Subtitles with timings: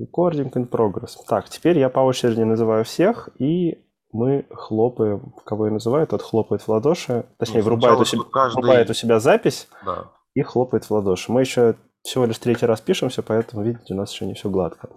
[0.00, 1.16] Recording in progress.
[1.28, 6.62] Так, теперь я по очереди называю всех, и мы хлопаем, кого я называю, тот хлопает
[6.62, 10.10] в ладоши, точнее, Ну, врубает, у себя, каждый- врубает у себя запись Да.
[10.34, 11.30] и хлопает в ладоши.
[11.30, 14.90] Мы еще всего лишь третий раз пишемся, поэтому, видите, у нас еще не все гладко.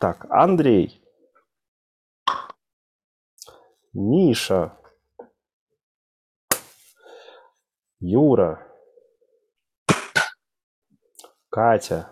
[0.00, 1.00] Так, Андрей.
[3.92, 4.76] Миша.
[8.00, 8.60] Юра.
[11.50, 12.10] Катя.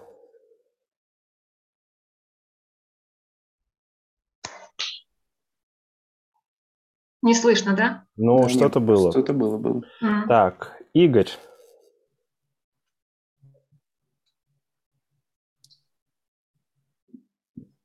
[7.22, 8.04] Не слышно, да?
[8.16, 9.10] Ну, Да, что-то нет, было.
[9.12, 9.82] Что-то было, было.
[10.00, 10.26] М.
[10.28, 11.30] Так, Игорь.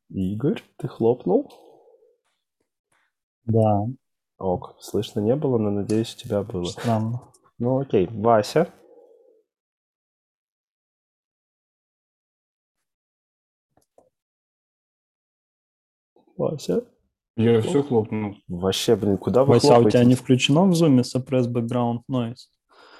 [0.09, 1.51] Игорь, ты хлопнул?
[3.45, 3.85] Да,
[4.37, 6.65] Ок, слышно не было, но надеюсь, у тебя было.
[6.65, 7.21] странно.
[7.59, 8.71] Ну окей, Вася.
[16.37, 16.81] Вася.
[17.37, 18.35] Я все хлопнул.
[18.47, 20.21] Вообще, блин, куда вы Вася, а у тебя не хлопаете?
[20.23, 22.47] включено в зуме suppress background noise?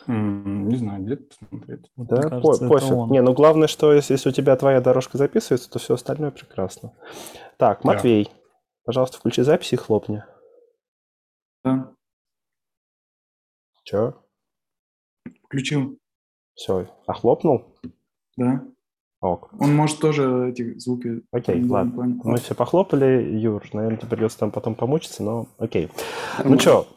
[0.08, 1.92] М, Не знаю, где посмотреть.
[1.96, 2.92] Вот, Да, по- пофиг.
[2.92, 3.10] он.
[3.12, 6.94] Не, ну главное, что если, если у тебя твоя дорожка записывается, то все остальное прекрасно.
[7.58, 7.88] Так, Да.
[7.94, 8.30] Матвей,
[8.86, 10.24] пожалуйста, включи запись и хлопни.
[11.64, 11.92] Да,
[13.84, 14.14] Че?
[15.46, 15.98] включил.
[16.54, 17.66] Все, а хлопнул?
[18.38, 18.66] Да.
[19.20, 19.50] Ок.
[19.60, 21.24] Он может тоже эти звуки...
[21.32, 21.92] Окей, ладно.
[21.92, 25.90] плане- Мы все похлопали, Юр, наверное, тебе придется там потом помучиться, но окей.
[26.44, 26.88] Ну что,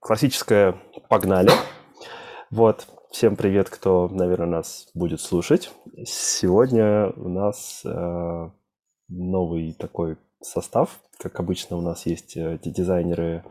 [0.00, 0.74] классическое
[1.08, 1.50] погнали.
[2.50, 5.72] Вот, всем привет, кто, наверное, нас будет слушать.
[6.04, 8.50] Сегодня у нас э,
[9.08, 11.00] новый такой состав.
[11.18, 13.44] Как обычно, у нас есть эти дизайнеры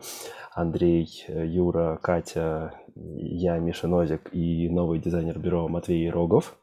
[0.52, 6.56] Андрей, э, Юра, Катя, я, Миша Нозик и новый дизайнер бюро Матвей Рогов.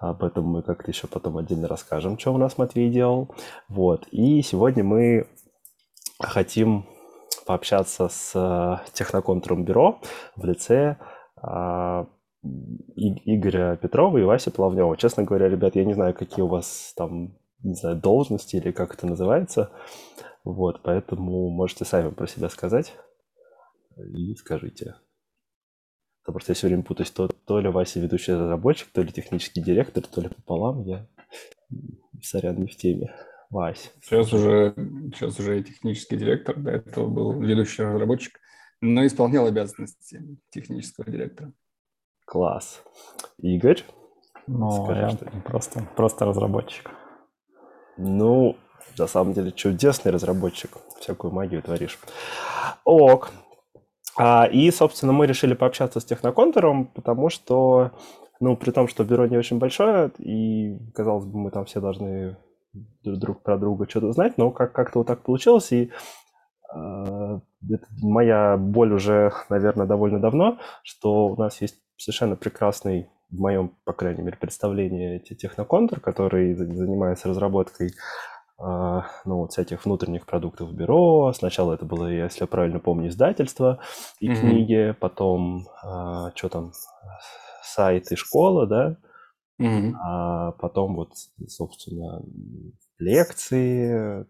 [0.00, 3.28] Об этом мы как-то еще потом отдельно расскажем, что у нас Матвей делал.
[3.68, 4.06] Вот.
[4.10, 5.26] И сегодня мы
[6.18, 6.86] хотим
[7.46, 10.00] пообщаться с э, техноконтуром бюро
[10.36, 10.96] в лице
[11.36, 12.06] а,
[12.96, 14.96] Игоря Петрова и Васи Плавнева.
[14.96, 18.94] Честно говоря, ребят, я не знаю, какие у вас там, не знаю, должности или как
[18.94, 19.70] это называется.
[20.44, 22.94] Вот, поэтому можете сами про себя сказать
[23.96, 24.94] и скажите.
[26.22, 29.60] Потому что я все время путаюсь, то, то ли Вася ведущий разработчик, то ли технический
[29.62, 30.82] директор, то ли пополам.
[30.84, 31.06] Я,
[32.22, 33.14] сорян, не в теме.
[33.50, 33.92] Вась.
[34.02, 34.74] Сейчас уже,
[35.14, 38.38] сейчас уже я технический директор, до этого был ведущий разработчик,
[38.80, 41.52] но исполнял обязанности технического директора.
[42.26, 42.82] Класс.
[43.38, 43.82] Игорь?
[44.46, 46.90] Ну, Скажи, я что- просто, просто разработчик.
[48.02, 48.56] Ну,
[48.98, 50.70] на самом деле, чудесный разработчик.
[51.00, 51.98] Всякую магию творишь.
[52.84, 53.30] Ок.
[54.16, 57.92] А, и, собственно, мы решили пообщаться с Техноконтуром, потому что,
[58.40, 62.36] ну, при том, что бюро не очень большое, и, казалось бы, мы там все должны
[63.04, 65.90] друг про друга что-то знать, но как- как-то вот так получилось, и
[66.72, 73.38] а, это моя боль уже, наверное, довольно давно, что у нас есть совершенно прекрасный, в
[73.40, 77.92] моем, по крайней мере, представлении, те- техноконтур, который за- занимается разработкой
[78.62, 81.32] а, ну, вот всяких внутренних продуктов бюро.
[81.32, 83.80] Сначала это было, если я правильно помню, издательство
[84.18, 84.38] и Мгм.
[84.38, 85.66] книги, потом,
[86.34, 86.72] что там,
[87.62, 88.96] сайт и школа, да,
[89.58, 89.96] Мгм.
[90.02, 91.12] а потом вот,
[91.48, 92.22] собственно,
[92.98, 94.26] лекции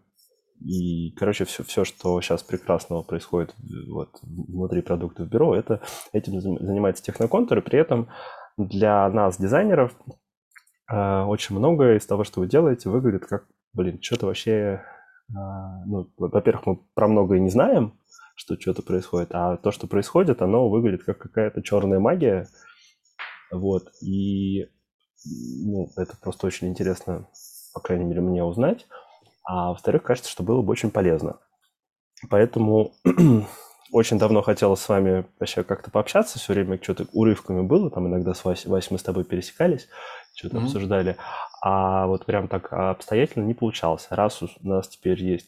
[0.63, 3.55] и, короче, все, все, что сейчас прекрасного происходит
[3.89, 5.81] вот, внутри продуктов бюро, это
[6.13, 8.09] этим занимается техноконтур, и при этом
[8.67, 9.95] для нас, дизайнеров,
[10.87, 14.83] а, очень многое из того, что вы делаете, выглядит как, блин, что-то вообще...
[15.35, 17.99] а, Ну, во-первых, мы про многое не знаем,
[18.35, 22.47] что что-то происходит, а то, что происходит, оно выглядит как какая-то черная магия.
[23.51, 24.67] Вот, и
[25.65, 27.27] ну, это просто очень интересно,
[27.73, 28.87] по крайней мере, мне узнать.
[29.43, 31.39] А во-вторых, кажется, что было бы очень полезно.
[32.29, 32.93] Поэтому
[33.91, 36.39] очень давно хотелось с вами вообще как-то пообщаться.
[36.39, 37.89] Все время что-то урывками было.
[37.89, 39.87] Там иногда с Васей, Васей мы с тобой пересекались,
[40.33, 40.65] что-то Мгм.
[40.65, 41.17] обсуждали.
[41.61, 44.07] А вот прям так обстоятельно не получалось.
[44.09, 45.47] Раз у нас теперь есть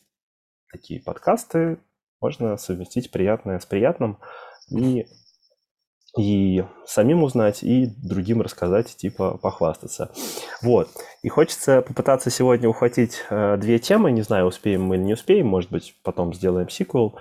[0.71, 1.77] такие подкасты,
[2.19, 4.17] можно совместить приятное с приятным
[4.69, 5.05] и,
[6.17, 10.11] и самим узнать, и другим рассказать, типа похвастаться.
[10.61, 10.89] Вот.
[11.21, 14.11] И хочется попытаться сегодня ухватить э, две темы.
[14.11, 15.47] Не знаю, успеем мы или не успеем.
[15.47, 17.19] Может быть, потом сделаем сиквел.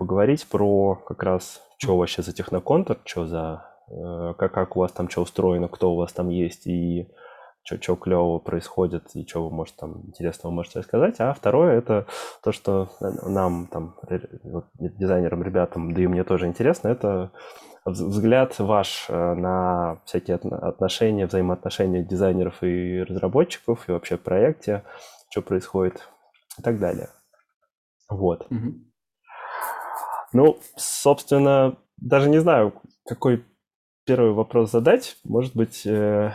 [0.00, 4.92] Поговорить про как раз, что вообще за техноконтур, что за, э, как, как у вас
[4.92, 7.06] там что устроено, кто у вас там есть и
[7.64, 11.16] что клевого происходит и что вы, может, там интересного можете рассказать.
[11.20, 12.06] А второе– это
[12.42, 13.94] то, что нам, там,
[14.78, 17.32] дизайнерам, ребятам, да и мне тоже интересно, это
[17.84, 24.82] взгляд ваш э, на всякие отношения, взаимоотношения дизайнеров и разработчиков, и вообще в проекте,
[25.28, 26.08] что происходит
[26.58, 27.10] и так далее.
[28.08, 28.46] Вот.
[28.50, 28.89] Mm-hmm.
[30.32, 32.74] Ну, собственно, даже не знаю,
[33.04, 33.44] какой
[34.04, 35.16] первый вопрос задать.
[35.24, 36.32] Может быть, э,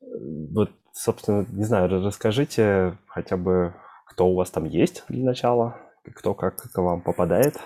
[0.00, 3.74] вот, собственно, не знаю, расскажите хотя бы,
[4.06, 5.80] кто у вас там есть для начала,
[6.14, 7.56] кто как к вам попадает.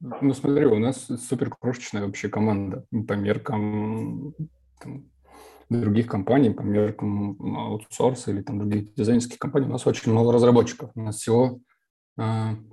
[0.00, 4.32] Ну, смотри, у нас супер крошечная вообще команда по меркам
[4.80, 5.10] там,
[5.70, 9.66] других компаний, по меркам аутсорса или там других дизайнерских компаний.
[9.66, 10.90] У нас очень мало разработчиков.
[10.94, 11.60] У нас всего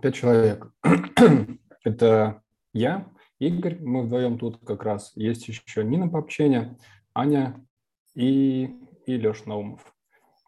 [0.01, 0.71] пять человек.
[1.83, 2.41] Это
[2.73, 3.07] я,
[3.39, 5.11] Игорь, мы вдвоем тут как раз.
[5.15, 6.77] Есть еще Нина по общению,
[7.13, 7.65] Аня
[8.15, 8.69] и,
[9.05, 9.81] и Леша Наумов.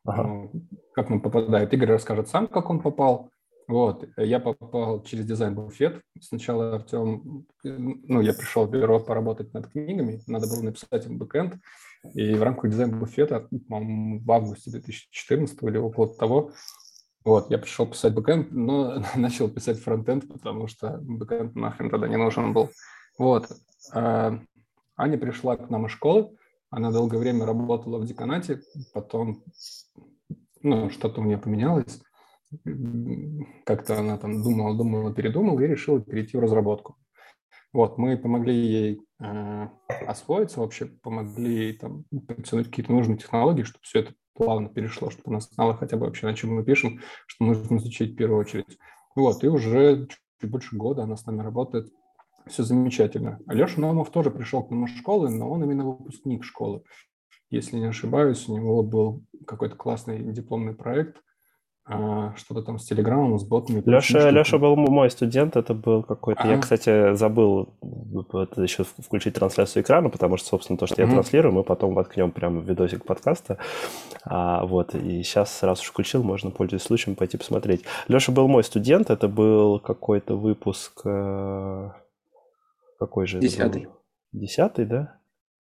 [0.05, 0.23] Ага.
[0.23, 0.51] Ну,
[0.93, 1.73] как он попадает?
[1.73, 3.29] Игорь расскажет сам, как он попал.
[3.67, 6.01] Вот, я попал через дизайн-буфет.
[6.21, 11.55] Сначала Артем, ну, я пришел в бюро поработать над книгами, надо было написать им бэкэнд,
[12.13, 16.53] и в рамках дизайн-буфета, по-моему, в августе 2014 или около того,
[17.27, 22.15] вот, я пришел писать бэкэнд, но начал писать фронтенд, потому что бэкэнд нахрен тогда не
[22.15, 22.69] нужен был.
[23.17, 23.49] Вот.
[23.93, 24.39] А,
[24.95, 26.37] Аня пришла к нам из школы,
[26.69, 28.61] она долгое время работала в деканате,
[28.93, 29.43] потом,
[30.61, 32.01] ну, что-то у нее поменялось,
[33.65, 36.95] как-то она там думала, думала, передумала и решила перейти в разработку.
[37.73, 39.67] Вот, мы помогли ей э,
[40.07, 45.31] освоиться вообще, помогли ей там подтянуть какие-то нужные технологии, чтобы все это плавно перешло, чтобы
[45.31, 48.77] она знала хотя бы вообще, на чем мы пишем, что нужно изучить в первую очередь.
[49.15, 50.07] Вот, и уже
[50.39, 51.91] чуть больше года она с нами работает.
[52.45, 53.39] Все замечательно.
[53.47, 56.83] Алеша Наумов тоже пришел к нам из школы, но он именно выпускник школы.
[57.49, 61.21] Если не ошибаюсь, у него был какой-то классный дипломный проект,
[62.35, 63.81] что-то там с Телеграмом, с ботами.
[63.85, 66.41] Леша, Леша был мой студент, это был какой-то...
[66.41, 66.51] А-а-а.
[66.51, 71.53] Я, кстати, забыл вот, еще включить трансляцию экрана, потому что, собственно, то, что я транслирую,
[71.53, 73.57] мы потом воткнем прямо в видосик подкаста.
[74.25, 77.83] А, вот, и сейчас, раз уж включил, можно, пользуясь случаем, пойти посмотреть.
[78.07, 81.01] Леша был мой студент, это был какой-то выпуск...
[81.05, 81.91] Э,
[82.99, 83.87] какой же Десятый.
[84.33, 85.19] Десятый, да?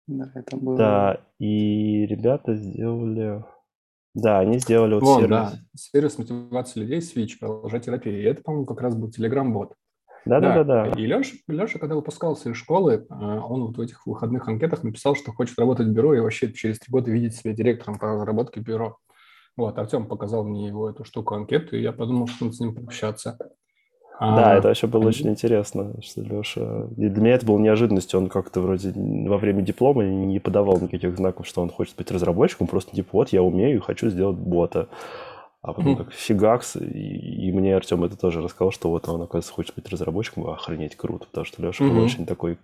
[0.07, 0.77] Да, это был...
[0.77, 3.43] Да, и ребята сделали...
[4.15, 5.29] Да, они сделали вот Вон, сервис.
[5.29, 9.73] да, сервис мотивации людей, Switch, продолжатель И это, по-моему, как раз был Telegram-бот.
[10.23, 10.87] Да-да-да.
[10.97, 15.15] И Леша, Леша, когда выпускался из школы, а, он вот в этих выходных анкетах написал,
[15.15, 18.61] что хочет работать в бюро и вообще через три года видеть себя директором по разработке
[18.61, 18.97] бюро.
[19.57, 22.73] Вот, Артем показал мне его эту штуку анкету, и я подумал, что надо с ним
[22.73, 23.37] пообщаться.
[24.19, 26.87] Да, а, это вообще было очень интересно, что Леша...
[26.95, 28.19] И для меня это было неожиданностью.
[28.19, 32.67] Он как-то вроде во время диплома не подавал никаких знаков, что он хочет быть разработчиком.
[32.67, 34.87] Просто типа, вот я умею и хочу сделать бота.
[35.65, 35.97] А потом mm-hmm.
[35.97, 39.89] так фигакс, и, и мне Артем это тоже рассказал, что вот он, оказывается, хочет быть
[39.89, 41.89] разработчиком, охренеть круто, потому что Леша mm-hmm.
[41.89, 42.59] был очень такой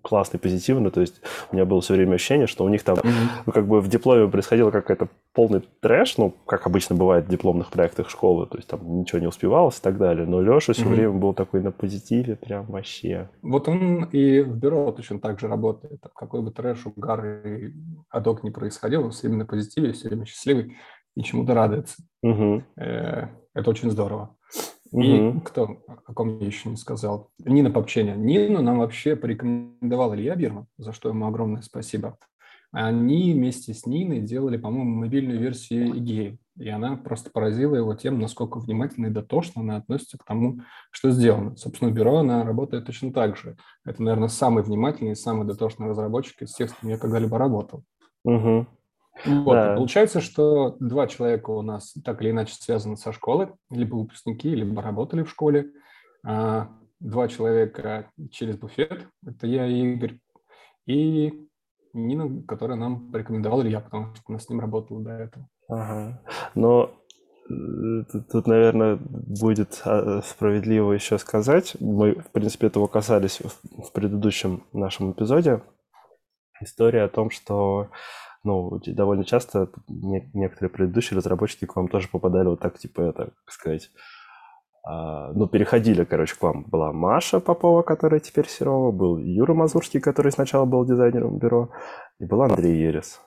[0.00, 1.20] классный, позитивный, то есть
[1.50, 3.28] у меня было все время ощущение, что у них там, mm-hmm.
[3.46, 7.70] ну, как бы в дипломе происходило какая-то полный трэш, ну, как обычно бывает в дипломных
[7.70, 10.88] проектах школы, то есть там ничего не успевалось и так далее, но Леша все mm-hmm.
[10.88, 13.28] время был такой на позитиве, прям вообще.
[13.42, 17.74] Вот он и в бюро точно так же работает, какой бы трэш, угар и
[18.08, 20.76] адок не происходил, он все время на позитиве, все время счастливый
[21.16, 22.02] и чему-то радуется.
[22.22, 22.62] Угу.
[22.76, 24.36] Это очень здорово.
[24.92, 25.02] Угу.
[25.02, 28.14] И кто, о ком я еще не сказал, Нина Попченя.
[28.14, 32.16] Нину нам вообще порекомендовал Илья Бирман, за что ему огромное спасибо.
[32.70, 36.38] Они вместе с Ниной делали, по-моему, мобильную версию Игеи.
[36.56, 41.10] И она просто поразила его тем, насколько внимательно и дотошно она относится к тому, что
[41.10, 41.56] сделано.
[41.56, 43.56] Собственно, бюро она работает точно так же.
[43.84, 47.84] Это, наверное, самый внимательный и самый дотошный разработчик из тех, с кем я когда-либо работал.
[48.24, 48.66] Угу.
[49.24, 49.76] Вот, да.
[49.76, 54.82] Получается, что два человека у нас так или иначе связаны со школой, либо выпускники, либо
[54.82, 55.70] работали в школе.
[56.26, 56.68] А,
[57.00, 60.18] два человека через буфет, это я и Игорь,
[60.86, 61.48] и
[61.92, 65.48] Нина, которая нам порекомендовала Илья, потому что она с ним работала до этого.
[65.68, 66.22] Ага.
[66.54, 66.90] Но
[67.48, 71.76] э, Тут, наверное, будет а, справедливо еще сказать.
[71.78, 75.62] Мы, в принципе, этого касались в предыдущем нашем эпизоде.
[76.60, 77.90] История о том, что
[78.44, 83.24] ну, довольно часто не, некоторые предыдущие разработчики к вам тоже попадали вот так, типа, это,
[83.24, 83.90] как сказать,
[84.86, 86.64] а, ну, переходили, короче, к вам.
[86.64, 91.70] Была Маша Попова, которая теперь Серова, был Юра Мазурский, который сначала был дизайнером бюро,
[92.20, 93.20] и был Андрей Ерес.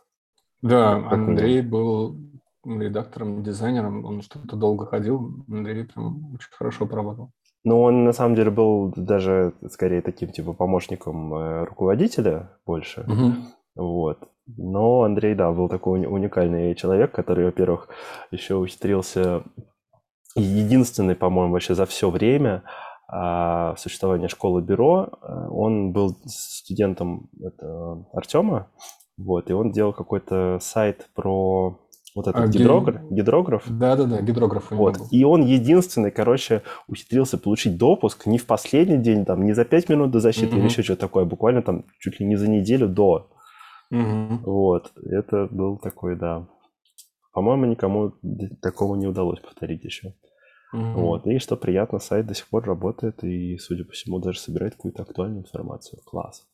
[0.62, 2.16] Да, как Андрей был
[2.64, 7.32] редактором, дизайнером, он что-то долго ходил, Андрей прям очень хорошо поработал.
[7.64, 13.02] Ну, он на самом деле был даже скорее таким типа помощником э, руководителя больше.
[13.02, 13.84] Угу.
[13.84, 14.30] Вот.
[15.04, 17.90] Андрей, да, был такой уникальный человек, который, во-первых,
[18.32, 19.44] еще ухитрился
[20.36, 22.64] единственный, по-моему, вообще за все время
[23.08, 28.68] а, существования школы бюро, э, он был студентом это, Артема,
[29.18, 31.80] вот, и он делал какой-то сайт про
[32.16, 33.02] вот этот а, гидрограф.
[33.10, 33.64] гидрограф.
[33.68, 34.72] Да-да-да, гидрограф.
[34.72, 34.98] Вот.
[35.12, 39.88] И он единственный, короче, ухитрился получить допуск не в последний день, там, не за пять
[39.88, 40.58] минут до защиты угу.
[40.58, 43.30] или еще что-то такое, буквально там чуть ли не за неделю до.
[43.92, 44.40] Угу.
[44.44, 44.92] Вот.
[45.04, 46.48] Это был такой, да.
[47.34, 48.14] По-моему, никому
[48.62, 50.14] такого не удалось повторить еще.
[50.74, 51.02] Угу.
[51.02, 51.28] Вот.
[51.28, 55.04] И что приятно, сайт до сих пор работает и, судя по всему, даже собирает какую-то
[55.04, 56.02] актуальную информацию.
[56.06, 56.46] Класс.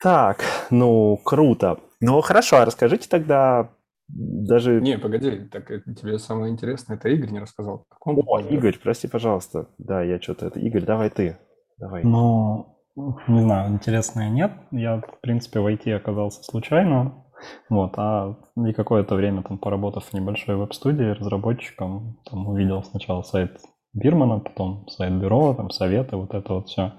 [0.00, 1.80] Так, ну, круто.
[2.00, 3.70] Ну, хорошо, а расскажите тогда
[4.08, 4.80] даже...
[4.80, 7.84] Не, погоди, так тебе самое интересное, это Игорь не рассказал.
[7.88, 9.68] Как он О, Игорь, прости, пожалуйста.
[9.78, 10.46] Да, я что-то...
[10.46, 10.60] Это...
[10.60, 11.38] Игорь, давай ты.
[11.78, 12.04] Давай.
[12.04, 12.77] Ну,
[13.28, 14.52] не знаю, интересное нет.
[14.70, 17.24] Я, в принципе, в IT оказался случайно.
[17.68, 23.60] Вот, а и какое-то время там поработав в небольшой веб-студии разработчиком, там увидел сначала сайт
[23.94, 26.94] Бирмана, потом сайт бюро, там советы, вот это вот все.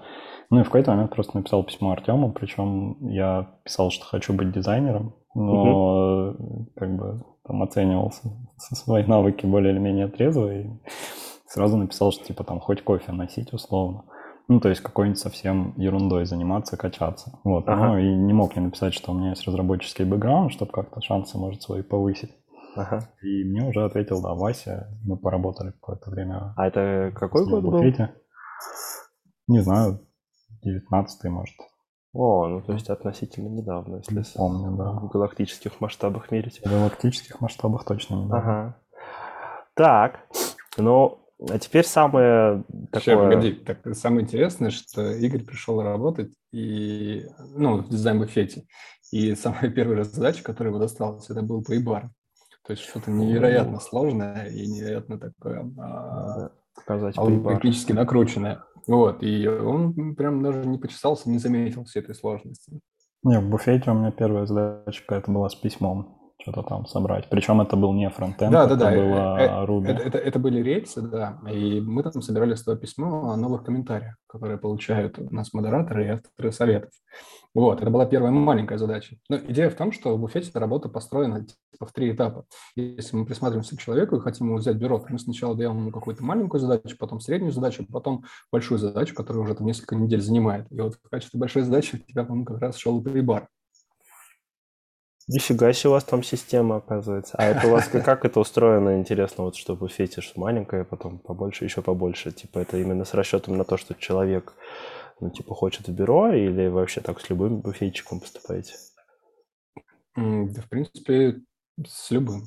[0.50, 4.52] Ну и в какой-то момент просто написал письмо Артему, причем я писал, что хочу быть
[4.52, 6.66] дизайнером, но угу.
[6.74, 10.66] как бы там оценивался свои навыки более или менее трезво и
[11.46, 14.04] сразу написал, что типа там хоть кофе носить условно.
[14.50, 17.38] Ну, то есть какой-нибудь совсем ерундой заниматься, качаться.
[17.44, 17.68] Вот.
[17.68, 17.90] Ага.
[17.90, 21.38] Ну, и не мог не написать, что у меня есть разработческий бэкграунд, чтобы как-то шансы,
[21.38, 22.32] может, свои повысить.
[22.74, 22.98] Ага.
[23.22, 26.52] И мне уже ответил, да, Вася, мы поработали какое-то время.
[26.56, 27.80] А это какой год был?
[29.46, 30.00] Не знаю,
[30.64, 31.54] 19 может.
[32.12, 34.90] О, ну то есть относительно недавно, если не помню, да.
[34.94, 36.60] в галактических масштабах мерить.
[36.64, 38.36] В галактических масштабах точно недавно.
[38.36, 38.76] Ага.
[39.74, 40.18] Так,
[40.76, 43.00] ну, а теперь самое такое...
[43.00, 48.66] Сейчас, погоди, так, самое интересное, что Игорь пришел работать и, ну, в дизайн-буфете,
[49.10, 52.10] и самая первая задача, которая ему досталась, это был пейбар.
[52.66, 58.62] То есть что-то невероятно сложное и невероятно такое а, показать алгоритмически накрученное.
[58.86, 62.80] Вот, и он прям даже не почесался, не заметил всей этой сложности.
[63.22, 67.28] Не, в буфете у меня первая задача какая-то была с письмом что-то там собрать.
[67.28, 68.96] Причем это был не фронтенд, да, это да, да.
[68.96, 69.88] было это, Ruby.
[69.88, 74.16] Это, это, это были рельсы, да, и мы там собирали с письмо о новых комментариях,
[74.26, 76.90] которые получают у нас модераторы и авторы советов.
[77.52, 79.16] Вот, это была первая маленькая задача.
[79.28, 82.44] Но идея в том, что в буфете эта работа построена типа, в три этапа.
[82.76, 85.90] Если мы присматриваемся к человеку и хотим ему взять бюро, то мы сначала даем ему
[85.90, 90.70] какую-то маленькую задачу, потом среднюю задачу, потом большую задачу, которая уже там несколько недель занимает.
[90.70, 93.48] И вот в качестве большой задачи у тебя, по-моему, как раз шел прибар.
[95.32, 97.36] Нифига себе у вас там система, оказывается.
[97.36, 101.18] А это у вас как это устроено, интересно, вот что в буфете, что маленькое, потом
[101.18, 102.32] побольше, еще побольше.
[102.32, 104.54] Типа это именно с расчетом на то, что человек,
[105.20, 108.74] ну, типа, хочет в бюро, или вообще так с любым буфетчиком поступаете?
[110.16, 111.40] Да, в принципе,
[111.86, 112.46] с любым.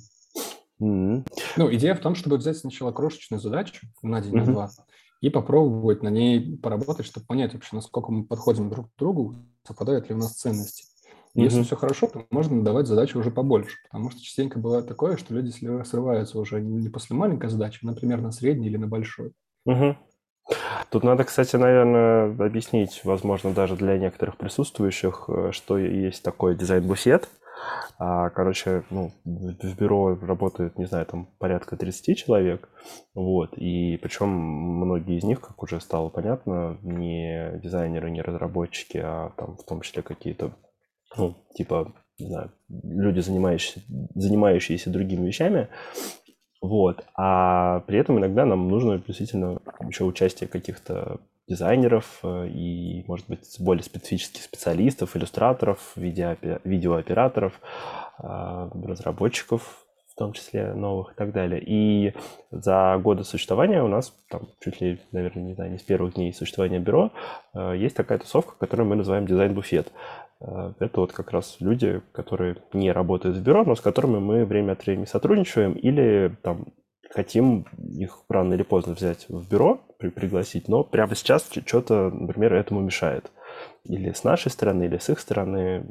[0.81, 1.27] Mm-hmm.
[1.55, 4.45] Ну, идея в том, чтобы взять сначала крошечную задачу на день, mm-hmm.
[4.45, 4.71] на два,
[5.21, 10.09] и попробовать на ней поработать, чтобы понять вообще, насколько мы подходим друг к другу, совпадают
[10.09, 10.92] ли у нас ценности.
[11.35, 11.63] Если mm-hmm.
[11.63, 15.51] все хорошо, то можно давать задачи уже побольше, потому что частенько бывает такое, что люди
[15.83, 19.33] срываются уже не после маленькой задачи, а, например, на средней или на большой.
[19.67, 19.95] Mm-hmm.
[20.91, 27.29] Тут надо, кстати, наверное, объяснить, возможно, даже для некоторых присутствующих, э, что есть такой дизайн-буфет.
[27.97, 32.69] А, короче, ну, в бюро работает, не знаю, там порядка 30 человек,
[33.15, 39.31] вот, и причем многие из них, как уже стало понятно, не дизайнеры, не разработчики, а
[39.37, 40.51] там в том числе какие-то
[41.17, 43.81] ну, типа, не знаю, люди, занимающиеся,
[44.15, 45.69] занимающиеся другими вещами,
[46.61, 53.27] вот, а при этом иногда нам нужно действительно еще участие каких-то дизайнеров э, и, может
[53.27, 57.59] быть, более специфических специалистов, иллюстраторов, видео, видеооператоров,
[58.17, 61.61] а, разработчиков, в том числе новых и так далее.
[61.65, 62.13] И
[62.51, 66.33] за годы существования у нас, там, чуть ли, наверное, не знаю, не с первых дней
[66.33, 67.11] существования бюро,
[67.55, 69.91] э, есть такая тусовка, которую мы называем дизайн-буфет.
[70.43, 74.45] Э, это вот как раз люди, которые не работают в бюро, но с которыми мы
[74.45, 76.67] время от времени сотрудничаем или там
[77.09, 82.53] хотим их рано или поздно взять в бюро, при пригласить, но прямо сейчас что-то, например,
[82.53, 83.31] этому мешает.
[83.83, 85.85] Или с нашей стороны, или с их стороны,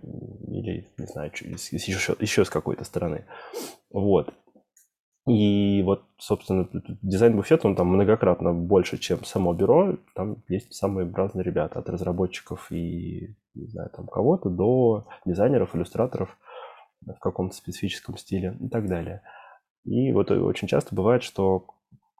[0.49, 3.25] или, не знаю, еще, еще с какой-то стороны.
[3.90, 4.35] Вот.
[5.26, 6.69] И вот, собственно,
[7.02, 9.97] дизайн-буфет, он там многократно больше, чем само бюро.
[10.14, 16.37] Там есть самые разные ребята, от разработчиков и, не знаю, там кого-то до дизайнеров, иллюстраторов
[17.07, 19.23] в каком-то специфическом стиле и так далее.
[19.85, 21.67] И вот очень часто бывает, что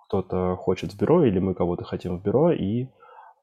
[0.07, 2.87] кто-то хочет в бюро, или мы кого-то хотим в бюро, и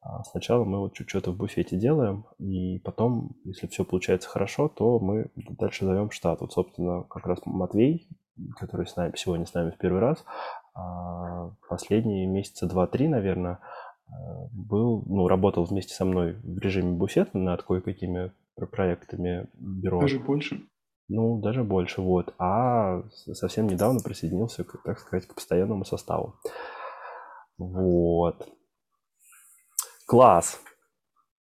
[0.01, 4.97] А сначала мы вот что-то в буфете делаем, и потом, если все получается хорошо, то
[4.99, 6.39] мы дальше зовем штат.
[6.39, 8.07] Вот, собственно, как раз Матвей,
[8.57, 10.23] который с нами, сегодня с нами в первый раз,
[10.73, 13.59] а, последние месяца два-три, наверное,
[14.51, 18.31] был, ну, работал вместе со мной в режиме буфета над кое-какими
[18.71, 20.01] проектами бюро.
[20.01, 20.61] Даже больше?
[21.07, 22.33] Ну, даже больше, вот.
[22.37, 23.03] А
[23.33, 26.35] совсем недавно присоединился, так сказать, к постоянному составу.
[27.57, 28.47] Вот.
[30.07, 30.59] Класс.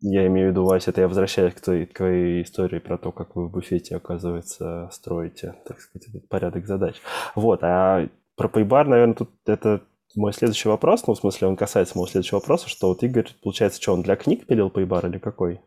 [0.00, 3.11] Я имею в виду, Вася, это я возвращаюсь к твоей, к твоей истории про то,
[3.11, 6.97] как вы в буфете, оказывается, строите, так сказать, порядок задач.
[7.35, 9.83] Вот, а про Paybar, наверное, тут это
[10.14, 13.83] мой следующий вопрос, ну, в смысле, он касается моего следующего вопроса, что вот Игорь, получается,
[13.83, 15.61] что он для книг пилил Paybar или какой?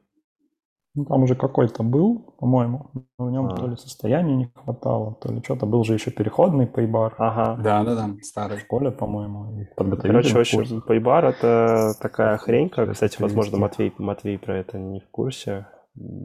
[0.93, 2.91] Ну, там уже какой-то был, по-моему.
[3.17, 3.55] В нем а.
[3.55, 5.65] то ли состояния не хватало, то ли что-то.
[5.65, 7.15] Был же еще переходный пейбар.
[7.17, 7.61] Ага.
[7.61, 8.57] Да, да, да, старый.
[8.57, 9.65] В школе, по-моему.
[9.77, 15.09] Короче, очень пейбар это такая хрень, как, кстати, возможно, Матвей, Матвей про это не в
[15.09, 15.67] курсе.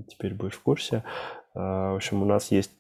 [0.08, 1.04] Теперь будешь в курсе.
[1.54, 2.72] А, в общем, у нас есть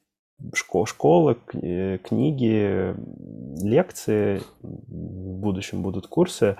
[0.54, 2.94] школы, э, книги,
[3.62, 6.56] лекции, в будущем будут курсы,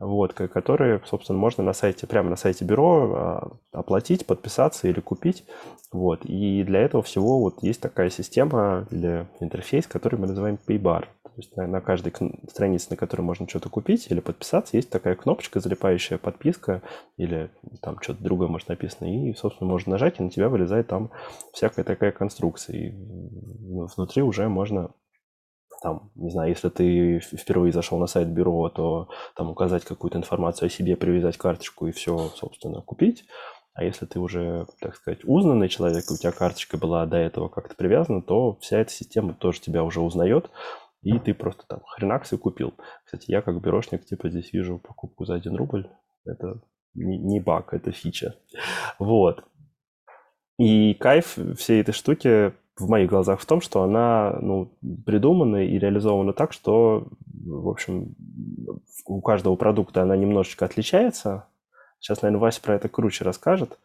[0.00, 5.44] вот, которые, собственно, можно на сайте, прямо на сайте бюро а, оплатить, подписаться или купить.
[5.92, 11.06] Вот, и для этого всего вот есть такая система для интерфейс, который мы называем Paybar.
[11.24, 12.12] То есть на, на каждой
[12.48, 16.82] странице, на которой можно что-то купить или подписаться, есть такая кнопочка, залипающая подписка,
[17.16, 17.50] или
[17.80, 21.10] там что-то другое может написано, и, собственно, можно нажать, и на тебя вылезает там
[21.52, 22.76] всякая такая конструкция.
[22.76, 22.94] И
[23.96, 24.90] внутри уже можно
[25.80, 30.66] там, не знаю, если ты впервые зашел на сайт бюро, то там указать какую-то информацию
[30.66, 33.24] о себе, привязать карточку и все, собственно, купить.
[33.74, 37.48] А если ты уже, так сказать, узнанный человек, и у тебя карточка была до этого
[37.48, 40.50] как-то привязана, то вся эта система тоже тебя уже узнает,
[41.02, 42.74] и ты просто там хренакс и купил.
[43.04, 45.88] Кстати, я как бюрошник, типа, здесь вижу покупку за 1 рубль.
[46.24, 46.60] Это
[46.94, 48.34] не, не баг, это фича.
[48.98, 49.44] Вот.
[50.58, 54.72] И кайф всей этой штуки в моих глазах в том, что она ну,
[55.04, 57.08] придумана и реализована так, что,
[57.44, 58.14] в общем,
[59.06, 61.48] у каждого продукта она немножечко отличается.
[61.98, 63.78] Сейчас, наверное, Вася про это круче расскажет.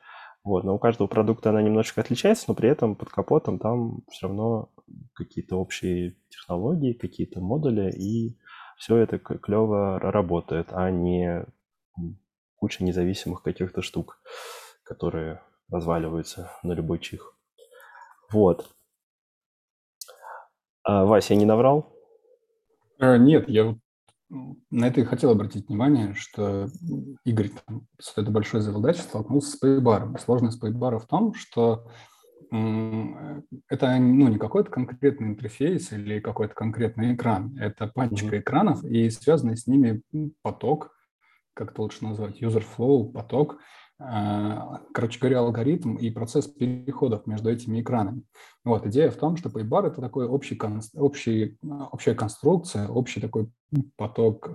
[0.44, 4.28] Вот, но у каждого продукта она немножечко отличается, но при этом под капотом там все
[4.28, 4.70] равно
[5.14, 8.38] какие-то общие технологии, какие-то модули, и
[8.77, 11.46] все это клево работает, а не
[12.58, 14.22] куча независимых каких-то штук,
[14.84, 17.38] которые разваливаются на любой чих.
[18.32, 18.70] Вот.
[20.83, 21.93] А, Вася, я не наврал?
[23.00, 23.77] А, нет, я вот
[24.72, 26.67] на это и хотел обратить внимание, что
[27.24, 30.17] Игорь там, с этой большой задачей столкнулся с пейбаром.
[30.17, 31.87] Сложность пейбара в том, что
[32.50, 37.57] это ну, не какой-то конкретный интерфейс или какой-то конкретный экран.
[37.59, 38.39] Это пачка mm-hmm.
[38.39, 40.01] экранов и связанный с ними
[40.41, 40.96] поток,
[41.53, 43.57] как это лучше назвать, user flow, поток,
[43.98, 48.24] короче говоря, алгоритм и процесс переходов между этими экранами.
[48.64, 50.60] Вот, идея в том, что Paybar– это такой общий,
[50.96, 51.58] общий,
[51.92, 53.50] общая конструкция, общий такой
[53.96, 54.50] поток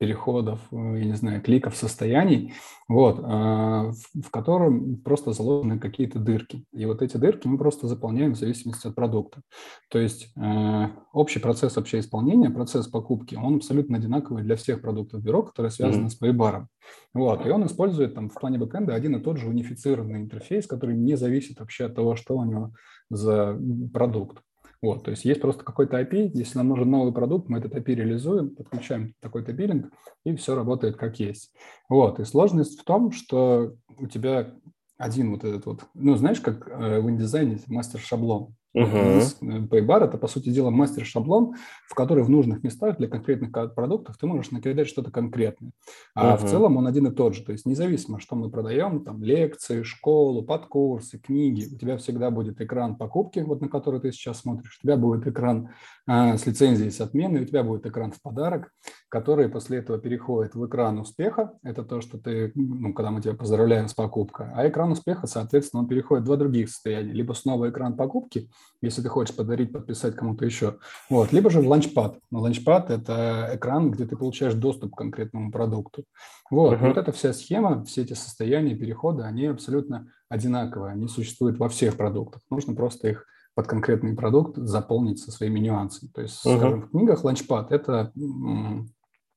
[0.00, 2.54] переходов, э, я не знаю, кликов, состояний,
[2.88, 6.64] вот, а, в котором просто заложены какие-то дырки.
[6.72, 9.42] И вот эти дырки мы просто заполняем в зависимости от продукта.
[9.90, 15.22] То есть э, общий процесс вообще исполнения, процесс покупки, он абсолютно одинаковый для всех продуктов
[15.22, 16.08] бюро, которые связаны mm-hmm.
[16.08, 16.64] с Paybar.
[17.12, 20.96] Вот, и он использует там в плане бэкэнда один и тот же унифицированный интерфейс, который
[20.96, 22.72] не зависит вообще от того, что у него
[23.10, 23.60] за
[23.92, 24.42] продукт.
[24.82, 27.94] Вот, то есть есть просто какой-то API, если нам нужен новый продукт, мы этот API
[27.96, 29.92] реализуем, подключаем такой-то биллинг,
[30.24, 31.52] и все работает как есть.
[31.88, 34.54] Вот, и сложность в том, что у тебя
[34.96, 38.54] один вот этот вот, ну, знаешь, как э, в индизайне мастер-шаблон.
[38.76, 39.68] Uh-huh.
[39.68, 41.54] Paybar– это, по сути дела, мастер-шаблон,
[41.88, 45.72] в который в нужных местах для конкретных продуктов ты можешь накидать что-то конкретное.
[46.14, 46.38] А uh-huh.
[46.38, 47.42] в целом он один и тот же.
[47.42, 52.60] То есть независимо, что мы продаем, там, лекции, школу, подкурсы, книги, у тебя всегда будет
[52.60, 55.70] экран покупки, вот на который ты сейчас смотришь, у тебя будет экран
[56.06, 58.72] а, с лицензией, с отменой, у тебя будет экран в подарок,
[59.10, 61.52] который после этого переходит в экран успеха.
[61.62, 64.46] Это то, что ты, ну, когда мы тебя поздравляем с покупкой.
[64.54, 67.12] А экран успеха, соответственно, он переходит в два других состояния.
[67.12, 68.48] Либо снова экран покупки–
[68.82, 70.78] если ты хочешь подарить, подписать кому-то еще.
[71.10, 71.32] Вот.
[71.32, 72.18] Либо же в ланчпад.
[72.30, 76.04] Ланчпад– это экран, где ты получаешь доступ к конкретному продукту.
[76.50, 76.74] Вот.
[76.74, 76.88] Uh-huh.
[76.88, 80.92] вот эта вся схема, все эти состояния перехода, они абсолютно одинаковые.
[80.92, 82.40] Они существуют во всех продуктах.
[82.50, 86.10] Нужно просто их под конкретный продукт заполнить со своими нюансами.
[86.10, 86.56] То есть, uh-huh.
[86.56, 88.12] скажем, в книгах ланчпад– это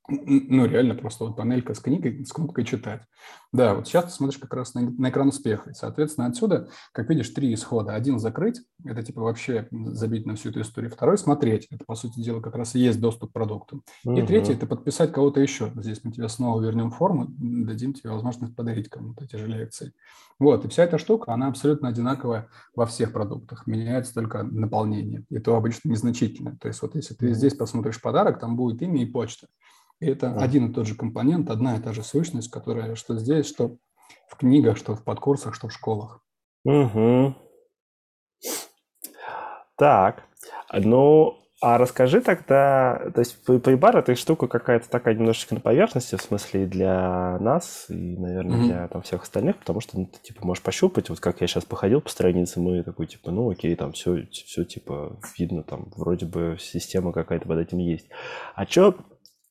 [0.08, 3.04] ну, реально просто вот панелька с книгой, с кнопкой читать.
[3.54, 5.70] Да, вот сейчас ты смотришь как раз на, на экран успеха.
[5.70, 7.94] И, соответственно, отсюда, как видишь, три исхода.
[7.94, 10.92] Один– закрыть, это типа вообще забить на всю эту историю.
[10.92, 13.84] Второй– смотреть, это, по сути дела, как раз и есть доступ к продукту.
[14.04, 14.18] Угу.
[14.18, 15.72] И третий– это подписать кого-то еще.
[15.76, 19.94] Здесь мы тебе снова вернем форму, дадим тебе возможность подарить кому-то эти же лекции.
[20.40, 23.68] Вот, и вся эта штука, она абсолютно одинаковая во всех продуктах.
[23.68, 26.58] Меняется только наполнение, и то обычно незначительно.
[26.58, 29.48] То есть вот если ты здесь посмотришь подарок, там будет имя и почта.
[30.04, 30.38] И это mm.
[30.38, 33.78] один и тот же компонент, одна и та же сущность, которая что здесь, что
[34.28, 36.22] в книгах, что в подкурсах, что в школах.
[36.66, 37.36] Угу.
[39.78, 40.24] Так,
[40.74, 46.22] ну, а расскажи тогда, то есть Paybar это штука какая-то такая немножечко на поверхности, в
[46.22, 48.66] смысле для нас и, наверное, mm-hmm.
[48.66, 51.64] для там, всех остальных, потому что ну, ты типа можешь пощупать, вот как я сейчас
[51.64, 56.26] походил по странице, мы такой типа, ну окей, там все, все типа видно, там вроде
[56.26, 58.10] бы система какая-то под этим есть.
[58.56, 58.98] А что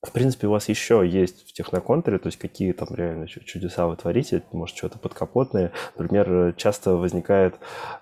[0.04, 3.96] в принципе, у вас еще есть в техноконтуре, то есть какие там реально чудеса вы
[3.96, 5.70] творите, может, что-то подкапотное.
[5.96, 7.54] Например, часто возникает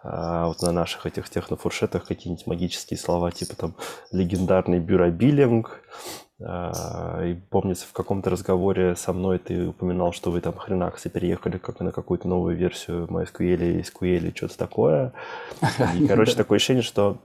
[0.03, 3.75] а, вот на наших этих технофуршетах какие-нибудь магические слова, типа там
[4.13, 5.83] легендарный бюробиллинг.
[6.43, 11.59] А, и помнится, в каком-то разговоре со мной ты упоминал, что вы там хренаксы переехали
[11.59, 15.13] как на какую-то новую версию MySQL, SQL, что-то такое.
[15.99, 17.19] И, короче, такое ощущение, что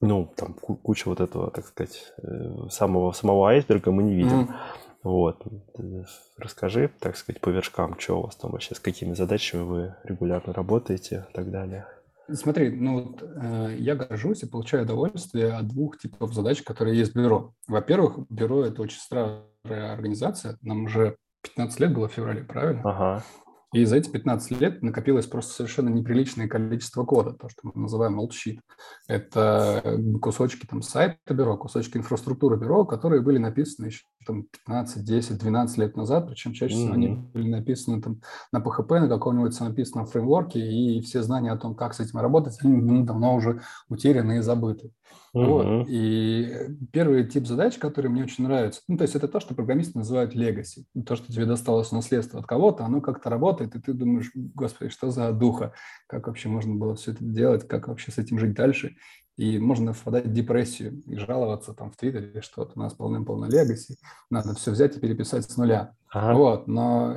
[0.00, 4.40] ну, там куча вот этого, так сказать, э, самого, самого айсберга мы не видим.
[4.40, 4.54] Mm.
[5.02, 5.42] Вот.
[5.78, 6.04] Э,
[6.38, 10.52] расскажи, так сказать, по вершкам, что у вас там вообще, с какими задачами вы регулярно
[10.52, 11.86] работаете и так далее.
[12.32, 17.12] Смотри, ну вот э, я горжусь и получаю удовольствие от двух типов задач, которые есть
[17.12, 17.54] в бюро.
[17.66, 22.82] Во-первых, бюро– это очень старая организация, нам уже 15 лет было в феврале, правильно?
[22.84, 23.24] Ага.
[23.72, 28.18] И за эти 15 лет накопилось просто совершенно неприличное количество кода, то, что мы называем
[28.18, 28.60] олдшит.
[29.06, 35.38] Это кусочки там, сайта бюро, кусочки инфраструктуры бюро, которые были написаны еще там, 15, 10,
[35.38, 36.94] 12 лет назад, причем чаще всего mm-hmm.
[36.94, 38.20] они были написаны там,
[38.52, 42.58] на PHP, на каком-нибудь самописном фреймворке, и все знания о том, как с этим работать,
[42.62, 44.90] они ну, давно уже утеряны и забыты.
[45.34, 45.46] Uh-huh.
[45.46, 45.86] Вот.
[45.88, 49.98] И первый тип задач, который мне очень нравится, ну, то есть это то, что программисты
[49.98, 50.84] называют legacy.
[51.06, 55.10] То, что тебе досталось наследство от кого-то, оно как-то работает, и ты думаешь, господи, что
[55.10, 55.72] за духа,
[56.08, 58.96] как вообще можно было все это делать, как вообще с этим жить дальше.
[59.36, 63.46] И можно впадать в депрессию и жаловаться там в Твиттере, что вот у нас полным-полно
[63.46, 63.96] легаси,
[64.30, 65.94] надо все взять и переписать с нуля.
[66.12, 66.34] Ага.
[66.34, 67.16] Вот, но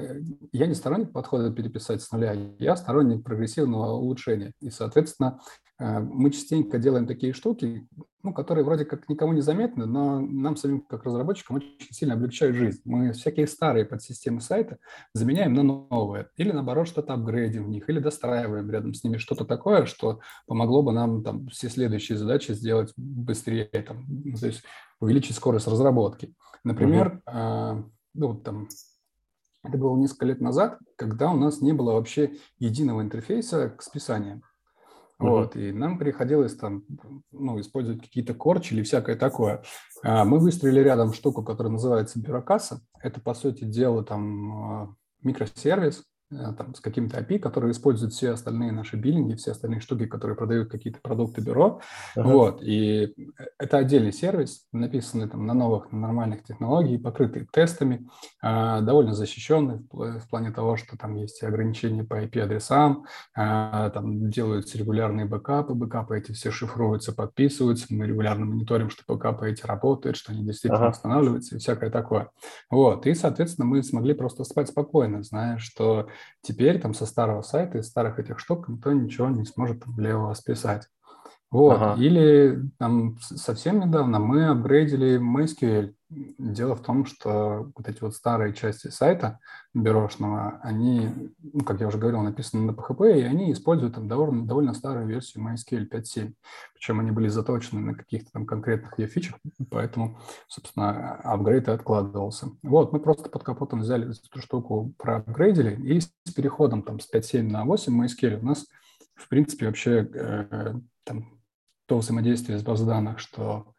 [0.52, 4.54] я не сторонник подхода переписать с нуля, я сторонник прогрессивного улучшения.
[4.62, 5.40] И, соответственно,
[5.84, 7.88] Э, мы частенько делаем такие штуки,
[8.22, 12.56] ну, которые вроде как никому не заметны, но нам самим как разработчикам очень сильно облегчают
[12.56, 12.82] жизнь.
[12.86, 14.78] Мы всякие старые подсистемы сайта
[15.14, 16.30] заменяем на новые.
[16.38, 20.84] Или наоборот что-то апгрейдим в них, или достраиваем рядом с ними что-то такое, что помогло
[20.84, 24.64] бы нам там все следующие задачи сделать быстрее, там, ну, то есть
[25.00, 26.34] увеличить скорость разработки.
[26.64, 27.84] Например, uh-huh.
[28.14, 28.68] Ну, там,
[29.64, 34.44] это было несколько лет назад, когда у нас не было вообще единого интерфейса к списаниям.
[35.20, 35.30] Uh-huh.
[35.30, 36.84] Вот, и нам приходилось там,
[37.32, 39.64] ну, использовать какие-то корчи или всякое такое.
[40.04, 42.82] А, мы выстроили рядом штуку, которая называется бюрокасса.
[43.00, 48.72] Это, по сути дела, там а, микросервис, там, с каким-то API, который использует все остальные
[48.72, 51.82] наши биллинги, все остальные штуки, которые продают какие-то продукты бюро.
[52.16, 52.24] Uh-huh.
[52.24, 53.14] Вот, и
[53.58, 58.08] это отдельный сервис, написанный там на новых, на нормальных технологиях, покрытый тестами,
[58.42, 63.06] э, довольно защищенный в, в плане того, что там есть ограничения по IP-адресам,
[63.38, 69.52] э, там делаются регулярные бэкапы, бэкапы эти все шифруются, подписываются, мы регулярно мониторим, что бэкапы
[69.52, 70.90] эти работают, что они действительно uh-huh.
[70.90, 72.30] восстанавливаются и всякое такое.
[72.70, 76.08] Вот, и, соответственно, мы смогли просто спать спокойно, зная, что
[76.42, 80.88] Теперь там со старого сайта, из старых этих штук никто ничего не сможет левого списать.
[81.54, 81.76] Вот.
[81.76, 82.02] Ага.
[82.02, 85.94] Или там совсем недавно мы апгрейдили MySQL.
[86.10, 89.38] Дело в том, что вот эти вот старые части сайта
[89.76, 94.48] бюрошного, они, ну, как я уже говорил, написаны на PHP, и они используют там довольно,
[94.48, 96.34] довольно старую версию MySQL 5.7.
[96.74, 99.36] Причем они были заточены на каких-то там конкретных ее фичах,
[99.70, 102.48] поэтому, собственно, апгрейд и откладывался.
[102.64, 107.44] Вот, мы просто под капотом взяли эту штуку, проапгрейдили, и с переходом там с 5.7
[107.44, 108.66] на 8 MySQL у нас
[109.16, 111.43] в принципе, вообще э, там,
[111.86, 113.74] то взаимодействие с баз данных, что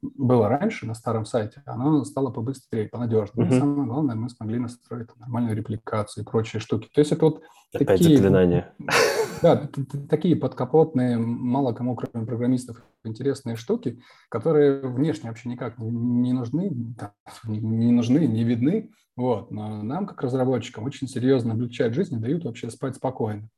[0.00, 3.48] было раньше на старом сайте, оно стало побыстрее, понадежнее.
[3.48, 6.88] И самое главное, мы смогли настроить нормальную репликацию и прочие штуки.
[6.92, 8.16] То есть это вот Опять такие...
[8.16, 8.74] заклинания.
[9.40, 9.68] Да,
[10.08, 16.72] такие подкапотные, мало кому, кроме программистов, интересные штуки, которые внешне вообще никак не нужны,
[17.44, 18.90] не нужны, не видны.
[19.14, 19.52] Вот.
[19.52, 23.48] Но нам, как разработчикам, очень серьезно облегчают жизнь и дают вообще спать спокойно.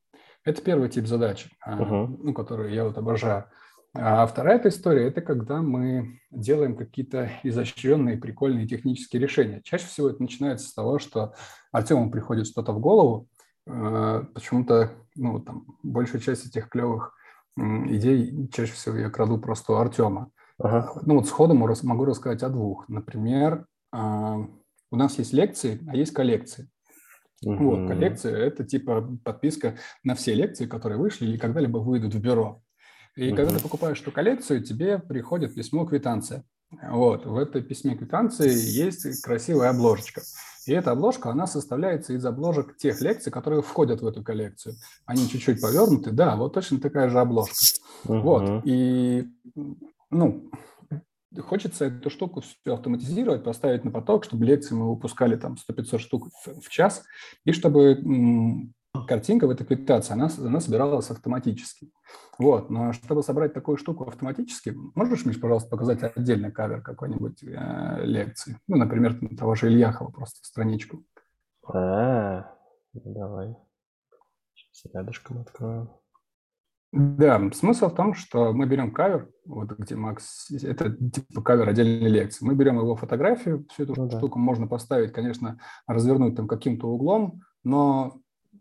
[0.45, 2.17] Это первый тип задач, uh-huh.
[2.19, 3.45] ну, который я вот обожаю.
[3.93, 9.61] А вторая эта история– это когда мы делаем какие-то изощренные, прикольные технические решения.
[9.65, 11.35] Чаще всего это начинается с того, что
[11.73, 13.27] Артему приходит что-то в голову,
[13.67, 17.15] э, почему-то ну, там, большая часть этих клевых
[17.57, 20.31] идей чаще всего я краду просто у Артема.
[20.59, 20.93] Ага.
[21.03, 22.89] Ну вот сходу могу рассказать о двух.
[22.89, 24.39] Например, а,
[24.91, 26.69] у нас есть лекции, а есть коллекции.
[27.45, 27.65] Угу.
[27.65, 32.63] Вот, коллекция– это типа подписка на все лекции, которые вышли или когда-либо выйдут в бюро.
[33.17, 33.37] И угу.
[33.37, 36.45] когда ты покупаешь эту коллекцию, тебе приходит письмо квитанция.
[36.89, 40.23] Вот, в этой письме квитанции есть красивая обложечка.
[40.67, 44.77] И эта обложка, она составляется из обложек тех лекций, которые входят в эту коллекцию.
[45.05, 47.57] Они чуть-чуть повернуты, да, вот точно такая же обложка.
[48.05, 48.21] Угу.
[48.21, 49.29] Вот, и,
[50.11, 50.51] ну,
[51.39, 56.29] хочется эту штуку все автоматизировать, поставить на поток, чтобы лекции мы выпускали там 100-500 штук
[56.45, 57.05] в, час,
[57.45, 58.03] и чтобы
[59.07, 61.91] картинка в этой квитанции, она, она собиралась автоматически.
[62.39, 68.05] Вот, но чтобы собрать такую штуку автоматически, можешь, Миш, пожалуйста, показать отдельный кавер какой-нибудь э,
[68.05, 68.59] лекции?
[68.67, 71.05] Ну, например, того же Ильяхова, просто страничку.
[71.63, 72.55] А,
[72.95, 73.55] ну давай.
[74.55, 76.00] Сейчас рядышком открою.
[76.93, 82.11] Да, смысл в том, что мы берем кавер, вот где Макс, это типа кавер отдельной
[82.11, 84.45] лекции, мы берем его фотографию, всю эту ну, штуку да.
[84.45, 88.21] можно поставить, конечно, развернуть там каким-то углом, но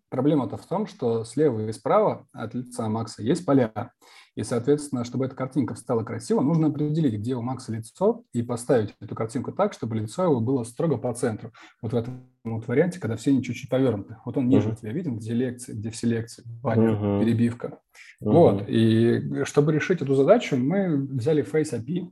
[0.10, 3.92] Проблема-то в том, что слева и справа от лица Макса есть поля.
[4.36, 8.96] И, соответственно, чтобы эта картинка стала красиво, нужно определить, где у Макса лицо, и поставить
[9.02, 11.52] эту картинку так, чтобы лицо его было строго по центру.
[11.82, 14.16] Вот в этом вот варианте, когда все не чуть-чуть повернуты.
[14.26, 14.80] Вот он ниже uh-huh.
[14.80, 17.24] тебя виден, где лекции, где все лекции, баннер, uh-huh.
[17.24, 17.80] перебивка.
[18.24, 18.32] Uh-huh.
[18.32, 18.64] Вот.
[18.68, 22.10] И чтобы решить эту задачу, мы взяли Face API,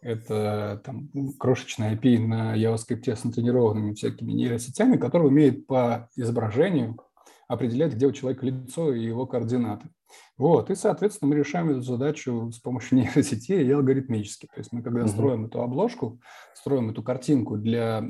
[0.00, 6.98] это там, крошечная API на JavaScript с натренированными всякими нейросетями, который умеет по изображению
[7.48, 9.88] определять, где у человека лицо и его координаты.
[10.36, 14.46] Вот, и, соответственно, мы решаем эту задачу с помощью нейросети и алгоритмически.
[14.46, 15.08] То есть мы, когда угу.
[15.08, 16.20] строим эту обложку,
[16.54, 18.02] строим эту картинку для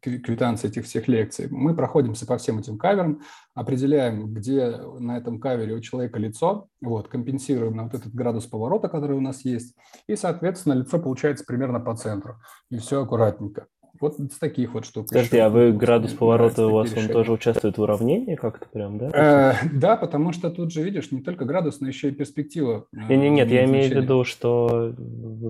[0.00, 3.22] квитанции этих всех лекций, мы проходимся по всем этим каверам,
[3.54, 8.88] определяем, где на этом кавере у человека лицо, вот, компенсируем на вот этот градус поворота,
[8.88, 9.74] который у нас есть,
[10.06, 12.36] и, соответственно, лицо получается примерно по центру,
[12.70, 13.66] и все аккуратненько.
[14.04, 15.08] Вот с таких вот штук.
[15.08, 19.54] Подожди, а вы градус поворота у вас, он тоже участвует в уравнении как-то прям, да?
[19.62, 22.84] Э, да, потому что тут же, видишь, не только градус, но еще и перспектива.
[22.92, 24.92] Нет, нет, нет, я имею в виду, что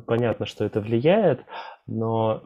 [0.06, 1.40] понятно, что это влияет,
[1.88, 2.44] но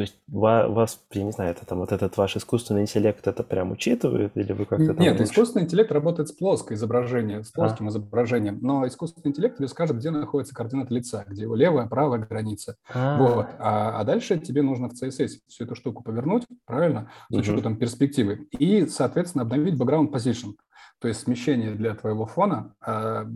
[0.00, 3.70] то есть вас, я не знаю, это там вот этот ваш искусственный интеллект это прям
[3.70, 5.24] учитывает или вы как-то Нет, лучше?
[5.24, 7.90] искусственный интеллект работает с плоской изображением, с плоским а.
[7.90, 12.76] изображением, но искусственный интеллект тебе скажет, где находится координаты лица, где его левая, правая граница.
[12.94, 13.18] А.
[13.18, 13.46] Вот.
[13.58, 17.80] А, а дальше тебе нужно в CSS всю эту штуку повернуть, правильно, с учетом угу.
[17.80, 20.54] перспективы, и, соответственно, обновить background position,
[20.98, 23.26] то есть смещение для твоего фона э,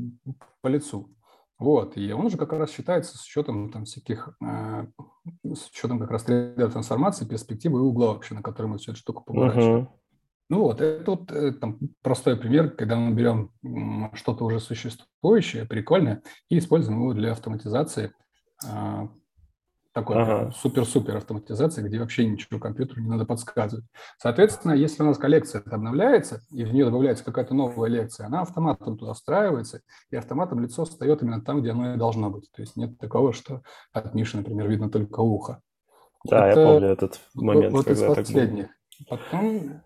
[0.62, 1.10] по лицу.
[1.58, 4.86] Вот, и он же как раз считается с учетом там всяких, э,
[5.44, 9.22] с учетом как раз 3D-трансформации, перспективы и угла вообще, на который мы всю эту штуку
[9.24, 9.84] поворачиваем.
[9.84, 9.88] Uh-huh.
[10.50, 13.50] Ну вот, это вот э, там, простой пример, когда мы берем
[14.14, 18.12] что-то уже существующее, прикольное, и используем его для автоматизации
[18.66, 19.08] э,
[19.94, 20.52] такой ага.
[20.56, 23.84] супер-супер автоматизации, где вообще ничего компьютеру не надо подсказывать.
[24.18, 28.98] Соответственно, если у нас коллекция обновляется, и в нее добавляется какая-то новая лекция, она автоматом
[28.98, 32.50] туда встраивается, и автоматом лицо встает именно там, где оно и должно быть.
[32.50, 35.60] То есть нет такого, что от Миши, например, видно только ухо.
[36.24, 37.72] Да, Это я помню этот момент.
[37.72, 38.66] Вот из последних.
[39.08, 39.80] Потом,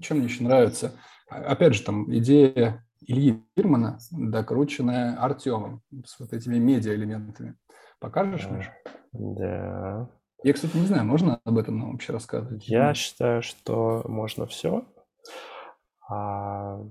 [0.00, 0.92] чем мне еще нравится,
[1.28, 7.56] опять же, там идея Ильи Бирмана, докрученная Артемом с вот этими медиа-элементами.
[8.04, 8.70] Покажешь, Миша?
[9.14, 10.10] Да.
[10.42, 12.68] Я, кстати, не знаю, можно об этом нам вообще рассказывать?
[12.68, 14.84] Я считаю, что можно все.
[16.10, 16.82] А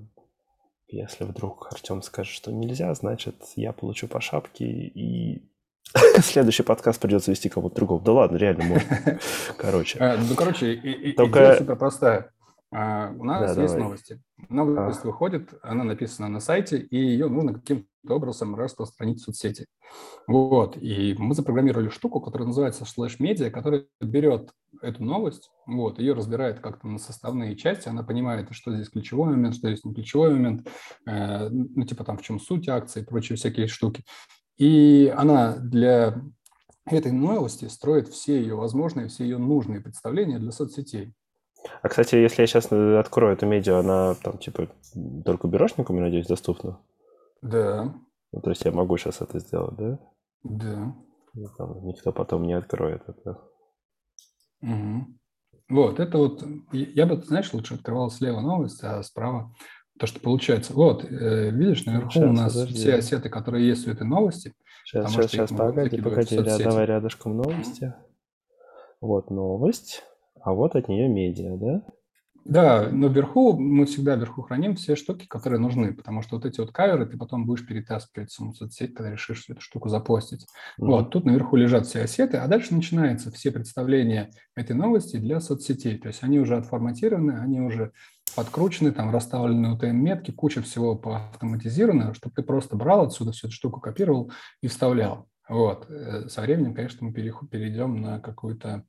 [0.87, 5.47] если вдруг Артем скажет, что нельзя, значит, я получу по шапке и
[6.23, 8.03] следующий подкаст придется вести кому-то другому.
[8.03, 9.19] Да ладно, реально можно.
[9.59, 9.99] Короче.
[9.99, 12.31] А, ну, короче, идея супер простая.
[12.71, 14.19] А, у нас есть новости.
[14.49, 19.65] Новость выходит, она написана на сайте, и ее нужно каким-то образом распространить в соцсети.
[20.27, 20.77] Вот.
[20.77, 22.85] И мы запрограммировали штуку, которая называется
[23.19, 28.73] Media, которая берет эту новость, вот, ее разбирает как-то на составные части, она понимает, что
[28.73, 30.67] здесь ключевой момент, что здесь не ключевой момент,
[31.05, 34.03] э, ну, типа там в чем суть акции и прочие всякие штуки.
[34.57, 36.21] И она для
[36.85, 41.13] этой новости строит все ее возможные, все ее нужные представления для соцсетей.
[41.81, 44.67] А, кстати, если я сейчас э, открою эту медиа, она там, типа,
[45.23, 46.79] только бюрошникам, я надеюсь, доступна?
[47.43, 47.93] Да.
[48.31, 49.99] Ну, то есть я могу сейчас это сделать, да?
[50.43, 50.95] Да.
[51.33, 53.41] Ну, там никто потом не откроет это.
[54.61, 55.05] Угу.
[55.69, 59.53] Вот, это вот, я бы, знаешь, лучше открывал слева новость, а справа
[59.99, 60.73] то, что получается.
[60.73, 62.73] Вот, э, видишь, наверху Сейчас, у нас подожди.
[62.75, 64.53] все ассеты, которые есть у этой новости.
[64.85, 66.63] Сейчас, Потому сейчас, сейчас, погоди, погоди, ря- соцсети.
[66.63, 67.93] давай рядышком новости.
[69.01, 70.03] Вот новость,
[70.41, 71.83] а вот от нее медиа, да?
[72.45, 76.59] Да, но вверху, мы всегда вверху храним все штуки, которые нужны, потому что вот эти
[76.59, 80.45] вот каверы ты потом будешь перетаскивать в саму соцсеть, когда решишь эту штуку запостить.
[80.77, 80.89] Мгм.
[80.89, 85.97] Вот, тут наверху лежат все ассеты, а дальше начинаются все представления этой новости для соцсетей.
[85.97, 87.93] То есть они уже отформатированы, они уже
[88.35, 93.79] подкручены, там расставлены UTM-метки, куча всего поавтоматизировано, чтобы ты просто брал отсюда всю эту штуку,
[93.79, 95.29] копировал и вставлял.
[95.47, 95.89] Вот.
[95.89, 98.83] Э, Со временем, конечно, мы перейдем на какую-то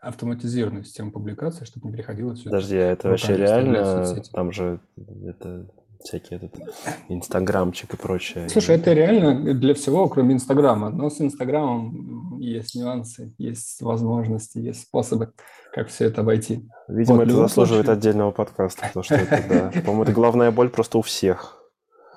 [0.00, 4.14] автоматизированную систему публикации, чтобы не приходилось это Подожди, а это вообще реально?
[4.32, 4.80] Там же
[5.26, 5.66] это
[6.02, 6.54] всякий этот
[7.08, 8.48] инстаграмчик и прочее.
[8.48, 10.88] Слушай, это реально для всего, кроме Инстаграма.
[10.90, 15.32] Но с Инстаграмом есть нюансы, есть возможности, есть способы,
[15.72, 16.66] как все это обойти.
[16.88, 19.80] Видимо, Вот, это заслуживает случае- отдельного подкаста, потому что это, да.
[19.82, 21.56] По-моему, это главная боль просто у всех.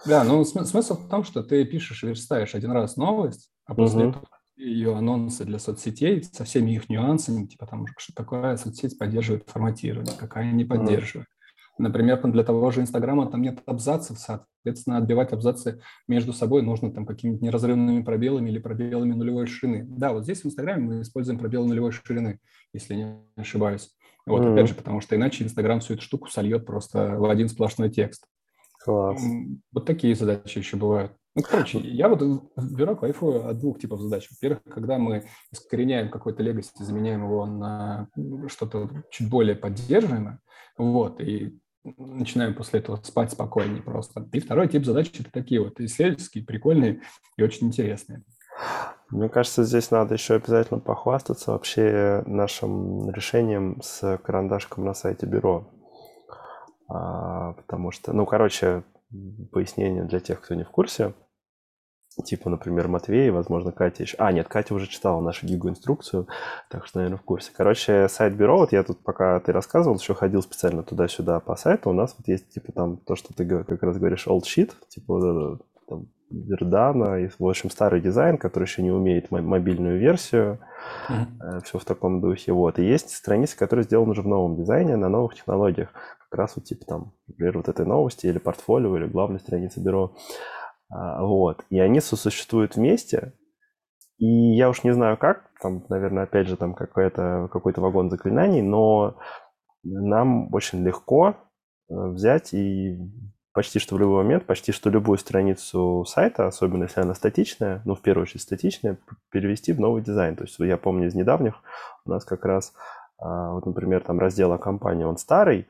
[0.06, 3.74] Да, ну см- смысл в том, что ты пишешь и верстаешь один раз новость, а
[3.74, 4.24] после этого
[4.56, 10.13] ее анонсы для соцсетей со всеми их нюансами, типа там, что такое соцсеть поддерживает форматирование,
[10.18, 11.28] какая не поддерживает.
[11.80, 17.06] Например, для того же Инстаграма там нет абзацев, соответственно, отбивать абзацы между собой нужно там
[17.06, 19.84] какими-то неразрывными пробелами или пробелами нулевой ширины.
[19.88, 22.39] Да, вот здесь в Инстаграме мы используем пробелы нулевой ширины,
[22.74, 23.89] если не ошибаюсь.
[24.28, 24.54] Вот, Мгм.
[24.54, 28.26] опять же, потому что иначе Инстаграм всю эту штуку сольет просто в один сплошной текст.
[28.84, 29.22] Класс.
[29.72, 31.13] Вот такие задачи еще бывают.
[31.36, 34.30] Ну, короче, я вот в бюро кайфую от двух типов задач.
[34.30, 38.08] Во-первых, когда мы искореняем какой-то легаси, заменяем его на
[38.48, 40.39] что-то чуть более поддерживаемое,
[40.78, 44.28] вот, и начинаем после этого спать спокойнее просто.
[44.32, 47.02] И второй тип задач– это такие вот исследовательские, прикольные
[47.36, 48.24] и очень интересные.
[49.10, 55.72] Мне кажется, здесь надо еще обязательно похвастаться вообще нашим решением с карандашком на сайте бюро.
[56.88, 58.84] А, потому что, ну, короче,
[59.52, 61.13] пояснение для тех, кто не в курсе.
[62.26, 64.15] Типа, например, Матвей, возможно, Катя еще...
[64.19, 66.28] А, нет, Катя уже читала нашу гигу-инструкцию,
[66.69, 67.52] так что, наверное, в курсе.
[67.56, 71.89] Короче, сайт бюро, вот я тут, пока ты рассказывал, еще ходил специально туда-сюда по сайту.
[71.89, 75.60] У нас вот есть, типа, там то, что ты как раз говоришь, old sheet, типа,
[75.88, 80.60] там, Вердана, и, в общем, старый дизайн, который еще не умеет мо- мобильную версию,
[81.63, 82.52] все в таком духе.
[82.54, 82.78] Вот.
[82.78, 85.89] И есть страницы, которые сделаны уже в новом дизайне, на новых технологиях.
[86.34, 90.15] Как раз вот типа там, например, вот этой новости или портфолио, или главной страницы бюро.
[90.89, 91.63] А, Вот.
[91.69, 93.34] И они сосуществуют вместе.
[94.17, 98.63] И я уж не знаю как, там, наверное, опять же, там какой-то какой вагон заклинаний,
[98.63, 99.15] но
[99.84, 101.36] нам очень легко
[101.91, 102.98] э, взять и
[103.54, 107.93] почти что в любой момент, почти что любую страницу сайта, особенно если она статичная, ну,
[107.93, 108.98] в первую очередь статичная,
[109.30, 110.36] перевести в новый дизайн.
[110.36, 111.62] То есть я помню из недавних
[112.06, 112.74] у нас как раз,
[113.24, 115.68] вот, например, там раздел о компании, он старый,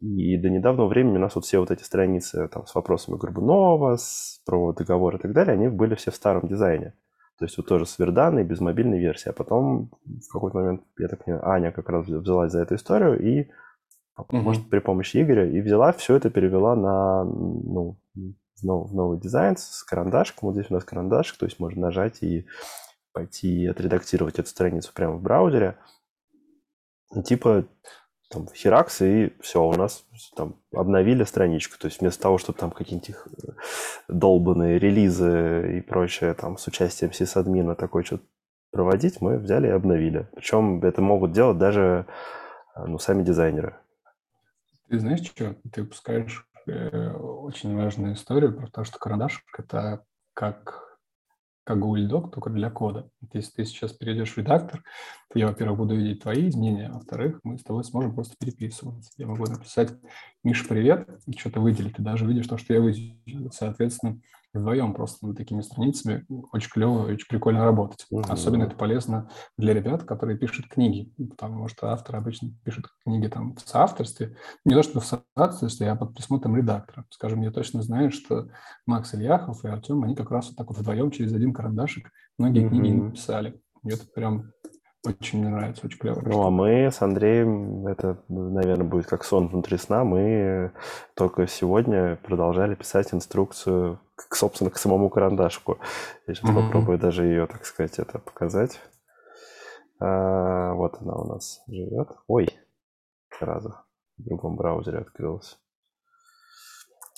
[0.00, 3.96] и до недавнего времени у нас вот все вот эти страницы там с вопросами Горбунова,
[3.96, 6.94] с, про договор и так далее, они были все в старом дизайне.
[7.38, 9.28] То есть вот тоже с верданой, без мобильной версии.
[9.28, 13.20] А потом в какой-то момент, я так понимаю, Аня как раз взялась за эту историю
[13.20, 13.50] и
[14.30, 14.42] Мгм.
[14.42, 17.98] может, при помощи Игоря, и взяла все это, перевела на, ну,
[18.62, 20.48] в новый, дизайн с карандашком.
[20.48, 22.46] Вот здесь у нас карандашик, то есть можно нажать и
[23.12, 25.76] пойти отредактировать эту страницу прямо в браузере.
[27.14, 27.66] И типа
[28.28, 31.78] там херакс, и все, у нас там обновили страничку.
[31.78, 33.52] То есть вместо того, чтобы там какие-нибудь э,
[34.08, 38.24] долбанные релизы и прочее там с участием сисадмина такой что-то
[38.72, 40.28] проводить, мы взяли и обновили.
[40.34, 42.06] Причем это могут делать даже
[42.74, 43.76] э, ну, сами дизайнеры.
[44.88, 45.56] Ты знаешь, что?
[45.72, 50.85] Ты упускаешь э, очень важную историю про то, что карандашик– это как,
[51.66, 53.10] как Google Doc, только для кода.
[53.32, 54.84] Если ты сейчас перейдешь в редактор,
[55.32, 59.10] то я, во-первых, буду видеть твои изменения, а во-вторых, мы с тобой сможем просто переписываться.
[59.16, 59.92] Я могу написать
[60.44, 61.96] «Миша, привет», и что-то выделить.
[61.96, 63.50] Ты даже видишь то, что я выделил.
[63.50, 64.20] Соответственно,
[64.56, 68.06] вдвоем просто над такими страницами очень клево очень прикольно работать.
[68.10, 68.24] Мгм.
[68.28, 73.54] Особенно это полезно для ребят, которые пишут книги, потому что авторы обычно пишут книги там
[73.54, 77.04] в соавторстве, не то чтобы в соавторстве, а под присмотром редактора.
[77.10, 78.48] Скажем, я точно знаю, что
[78.86, 82.68] Макс Ильяхов и Артем, они как раз вот так вот вдвоем через один карандашик многие
[82.68, 83.06] книги Мгм.
[83.06, 83.60] написали.
[83.84, 84.52] И это прям
[85.06, 86.20] очень мне нравится, очень клево.
[86.24, 90.72] Ну, а мы с Андреем, это, наверное, будет как сон внутри сна, мы
[91.14, 95.78] только сегодня продолжали писать инструкцию, к, собственно, к самому карандашку.
[96.26, 96.62] Я сейчас Мгм.
[96.66, 98.80] попробую даже ее, так сказать, это показать.
[100.00, 102.08] А, вот она у нас живет.
[102.26, 102.48] Ой,
[103.38, 103.74] сразу
[104.18, 105.58] в другом браузере открылась.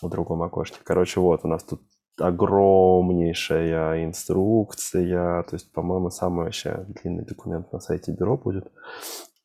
[0.02, 0.78] В другом окошке.
[0.84, 1.82] Короче, вот у нас тут
[2.20, 5.42] огромнейшая инструкция.
[5.44, 8.70] То есть, по-моему, самый вообще длинный документ на сайте бюро будет.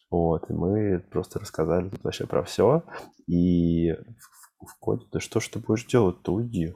[0.10, 2.84] Вот, и мы просто рассказали тут вообще про все.
[3.28, 6.74] И в, в коде, да что ж ты будешь делать-то, уйди.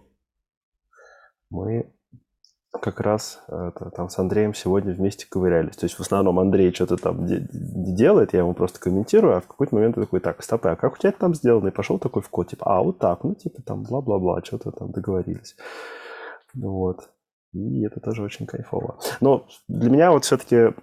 [1.50, 1.94] Мы
[2.72, 5.76] как раз это, там с Андреем сегодня вместе ковырялись.
[5.76, 9.48] То есть в основном Андрей что-то там де- делает, я ему просто комментирую, а в
[9.48, 11.70] какой-то момент я такой, так, стоп, а как у тебя это там сделано?
[11.70, 14.92] И пошел такой в код, типа, а, вот так, ну, типа, там, бла-бла-бла, что-то там
[14.92, 15.56] договорились.
[16.54, 17.10] Вот.
[17.54, 19.00] И это тоже очень кайфово.
[19.22, 20.74] Но для меня вот все-таки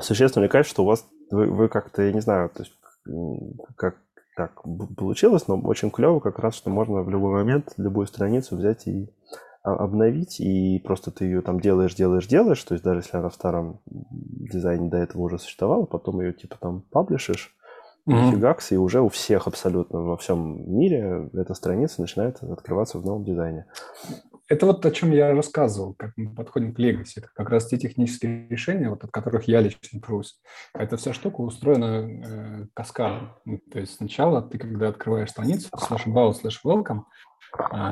[0.00, 2.72] существенный кайф, что у вас, вы, вы как-то, я не знаю, то есть,
[3.76, 3.96] как
[4.36, 4.62] так
[4.96, 9.10] получилось, но очень клево как раз, что можно в любой момент любую страницу взять и
[9.62, 13.34] обновить, и просто ты ее там делаешь, делаешь, делаешь, то есть даже если она в
[13.34, 17.54] старом дизайне до этого уже существовала, потом ее типа там паблишишь,
[18.08, 18.30] mm-hmm.
[18.32, 23.24] фигакс, и уже у всех абсолютно во всем мире эта страница начинает открываться в новом
[23.24, 23.66] дизайне.
[24.48, 27.18] Это вот о чем я рассказывал, как мы подходим к Legacy.
[27.18, 30.40] Это как раз те технические решения, вот от которых я лично трусь.
[30.74, 33.36] Эта вся штука устроена э, каскадом.
[33.44, 37.02] Ну, то есть сначала ты, когда открываешь страницу, slash about, slash welcome,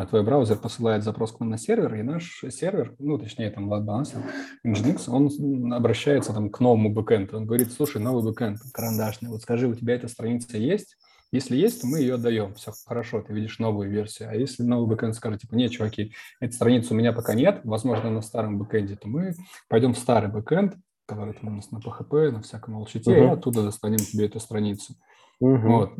[0.09, 3.84] твой браузер посылает запрос к нам на сервер, и наш сервер, ну, точнее, там, load
[3.84, 4.22] balancer,
[4.64, 7.36] Nginx, он обращается там к новому бэкэнду.
[7.36, 10.96] Он говорит, слушай, новый бэкэнд, карандашный, вот скажи, у тебя эта страница есть?
[11.30, 12.55] Если есть, то мы ее отдаем.
[12.55, 14.30] Все хорошо, ты видишь новую версию.
[14.30, 18.11] А если новый бэкэнд скажет, типа, нет, чуваки, этой страницы у меня пока нет, возможно,
[18.11, 19.34] на старом бэкэнде, то мы
[19.68, 20.76] пойдем в старый бэкэнд,
[21.07, 23.24] который там у нас на PHP, на всяком волчите, uh-huh.
[23.24, 24.94] и оттуда достанем тебе эту страницу.
[25.42, 25.66] Uh-huh.
[25.66, 25.92] Вот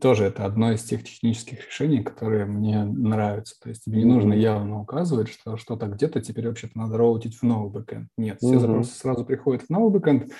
[0.00, 3.58] тоже это одно из тех технических решений, которые мне нравятся.
[3.60, 7.42] То есть тебе не нужно явно указывать, что что-то где-то теперь вообще-то надо роутить в
[7.42, 8.08] новый бэкэнд.
[8.16, 8.58] Нет, все mm-hmm.
[8.58, 10.32] запросы сразу приходят в новый бэкэнд,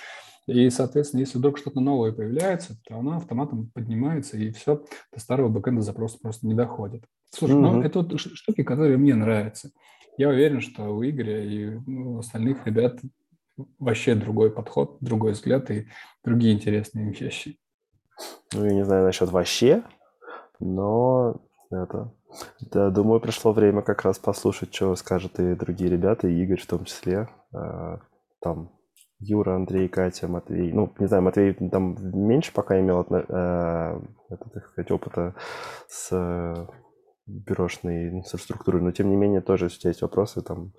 [0.47, 4.83] и, соответственно, если вдруг что-то новое появляется, то оно автоматом поднимается, и все,
[5.13, 7.05] до старого бэкэнда запрос просто не доходит.
[7.29, 7.71] Слушай, mm-hmm.
[7.71, 9.71] ну это вот штуки, которые мне нравятся.
[10.17, 12.99] Я уверен, что у Игоря и у остальных ребят
[13.79, 15.87] вообще другой подход, другой взгляд и
[16.23, 17.57] другие интересные вещи.
[18.53, 19.83] Ну, я не знаю насчет вообще,
[20.59, 21.41] но
[21.71, 22.13] это...
[22.61, 26.65] Да, думаю, пришло время как раз послушать, что скажут и другие ребята, и Игорь в
[26.65, 27.27] том числе.
[27.53, 27.99] А,
[28.39, 28.71] там
[29.19, 30.71] Юра, Андрей, Катя, Матвей.
[30.73, 33.99] Ну, не знаю, Матвей там меньше пока имел э,
[34.29, 35.35] это, так сказать, опыта
[35.87, 36.67] с э,
[37.27, 40.73] бюрошной инфраструктурой, но тем не менее тоже, если у тебя есть вопросы, там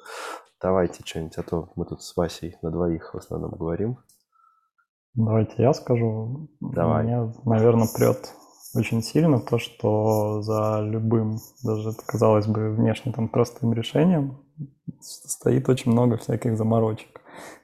[0.60, 3.98] давайте что-нибудь, а то мы тут с Васей на двоих в основном говорим.
[5.14, 6.48] Давайте я скажу.
[6.60, 7.04] Давай.
[7.04, 8.34] Меня, наверное, прет
[8.74, 14.38] очень сильно то, что за любым, даже казалось бы, внешне там простым решением
[15.00, 17.20] стоит очень много всяких заморочек.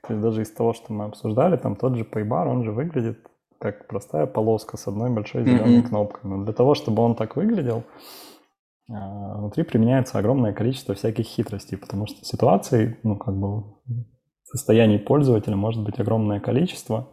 [0.06, 3.26] То есть даже из того, что мы обсуждали, там тот же Paybar, он же выглядит
[3.58, 5.88] как простая полоска с одной большой зеленой mm-hmm.
[5.88, 6.30] кнопкой.
[6.30, 7.84] Но для того, чтобы он так выглядел,
[8.90, 13.64] а, внутри применяется огромное количество всяких хитростей, потому что ситуаций, ну, как бы
[14.50, 17.08] состояний пользователя может быть огромное количество.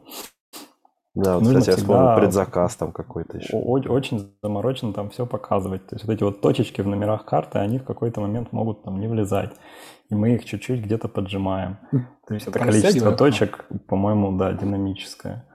[1.15, 3.55] Да, вот, Нужно кстати, я вспомнил предзаказ там какой-то еще.
[3.55, 5.87] Очень заморочено там все показывать.
[5.87, 8.99] То есть вот эти вот точечки в номерах карты, они в какой-то момент могут там
[8.99, 9.53] не влезать.
[10.09, 11.77] И мы их чуть-чуть где-то поджимаем.
[12.27, 15.47] То есть это количество точек, по-моему, да, динамическое.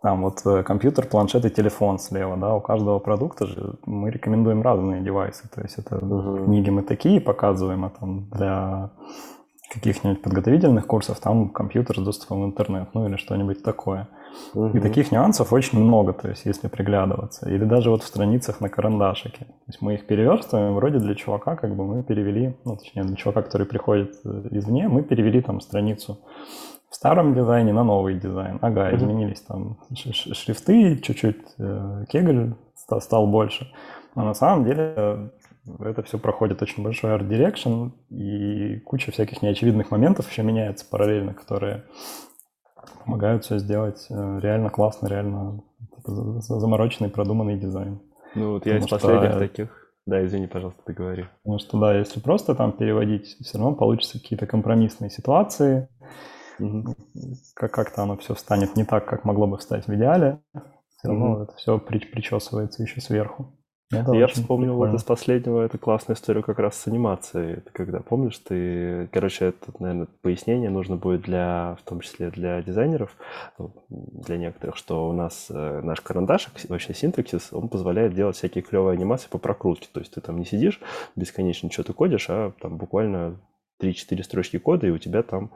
[0.00, 4.62] Там вот э, компьютер, планшет и телефон слева, да, у каждого продукта же мы рекомендуем
[4.62, 5.48] разные девайсы.
[5.52, 6.44] То есть это uh-huh.
[6.44, 8.92] книги мы такие показываем, а там для
[9.68, 14.08] каких-нибудь подготовительных курсов, там компьютер с доступом в интернет, ну или что-нибудь такое.
[14.54, 14.78] Угу.
[14.78, 17.48] И таких нюансов очень много, то есть если приглядываться.
[17.50, 19.44] Или даже вот в страницах на карандашике.
[19.44, 23.16] То есть мы их переверстываем, вроде для чувака как бы мы перевели, ну точнее для
[23.16, 26.18] чувака, который приходит э, извне, мы перевели там страницу
[26.88, 28.58] в старом дизайне на новый дизайн.
[28.62, 32.54] Ага, изменились там шрифты, чуть-чуть э, кегель
[33.00, 33.70] стал больше.
[34.14, 35.30] Но на самом деле
[35.80, 41.34] это все проходит очень большой арт direction, и куча всяких неочевидных моментов еще меняется параллельно,
[41.34, 41.84] которые
[43.04, 45.62] помогают все сделать э, реально классно, реально
[45.96, 48.00] типа, замороченный, продуманный дизайн.
[48.34, 49.38] Ну вот я Потому из последних что...
[49.38, 49.94] таких...
[50.06, 51.26] Да, извини, пожалуйста, ты говори.
[51.42, 55.88] Потому что, да, если просто там переводить, все равно получится какие-то компромиссные ситуации,
[56.58, 56.94] угу.
[57.54, 60.40] как-то оно все встанет не так, как могло бы встать в идеале,
[60.96, 61.42] все равно угу.
[61.42, 63.57] это все причесывается еще сверху.
[63.90, 67.54] Это Я вспомнил вот из последнего, это классная история как раз с анимацией.
[67.54, 72.60] Это когда, помнишь, ты, короче, это, наверное, пояснение нужно будет для, в том числе для
[72.62, 73.16] дизайнеров,
[73.58, 78.62] ну, для некоторых, что у нас э, наш карандашик, вообще синтаксис, он позволяет делать всякие
[78.62, 79.88] клевые анимации по прокрутке.
[79.90, 80.80] То есть ты там не сидишь
[81.16, 83.40] бесконечно что-то кодишь, а там буквально
[83.80, 85.50] 3-4 строчки кода, и у тебя там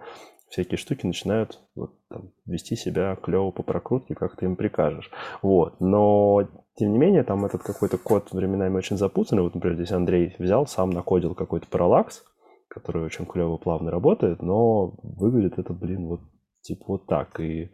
[0.52, 5.10] всякие штуки начинают вот, там, вести себя клево по прокрутке, как ты им прикажешь.
[5.40, 5.80] Вот.
[5.80, 6.46] Но,
[6.76, 9.42] тем не менее, там этот какой-то код временами очень запутанный.
[9.42, 12.22] Вот, например, здесь Андрей взял, сам накодил какой-то параллакс,
[12.68, 16.20] который очень клево, плавно работает, но выглядит это, блин, вот
[16.60, 17.40] типа вот так.
[17.40, 17.70] И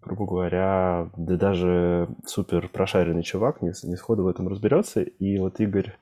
[0.00, 5.02] грубо говоря, да даже супер прошаренный чувак не, не сходу в этом разберется.
[5.02, 5.92] И вот Игорь,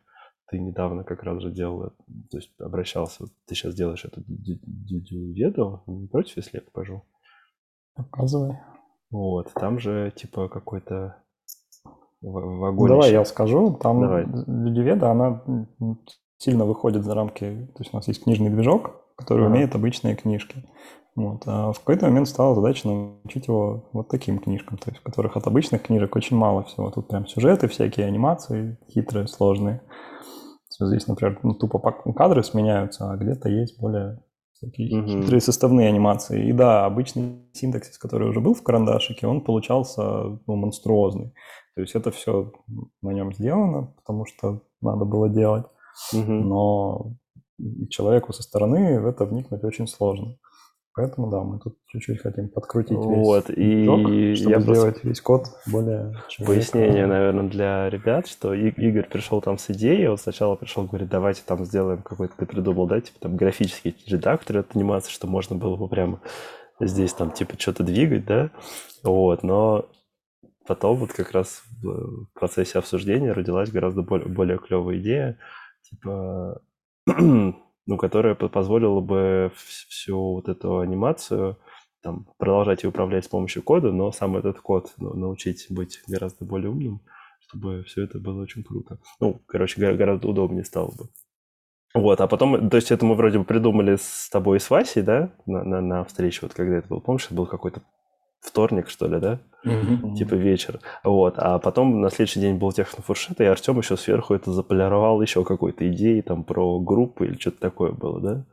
[0.50, 1.92] ты недавно как раз же делал,
[2.30, 7.04] то есть обращался, ты сейчас делаешь это дюдю-веду, не против, если я покажу?
[7.94, 8.58] Показывай.
[9.10, 11.16] Вот, там же типа какой-то
[12.20, 12.94] вагонище.
[12.94, 13.78] Давай я скажу.
[13.80, 14.24] Там Давай.
[14.24, 15.42] Людиведа, она
[16.38, 17.68] сильно выходит за рамки.
[17.74, 19.54] То есть у нас есть книжный движок, который ага.
[19.54, 20.64] умеет обычные книжки.
[21.16, 21.42] Вот.
[21.46, 25.36] А в какой-то момент стала задача научить его вот таким книжкам, то есть в которых
[25.36, 26.90] от обычных книжек очень мало всего.
[26.90, 29.82] Тут прям сюжеты, всякие анимации, хитрые, сложные.
[30.86, 31.78] Здесь, например, ну, тупо
[32.12, 34.22] кадры сменяются, а где-то есть более
[34.60, 35.08] такие угу.
[35.08, 36.48] хитрые составные анимации.
[36.48, 41.32] И да, обычный синтаксис, который уже был в карандашике, он получался ну, монструозный.
[41.74, 42.52] То есть это все
[43.00, 45.64] на нем сделано, потому что надо было делать.
[46.12, 46.32] Угу.
[46.32, 47.12] Но
[47.88, 50.36] человеку со стороны в это вникнуть очень сложно.
[50.94, 55.08] Поэтому, да, мы тут чуть-чуть хотим подкрутить вот, весь и итог, чтобы я сделать просто...
[55.08, 56.16] весь код более...
[56.44, 61.42] Пояснение, наверное, для ребят, что Игорь пришел там с идеей, он сначала пришел, говорит, давайте
[61.46, 65.76] там сделаем какой-то, ты придумал, да, типа там графический редактор от анимации, что можно было
[65.76, 66.20] бы прямо
[66.80, 68.50] здесь там типа что-то двигать, да,
[69.04, 69.88] вот, но
[70.66, 75.38] потом вот как раз в процессе обсуждения родилась гораздо более, более клевая идея,
[75.88, 76.60] типа
[77.86, 81.58] ну, которая позволила бы всю вот эту анимацию
[82.02, 86.44] там, продолжать ее управлять с помощью кода, но сам этот код ну, научить быть гораздо
[86.44, 87.00] более умным,
[87.40, 88.98] чтобы все это было очень круто.
[89.20, 91.08] Ну, короче, гораздо удобнее стало бы.
[91.92, 95.02] Вот, а потом, то есть это мы вроде бы придумали с тобой и с Васей,
[95.02, 97.82] да, на, на, на встрече, вот когда это был, помнишь, это был какой-то
[98.40, 99.40] вторник, что ли, да?
[99.64, 100.14] Mm-hmm.
[100.14, 100.80] Типа вечер.
[101.04, 101.34] Вот.
[101.36, 105.86] А потом на следующий день был технофуршет, и Артем еще сверху это заполировал еще какой-то
[105.92, 108.46] идеей там про группы или что-то такое было, да?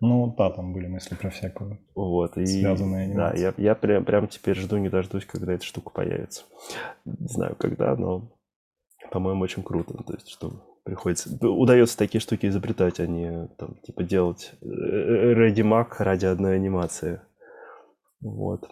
[0.00, 4.28] Ну, да, там были мысли про всякую вот, и, связанные Да, я, я прям, прям
[4.28, 6.44] теперь жду, не дождусь, когда эта штука появится.
[7.06, 8.30] Не знаю, когда, но,
[9.10, 9.94] по-моему, очень круто.
[10.02, 11.30] То есть, что приходится...
[11.46, 17.22] Удается такие штуки изобретать, а не, там, типа, делать Ready э, Mac ради одной анимации.
[18.24, 18.68] Вот.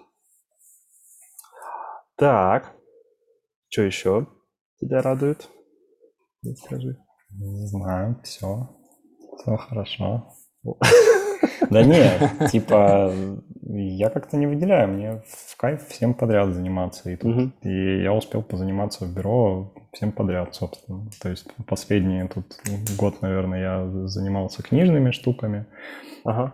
[2.16, 2.74] Так.
[3.68, 4.26] Что еще
[4.80, 5.48] тебя радует?
[6.64, 6.96] Скажи.
[7.30, 8.68] Не знаю, все.
[9.38, 10.28] Все хорошо.
[11.70, 13.12] Да нет, типа,
[13.62, 17.10] я как-то не выделяю, мне в кайф всем подряд заниматься.
[17.10, 21.08] И, тут, и я успел позаниматься в бюро всем подряд, собственно.
[21.22, 22.60] То есть последний тут
[22.98, 25.66] год, наверное, я занимался книжными штуками.
[26.24, 26.52] Ага.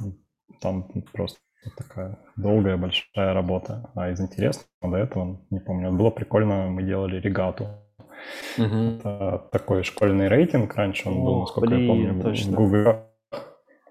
[0.61, 1.38] Там просто
[1.77, 3.91] такая долгая, большая работа.
[3.95, 7.69] А из интересного до этого, не помню, было прикольно, мы делали регату.
[8.57, 8.99] Угу.
[8.99, 12.53] Это такой школьный рейтинг, раньше он О, был, насколько блин, я помню, точно.
[12.53, 13.09] в Google.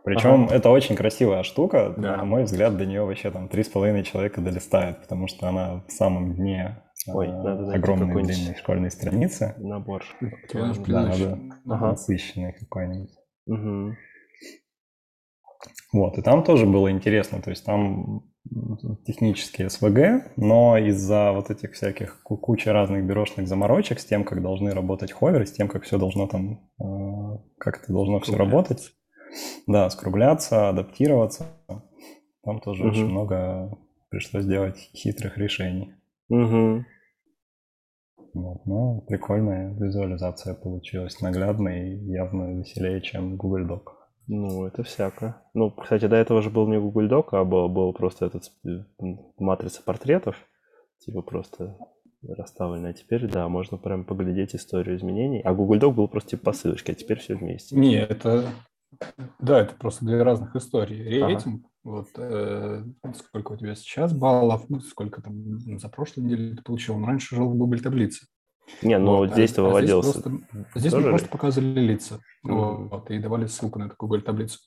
[0.04, 0.56] Причем ага.
[0.56, 2.16] это очень красивая штука, да.
[2.18, 5.84] на мой взгляд, до нее вообще там три с половиной человека долистают, потому что она
[5.86, 9.54] в самом дне Ой, а, надо огромной длинной школьной страницы.
[9.58, 10.04] Набор.
[10.54, 11.88] Да, надо ага.
[11.88, 13.12] насыщенный какой-нибудь.
[13.48, 13.96] Угу.
[15.94, 18.24] Вот, и там тоже было интересно, то есть там
[19.06, 24.72] технические СВГ, но из-за вот этих всяких кучи разных бюрошных заморочек с тем, как должны
[24.72, 28.94] работать ховеры, с тем, как все должно там, э, как это должно все работать,
[29.66, 31.46] да, скругляться, адаптироваться,
[32.44, 32.92] там тоже угу.
[32.92, 33.78] очень много
[34.10, 35.94] пришлось делать хитрых решений.
[36.30, 36.86] Угу.
[38.34, 43.84] Вот, ну, прикольная визуализация получилась, наглядная и явно веселее, чем Google Doc.
[44.28, 45.42] Ну, это всяко.
[45.54, 48.52] Ну, кстати, до этого же был не Google Doc, а был, был просто этот
[49.38, 50.36] матрица портретов,
[51.00, 51.78] типа просто
[52.28, 52.94] расставленная.
[52.94, 55.42] Теперь, да, можно прям поглядеть историю изменений.
[55.42, 57.76] А Google Doc был просто типа по ссылочке, а теперь все вместе.
[57.76, 58.50] Не, это...
[59.40, 61.04] Да, это просто две разных истории.
[61.04, 61.70] Рейтинг, ага.
[61.84, 62.84] вот э,
[63.16, 67.36] сколько у тебя сейчас баллов, ну, сколько там за прошлой неделю ты получил, он раньше
[67.36, 68.28] жил в Google таблице.
[68.82, 70.12] Не, ну вот, здесь-то а, выводился.
[70.12, 72.90] Здесь, просто, здесь мы просто показывали лица mm-hmm.
[72.90, 74.60] вот, и давали ссылку на эту Google таблицу.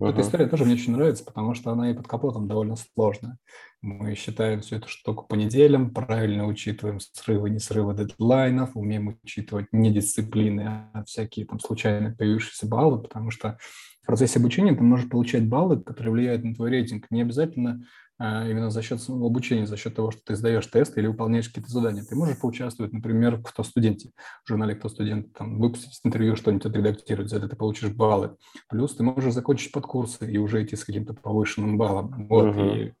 [0.00, 0.10] Mm-hmm.
[0.10, 3.38] Эта история тоже мне очень нравится, потому что она и под капотом довольно сложная.
[3.80, 9.66] Мы считаем всю эту штуку по неделям, правильно учитываем срывы, не срывы дедлайнов, умеем учитывать
[9.72, 13.58] не дисциплины, а всякие там случайно появившиеся баллы, потому что
[14.02, 17.06] в процессе обучения ты можешь получать баллы, которые влияют на твой рейтинг.
[17.10, 17.84] Не обязательно а,
[18.20, 21.70] именно за счет самого обучения, за счет того, что ты сдаешь тест или выполняешь какие-то
[21.70, 22.02] задания.
[22.04, 24.10] Ты можешь поучаствовать, например, в «Кто студенте»,
[24.44, 28.36] в журнале «Кто студент», там, выпустить интервью, что-нибудь отредактировать, за это ты получишь баллы.
[28.68, 32.26] Плюс ты можешь закончить подкурсы и уже идти с каким-то повышенным баллом.
[32.28, 32.60] Вот, угу.
[32.64, 32.92] и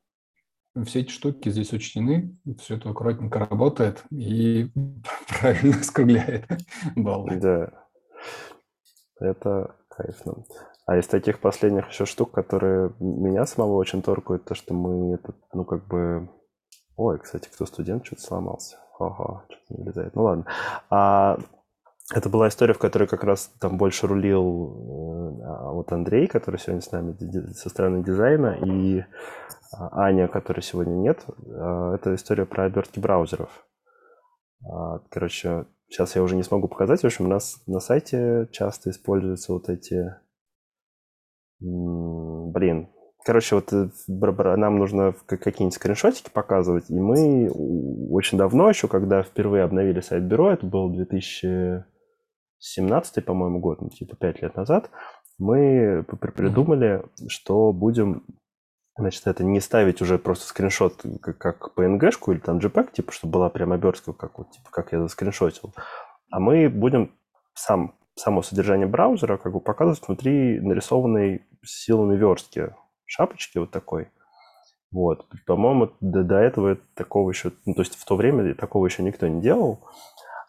[0.84, 4.70] все эти штуки здесь учтены, все это аккуратненько работает и
[5.28, 6.46] правильно скругляет
[6.94, 7.36] баллы.
[7.36, 7.72] Да,
[9.20, 10.44] это кайфно.
[10.88, 15.34] А из таких последних еще штук, которые меня самого очень торкают, то, что мы, это,
[15.52, 16.30] ну, как бы...
[16.96, 18.78] Ой, кстати, кто студент, что-то сломался.
[18.98, 20.14] Ага, что-то не влезает.
[20.14, 20.46] Ну, ладно.
[20.88, 21.38] А,
[22.14, 26.56] это была история, в которой как раз там больше рулил э, а, вот Андрей, который
[26.56, 27.14] сегодня с нами
[27.52, 29.04] со стороны дизайна, и
[29.70, 31.22] а, Аня, которой сегодня нет.
[31.50, 33.50] А, это история про обертки браузеров.
[35.10, 37.02] Короче, сейчас я уже не смогу показать.
[37.02, 40.14] В общем, у нас на сайте часто используются вот эти
[41.60, 42.88] Блин.
[43.24, 47.50] Короче, вот э, нам нужно какие-нибудь скриншотики показывать, и мы
[48.10, 54.16] очень давно еще, когда впервые обновили сайт бюро, это был 2017, по-моему, год, ну, типа
[54.16, 54.90] 5 лет назад,
[55.38, 58.24] мы придумали, что будем
[58.98, 63.34] Значит, это не ставить уже просто скриншот как, как PNG-шку или там JPEG, типа, чтобы
[63.34, 65.72] была прям обертка, как, вот, типа, как я заскриншотил.
[66.32, 67.14] А мы будем
[67.54, 72.74] сам само содержание браузера как бы показывать внутри нарисованной силами верстки
[73.06, 74.08] шапочки вот такой.
[74.90, 75.26] Вот.
[75.46, 79.26] По-моему, до, до этого такого еще, ну, то есть в то время такого еще никто
[79.26, 79.84] не делал.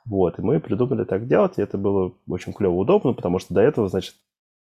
[0.05, 0.39] Вот.
[0.39, 3.89] И мы придумали так делать, и это было очень клево удобно, потому что до этого,
[3.89, 4.15] значит,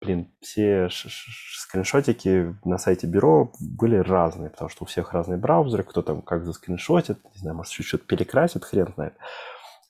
[0.01, 6.01] блин, все скриншотики на сайте бюро были разные, потому что у всех разные браузеры, кто
[6.01, 9.13] там как заскриншотит, не знаю, может, чуть-чуть перекрасит, хрен знает.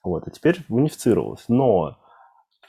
[0.04, 1.46] Вот, и теперь унифицировалось.
[1.48, 1.98] Но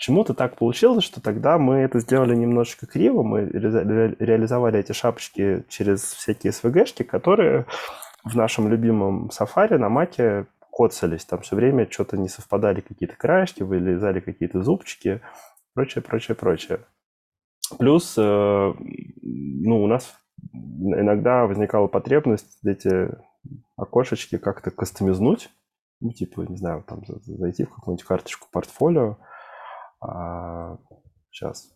[0.00, 5.62] Почему-то так получилось, что тогда мы это сделали немножечко криво, мы ре- реализовали эти шапочки
[5.68, 7.66] через всякие SVG-шки, которые
[8.24, 11.26] в нашем любимом Safari на маке коцались.
[11.26, 15.20] Там все время что-то не совпадали какие-то краешки, вылезали какие-то зубчики,
[15.74, 16.80] прочее, прочее, прочее.
[17.78, 20.14] Плюс, э, ну, у нас
[20.54, 23.10] иногда возникала потребность эти
[23.76, 25.50] окошечки как-то кастомизнуть,
[26.00, 29.18] ну, типа, не знаю, там зайти в какую-нибудь карточку портфолио,
[30.00, 30.78] а,
[31.30, 31.74] сейчас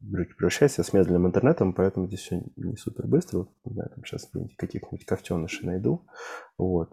[0.00, 3.46] превращаюсь я с медленным интернетом, поэтому здесь все не супер быстро.
[3.64, 6.06] Не знаю, там сейчас каких-нибудь кофтенышей найду.
[6.58, 6.92] Вот.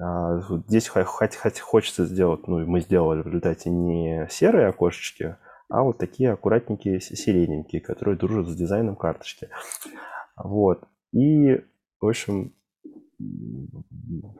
[0.00, 5.36] А, здесь хоть, хоть хочется сделать, ну, мы сделали в результате не серые окошечки,
[5.68, 9.48] а вот такие аккуратненькие сирененькие, которые дружат с дизайном карточки.
[10.36, 10.84] Вот.
[11.12, 11.64] И,
[12.00, 12.54] в общем,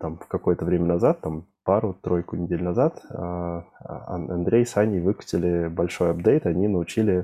[0.00, 3.64] там какое-то время назад, там пару-тройку недель назад а,
[4.06, 7.22] Андрей с Аней выкатили большой апдейт, они научили,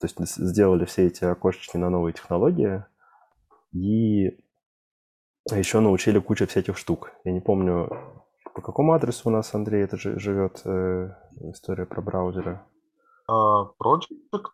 [0.00, 2.84] то есть сделали все эти окошечки на новые технологии
[3.72, 4.38] и
[5.50, 7.12] еще научили кучу всяких штук.
[7.24, 7.90] Я не помню,
[8.54, 11.10] по какому адресу у нас, Андрей, это живет э,
[11.52, 12.60] история про браузеры?
[13.28, 14.46] Uh, project,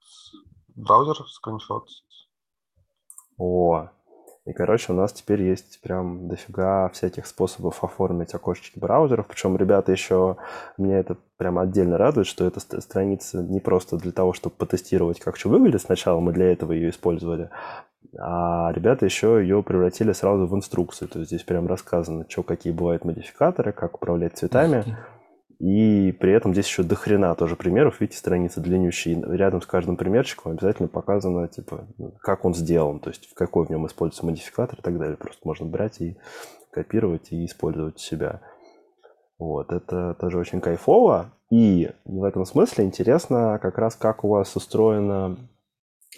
[0.74, 1.88] браузер, скриншот.
[3.38, 3.88] О,
[4.44, 9.28] и, короче, у нас теперь есть прям дофига всяких способов оформить окошечки браузеров.
[9.28, 10.36] Причем ребята еще,
[10.76, 15.36] меня это прям отдельно радует, что эта страница не просто для того, чтобы потестировать, как
[15.36, 17.50] что выглядит сначала, мы для этого ее использовали,
[18.18, 21.08] а ребята еще ее превратили сразу в инструкцию.
[21.08, 24.96] То есть здесь прям рассказано, что какие бывают модификаторы, как управлять цветами.
[25.62, 28.00] И при этом здесь еще дохрена тоже примеров.
[28.00, 29.22] Видите, страница длиннющая.
[29.32, 31.86] Рядом с каждым примерчиком обязательно показано, типа,
[32.20, 35.16] как он сделан, то есть в какой в нем используется модификатор и так далее.
[35.16, 36.18] Просто можно брать и
[36.72, 38.40] копировать и использовать себя.
[39.38, 41.32] Вот, это тоже очень кайфово.
[41.48, 45.38] И в этом смысле интересно как раз, как у вас устроено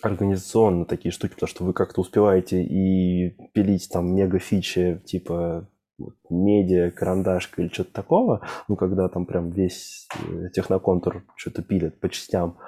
[0.00, 5.68] организационно такие штуки, потому что вы как-то успеваете и пилить там мега фичи, типа
[6.30, 12.08] медиа, карандашка или что-то такого, ну, когда там прям весь э, техноконтур что-то пилит по
[12.08, 12.58] частям.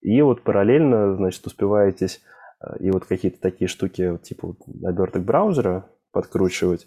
[0.00, 2.20] И вот параллельно, значит, успеваетесь
[2.60, 6.86] э, и вот какие-то такие штуки, типа оберток браузера подкручивать,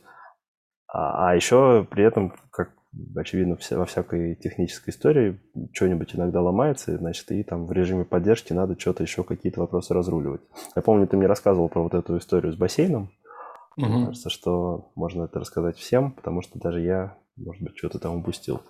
[0.88, 2.72] а, а еще при этом, как
[3.16, 5.40] очевидно, во всякой технической истории
[5.74, 10.42] что-нибудь иногда ломается, значит, и там в режиме поддержки надо что-то еще, какие-то вопросы разруливать.
[10.76, 13.12] Я помню, ты мне рассказывал про вот эту историю с бассейном,
[13.78, 13.86] Угу.
[13.86, 18.16] Мне кажется, что можно это рассказать всем, потому что даже я, может быть, что-то там
[18.16, 18.62] упустил.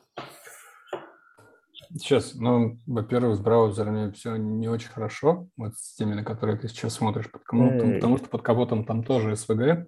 [1.89, 6.67] Сейчас, ну, во-первых, с браузерами все не очень хорошо, вот с теми, на которые ты
[6.67, 9.85] сейчас смотришь под капотом, потому что под капотом там тоже SVG,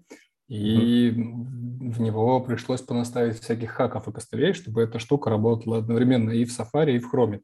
[0.48, 6.30] и mm в него пришлось понаставить всяких хаков и костылей, чтобы эта штука работала одновременно
[6.30, 7.42] и в Safari, и в Chrome.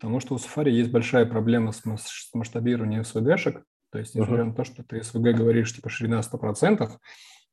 [0.00, 1.82] Потому что у Safari есть большая проблема с
[2.32, 3.62] масштабированием SVG-шек,
[3.94, 4.48] то есть, несмотря uh-huh.
[4.48, 6.90] на то, что ты SVG говоришь, типа ширина 100%,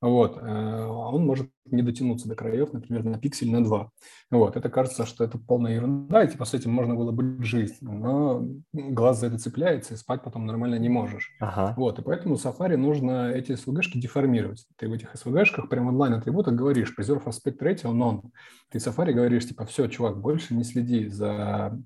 [0.02, 3.92] вот, э, он может не дотянуться до краев, например, на пиксель на 2.
[4.32, 7.78] Вот, это кажется, что это полная ерунда, и типа с этим можно было бы жить,
[7.82, 8.44] но
[8.74, 11.32] глаз за это цепляется, и спать потом нормально не можешь.
[11.40, 11.76] Ага.
[11.78, 14.66] Вот, и поэтому Safari нужно эти SVG-шки деформировать.
[14.78, 18.24] Ты в этих SVG-шках прям онлайн-атрибутах говоришь, preserve aspect ratio non.
[18.72, 21.80] Ты Safari говоришь, типа, все, чувак, больше не следи за,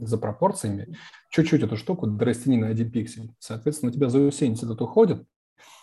[0.00, 0.96] за пропорциями,
[1.30, 3.32] чуть-чуть эту штуку дорастяни на один пиксель.
[3.40, 5.26] Соответственно, у тебя заусенец этот уходит,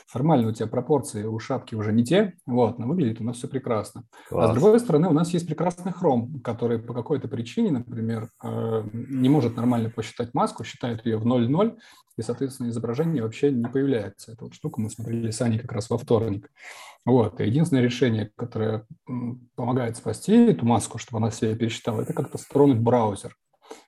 [0.08, 3.48] формально у тебя пропорции у шапки уже не те, вот, но выглядит у нас все
[3.48, 4.04] прекрасно.
[4.30, 4.50] Класс.
[4.50, 8.84] А с другой стороны, у нас есть прекрасный хром, который по какой-то причине, например, э,
[8.94, 11.78] не может нормально посчитать маску, считает ее в 0,0,
[12.18, 14.34] и, соответственно, изображение вообще не появляется.
[14.34, 16.50] Эту вот штуку мы смотрели с Аней как раз во вторник.
[17.06, 17.42] Вот.
[17.42, 18.86] И единственное решение, которое
[19.56, 23.36] помогает спасти эту маску, чтобы она себе пересчитала, это как-то стронуть браузер.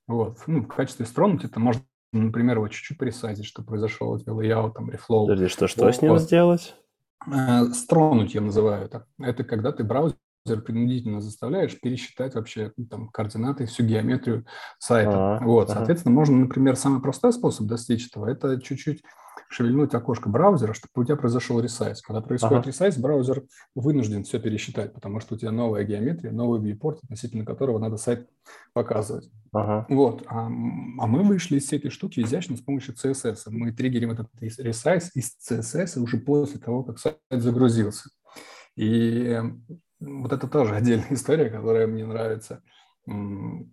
[0.08, 0.40] Вот.
[0.48, 1.84] Ну, в качестве стронуть это можно
[2.14, 5.28] например, его чуть-чуть присадить, чтобы произошел вот layout, там, reflow.
[5.28, 6.76] Подожди, что, что с ним сделать?
[7.32, 9.06] Э, стронуть я называю это.
[9.20, 10.16] Это когда ты браузер
[10.66, 14.46] принудительно заставляешь пересчитать вообще ну, там координаты, всю геометрию
[14.78, 15.38] сайта.
[15.38, 19.02] А, вот, соответственно, можно, например, самый простой способ достичь этого– это чуть-чуть
[19.56, 22.02] шевельнуть окошко браузера, чтобы у тебя произошел ресайз.
[22.02, 22.68] Когда происходит Ага.
[22.68, 23.44] ресайз, браузер
[23.74, 28.28] вынужден все пересчитать, потому что у тебя новая геометрия, новый viewport, относительно которого надо сайт
[28.74, 29.32] показывать.
[29.54, 29.86] Ага.
[29.88, 33.44] Вот, а, а мы вышли из этой штуки изящно с помощью CSS.
[33.48, 38.10] Мы триггерим этот рес- ресайз из CSS уже после того, как сайт загрузился.
[38.76, 39.42] И э,
[40.02, 42.62] вот это тоже отдельная история, которая мне нравится
[43.06, 43.70] ну,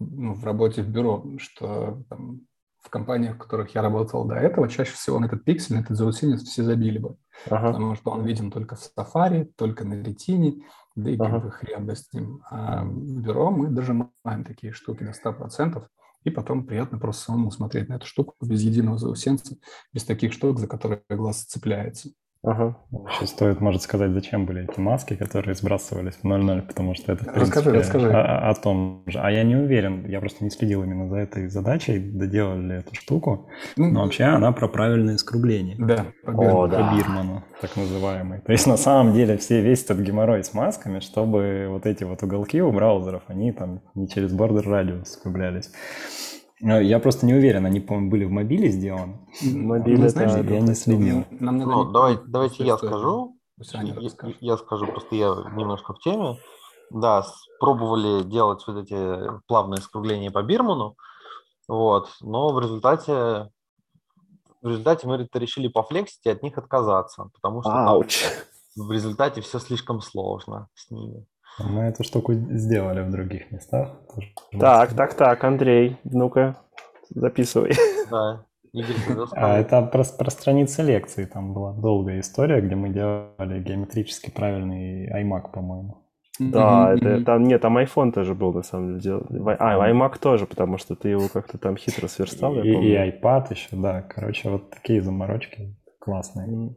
[0.00, 2.40] в работе в бюро, что там,
[2.82, 5.96] в компаниях, в которых я работал до этого, чаще всего на этот пиксель, на этот
[5.96, 7.16] заусенец все забили бы,
[7.50, 7.72] Ага.
[7.72, 10.64] потому что он виден только в Safari, только на ретине,
[10.96, 11.38] да и как Ага.
[11.40, 12.42] бы хрен бы с ним.
[12.50, 15.86] А в бюро мы дожимаем такие штуки до 100%,
[16.24, 19.56] и потом приятно просто самому смотреть на эту штуку без единого заусенца,
[19.92, 22.10] без таких штук, за которые глаз цепляется.
[22.42, 22.78] Ага.
[23.10, 27.24] Еще стоит, может, сказать, зачем были эти маски, которые сбрасывались в 0.0, потому что это,
[27.24, 28.10] в Расскажи, принципе, расскажи.
[28.10, 29.18] О, о том же.
[29.18, 32.94] А я не уверен, я просто не следил именно за этой задачей, доделали ли эту
[32.94, 33.48] штуку.
[33.76, 35.76] Ну, Но вообще она про правильное скругление.
[35.78, 36.78] Да, по О, да.
[36.78, 38.40] Про Бирману, так называемый.
[38.40, 42.22] То есть на самом деле все, весь этот геморрой с масками, чтобы вот эти вот
[42.22, 45.70] уголки у браузеров, они там не через бордер радиус скруглялись.
[46.60, 49.18] Я просто не уверен, они, по-моему, были в мобиле сделаны.
[49.42, 51.24] Мобиле, Ну, знаешь, да, я не следил.
[51.30, 52.96] Нам надо Ну, не- давай, ну, давайте я что это?
[52.96, 53.36] скажу.
[53.72, 56.36] Я, я скажу, просто я немножко в теме.
[56.90, 57.24] Да,
[57.60, 60.96] пробовали делать вот эти плавные скругления по Бирману,
[61.68, 63.48] вот, но в результате
[64.60, 68.24] в результате мы это решили пофлексить и от них отказаться, потому что там Ауч.
[68.76, 71.24] в результате все слишком сложно с ними.
[71.58, 73.90] Мы эту штуку сделали в других местах.
[74.58, 76.56] Так, так, так, Андрей, ну-ка,
[77.10, 77.72] записывай.
[78.10, 78.44] Да,
[79.32, 81.24] А это про, про страницы лекции.
[81.24, 85.98] Там была долгая история, где мы делали геометрически правильный iMac, по-моему.
[86.38, 89.20] Да, это там, нет, там iPhone тоже был, на самом деле.
[89.58, 93.46] А, iMac тоже, потому что ты его как-то там хитро сверстал, я И, и iPad
[93.50, 94.02] еще, да.
[94.02, 96.74] Короче, вот такие заморочки классные.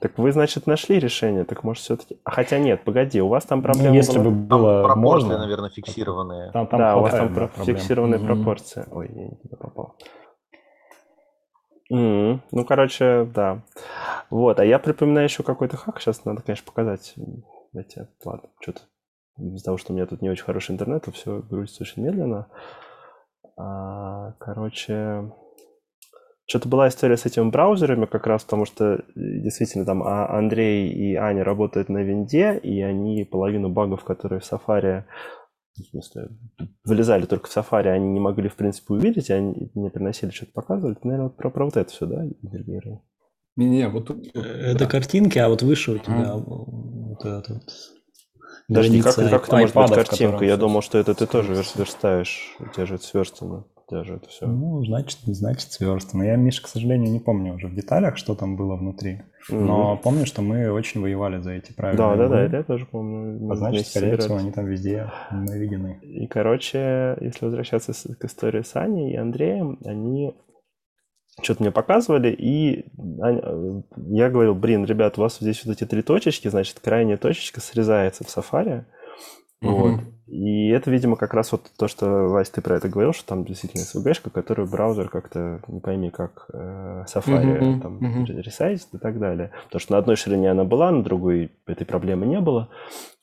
[0.00, 2.18] Так вы, значит, нашли решение, так может все-таки...
[2.24, 5.00] А хотя нет, погоди, у вас там Ну, проблема если была- бы Там было пропорции,
[5.26, 5.38] можно...
[5.38, 6.50] наверное, фиксированные.
[6.52, 8.26] Там, там да, у вас там про- фиксированные Мгм.
[8.26, 8.84] пропорции.
[8.90, 9.96] Ой, я не туда попал.
[11.90, 13.62] М, Ну, короче, да.
[14.30, 16.00] Вот, а я припоминаю еще какой-то хак.
[16.00, 17.14] Сейчас надо, конечно, показать.
[17.74, 18.80] Эти, ладно, что-то
[19.38, 22.48] из-за того, что у меня тут не очень хороший интернет, то все грузится очень медленно.
[23.56, 25.32] А, короче,
[26.48, 30.88] что-то была история с этими браузерами, как раз потому что э, действительно там а- Андрей
[30.90, 35.04] и Аня работают на винде, и они половину багов, которые в Safari,
[35.76, 36.30] в смысле,
[36.84, 40.52] вылезали только в Safari, они не могли, в принципе, увидеть, и они мне приносили, что-то
[40.52, 40.94] показывали.
[40.94, 43.04] Ты, наверное, вот про, про вот это все, да, говорил?
[43.56, 44.26] Не-не, вот тут...
[44.28, 44.86] Э, вот, Это да.
[44.86, 47.62] картинки, а вот выше у тебя вот этот вот
[48.68, 50.44] Подожди, как, граница как это может быть картинка?
[50.46, 52.56] Я думал, что это ты тоже верстаешь.
[52.58, 53.64] У тебя же это сверстано.
[53.90, 54.46] Это все.
[54.46, 56.22] Ну, значит, значит, сверстано.
[56.22, 59.22] Я, Миша, к сожалению, не помню уже в деталях, что там было внутри.
[59.48, 62.84] Но помню, что мы очень воевали за эти правильные Да, да, да, это я тоже
[62.84, 63.38] помню.
[63.40, 64.44] Мы А значит, скорее всего, собирались.
[64.44, 65.98] они там везде наведены.
[66.02, 70.34] И, короче, если возвращаться к истории с Аней и Андреем, они
[71.40, 76.48] что-то мне показывали, и я говорил, блин, ребят, у вас здесь вот эти три точечки,
[76.48, 78.84] значит, крайняя точечка срезается в Safari,
[79.60, 80.00] вот.
[80.28, 83.44] И это, видимо, как раз вот то, что, Вась, ты про это говорил, что там
[83.44, 88.98] действительно SVG-шка, которую браузер как-то, не пойми, как э, Safari Мгм, там ре- ресайзит и
[88.98, 89.52] так далее.
[89.64, 92.68] Потому что на одной ширине она была, на другой этой проблемы не было.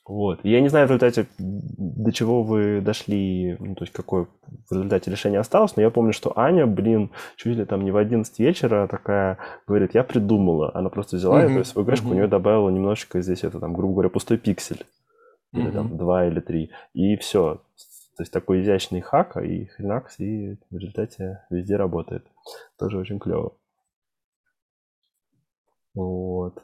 [0.04, 0.40] Вот.
[0.44, 4.26] Я не знаю в результате, до чего вы дошли, ну, то есть какой
[4.68, 7.96] в результате решение осталось, но я помню, что Аня, блин, чуть ли там не в
[7.96, 10.70] 11 вечера такая говорит, я придумала.
[10.74, 12.14] Она просто взяла Мгм, эту SVG-шку, у мгм.
[12.16, 14.84] нее добавила немножечко здесь это, там, грубо говоря, пустой пиксель.
[15.56, 16.70] Или там два или три.
[16.92, 17.62] И все.
[18.16, 22.26] То есть такой изящный хак, и хренакс, и в результате везде работает.
[22.78, 23.56] Тоже очень клево.
[25.94, 26.62] Вот.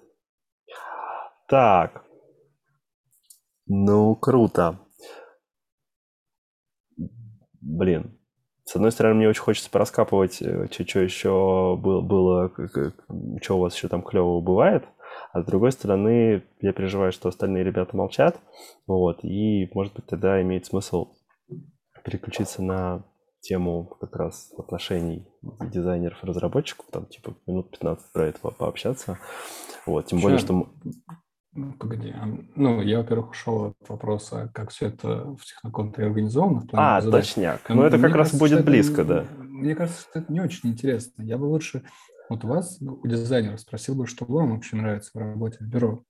[1.49, 2.05] Так.
[3.66, 4.78] Ну, круто.
[7.61, 8.18] Блин.
[8.64, 12.53] С одной стороны, мне очень хочется пораскапывать, что еще было, было
[13.43, 14.84] что у вас еще там клевого бывает.
[15.33, 18.39] А с другой стороны, я переживаю, что остальные ребята молчат.
[18.87, 21.14] Вот, и, может быть, тогда имеет смысл
[22.05, 23.05] переключиться на
[23.41, 25.26] тему как раз отношений
[25.72, 29.18] дизайнеров и разработчиков, там, типа, минут 15 про это по пообщаться.
[29.87, 30.45] Вот, тем более, Чё?
[30.45, 30.68] что...
[31.55, 32.11] Ну, погоди.
[32.18, 32.26] а,
[32.57, 36.61] Ну, я, во-первых, ушел от вопроса, как все это в техноконтре организовано.
[36.61, 37.26] в плане А, задач.
[37.35, 37.61] точняк.
[37.68, 39.24] А Ну, это как раз кажется, будет это близко, не- да.
[39.39, 41.22] Мне кажется, что это не очень интересно.
[41.22, 41.83] Я бы лучше
[42.33, 46.05] вот вас, ну, у дизайнера, спросил бы, что вам вообще нравится в работе в бюро.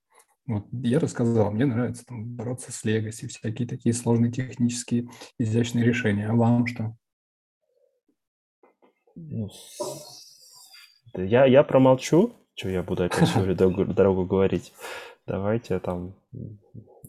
[0.46, 5.08] Вот я рассказал, мне нравится там, бороться с легаси, всякие такие сложные технические
[5.38, 6.28] изящные решения.
[6.28, 6.96] А вам что?
[9.14, 9.48] Ну,
[11.14, 14.72] Я, я промолчу, что я буду опять всю дорогу, говорить.
[15.26, 16.16] Давайте там,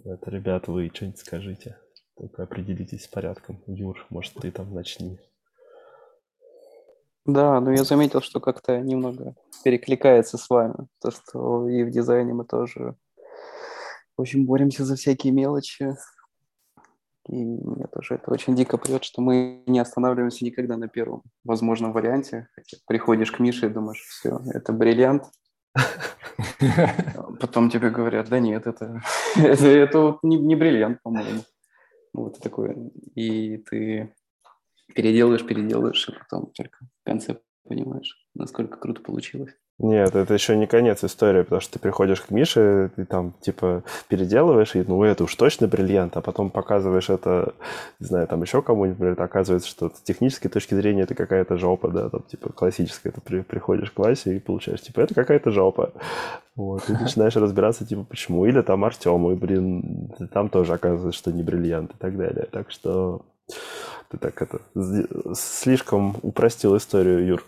[0.05, 1.77] это, ребят, вы что-нибудь скажите.
[2.15, 3.63] Только определитесь с порядком.
[3.65, 5.19] Юр, может, ты там начни.
[7.25, 10.87] Да, но я заметил, что как-то немного перекликается с вами.
[11.01, 12.95] То, что и в дизайне мы тоже
[14.17, 15.95] очень боремся за всякие мелочи.
[17.29, 21.93] И мне тоже это очень дико прет, что мы не останавливаемся никогда на первом возможном
[21.93, 22.49] варианте.
[22.53, 25.23] Хотя приходишь к Мише и думаешь, все, это бриллиант.
[27.39, 29.01] Потом тебе говорят, да нет, это,
[29.37, 31.43] это, это не, не бриллиант, по-моему.
[32.13, 32.75] Вот такое.
[33.15, 34.13] И ты
[34.93, 39.55] переделываешь, переделываешь, и потом только в конце понимаешь, насколько круто получилось.
[39.79, 43.83] Нет, это еще не конец истории, потому что ты приходишь к Мише, ты там, типа,
[44.07, 47.55] переделываешь, и, ну, это уж точно бриллиант, а потом показываешь это,
[47.99, 52.09] не знаю, там еще кому-нибудь, оказывается, что с технической точки зрения это какая-то жопа, да,
[52.09, 55.91] там, типа, классическая, ты при, приходишь к Васе и получаешь, типа, это какая-то жопа.
[56.55, 58.45] Вот, и начинаешь разбираться, типа, почему.
[58.45, 62.47] Или там Артем, и, блин, там тоже оказывается, что не бриллиант и так далее.
[62.51, 63.25] Так что
[64.09, 64.61] ты так это,
[65.35, 67.43] слишком упростил историю, Юр.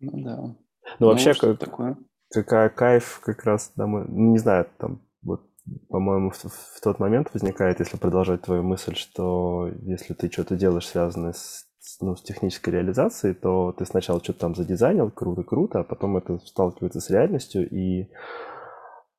[0.00, 0.56] Ну да.
[0.98, 1.96] Ну, вообще, что как, такое?
[2.30, 5.42] какая кайф как раз, да, мы, ну, не знаю, там, вот,
[5.88, 10.88] по-моему, в, в тот момент возникает, если продолжать твою мысль, что если ты что-то делаешь,
[10.88, 15.84] связанное с, с, ну, с технической реализацией, то ты сначала что-то там задизайнил, круто-круто, а
[15.84, 18.10] потом это сталкивается с реальностью, и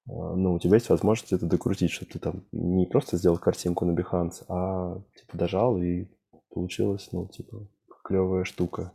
[0.06, 3.98] ну, у тебя есть возможность это докрутить, чтобы ты там не просто сделал картинку на
[3.98, 6.08] Behance, а типа дожал, и
[6.50, 7.68] получилась, ну, типа,
[8.04, 8.94] клевая штука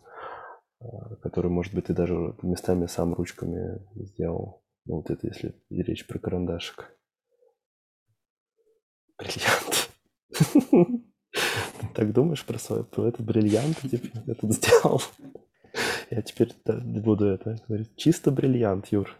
[1.22, 4.62] который, может быть, ты даже местами сам ручками сделал.
[4.84, 6.92] Ну, вот это если речь про карандашик.
[9.18, 9.90] Бриллиант.
[11.94, 15.00] Так думаешь про свой, про этот бриллиант, типа, я тут сделал?
[16.10, 17.96] Я теперь буду это говорить.
[17.96, 19.14] Чисто бриллиант, Юр.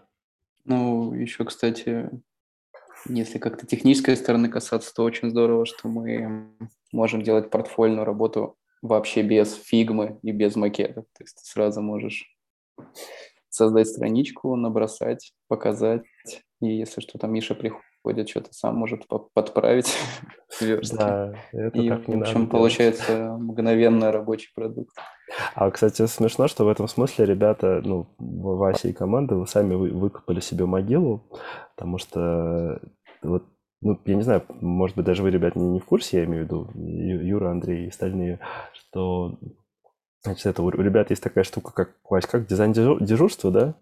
[0.66, 2.10] Ну, еще, кстати,
[3.08, 6.50] если как-то технической стороны касаться, то очень здорово, что мы
[6.92, 11.02] можем делать портфольную работу вообще без фигмы и без макета.
[11.02, 12.36] То есть ты сразу можешь
[13.48, 16.04] создать страничку, набросать, показать.
[16.60, 17.86] И если что, там Миша приходит,
[18.26, 19.94] что-то сам может подправить.
[20.92, 24.96] Да, это и, так не в общем, надо получается мгновенно рабочий продукт.
[25.54, 30.40] А, кстати, смешно, что в этом смысле ребята, ну, Вася и команда, вы сами выкопали
[30.40, 31.28] себе могилу,
[31.74, 32.80] потому что
[33.22, 33.42] вот
[33.82, 36.44] ну, я не знаю, может быть, даже вы, ребят, не, не в курсе, я имею
[36.44, 38.40] в виду, Юра, Андрей и остальные,
[38.72, 39.38] что,
[40.22, 43.74] значит, это у ребят есть такая штука, как, Вась, как дизайн дежурства, да?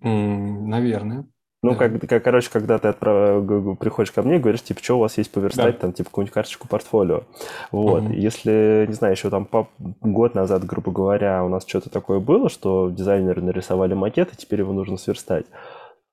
[0.00, 1.26] Наверное.
[1.62, 1.76] Ну, да.
[1.76, 3.44] как, как, короче, когда ты отправ...
[3.78, 5.80] приходишь ко мне и говоришь, типа, что у вас есть поверстать, да.
[5.80, 7.22] там, типа, какую-нибудь карточку портфолио.
[7.70, 8.02] Вот.
[8.02, 8.14] Mm-hmm.
[8.16, 9.68] Если, не знаю, еще там по...
[9.78, 14.60] год назад, грубо говоря, у нас что-то такое было, что дизайнеры нарисовали макет, и теперь
[14.60, 15.46] его нужно сверстать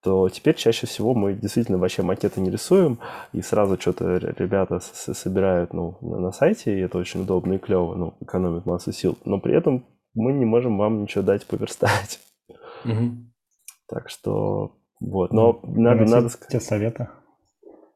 [0.02, 3.00] то теперь чаще всего мы действительно вообще макеты не рисуем,
[3.34, 8.14] и сразу что-то ребята собирают ну, на сайте, и это очень удобно и клево, ну,
[8.22, 12.22] экономит массу сил, но при этом мы не можем вам ничего дать поверстать.
[12.86, 13.12] Угу.
[13.90, 16.64] Так что вот, но ну, надо, надо сказать...
[16.64, 17.08] советы.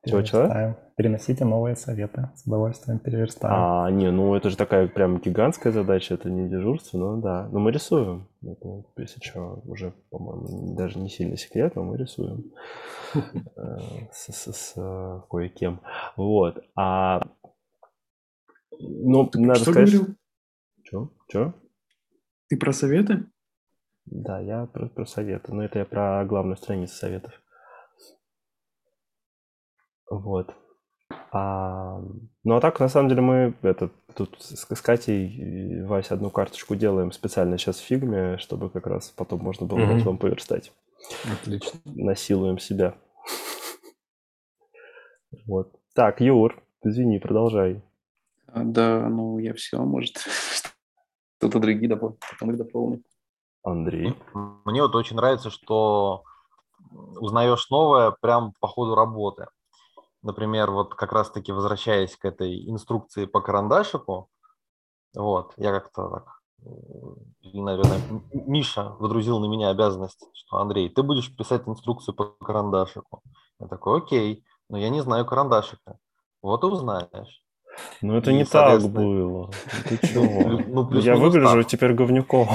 [0.06, 0.78] Чего-чего?
[0.95, 3.56] Приносите новые советы, с удовольствием переверстаем.
[3.58, 7.49] А, не, ну это же такая прям гигантская задача, это не дежурство, но да.
[7.51, 8.28] Но мы рисуем.
[8.43, 12.51] Это, если что, уже, по-моему, даже не сильно секрет, но мы рисуем
[14.12, 15.82] с, с, с кое-кем.
[16.16, 16.64] Вот.
[16.76, 17.22] А
[18.80, 19.89] Ну, надо что сказать...
[20.84, 21.10] Че?
[21.28, 21.54] Че?
[22.49, 23.26] Ты про советы?
[24.06, 25.54] Да, я про, про советы.
[25.54, 27.34] Но это я про главную страницу советов.
[30.10, 30.54] Вот.
[31.32, 31.99] А,
[32.43, 36.30] ну а так, на самом деле, мы это, тут с, с Катей и Вася одну
[36.30, 39.97] карточку делаем специально сейчас в фигме, чтобы как раз потом можно было Мгм.
[39.99, 40.72] потом поверстать.
[41.32, 41.80] Отлично.
[41.86, 42.95] Насилуем себя.
[45.47, 45.74] Вот.
[45.95, 47.82] Так, Юр, извини, продолжай.
[48.47, 50.18] А, Да, ну я все, может,
[51.39, 53.04] что-то другие дополнить, потом их дополню.
[53.64, 54.16] Андрей.
[54.66, 56.24] Мне вот очень нравится, что
[56.91, 59.47] узнаешь новое прям по ходу работы.
[60.22, 64.30] Например, вот как раз-таки возвращаясь к этой инструкции по карандашику,
[65.16, 66.26] вот, я как-то так,
[67.53, 67.99] наверное,
[68.32, 73.22] Миша водрузил на меня обязанность, что, Андрей, ты будешь писать инструкцию по карандашику.
[73.59, 75.97] Я такой, окей, но я не знаю карандашика.
[76.41, 77.43] Вот и узнаешь.
[78.01, 79.49] Ну это И, не так было.
[79.89, 80.24] Ты чего?
[80.24, 81.68] плю- ну, Я выгляжу так.
[81.68, 82.47] теперь говнюком.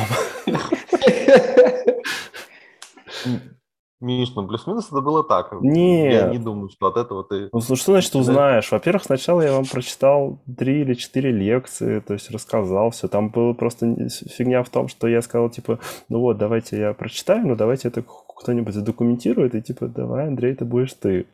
[4.01, 5.51] Миш, ну плюс-минус это было так.
[5.53, 6.31] Я Нет.
[6.31, 7.49] не думаю, что от этого ты...
[7.53, 8.71] Ну, что значит узнаешь?
[8.71, 13.09] Во-первых, сначала я вам прочитал три или четыре лекции, то есть рассказал все.
[13.09, 16.95] Там была просто не- фигня в том, что я сказал, типа, ну вот, давайте я
[16.95, 18.05] прочитаю, но давайте это
[18.37, 21.27] кто-нибудь задокументирует, и типа, давай, Андрей, это будешь ты.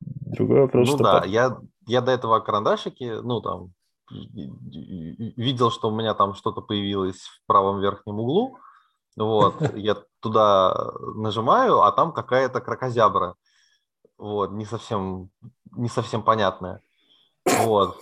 [0.00, 1.04] Другой вопрос, Ну что...
[1.04, 3.72] да, я, я до этого карандашики, ну там,
[4.10, 8.56] видел, что у меня там что-то появилось в правом верхнем углу.
[9.18, 13.34] Вот, я туда нажимаю, а там какая-то кракозябра.
[14.16, 15.30] Вот, не совсем,
[15.76, 16.82] не совсем понятная.
[17.62, 17.96] Вот.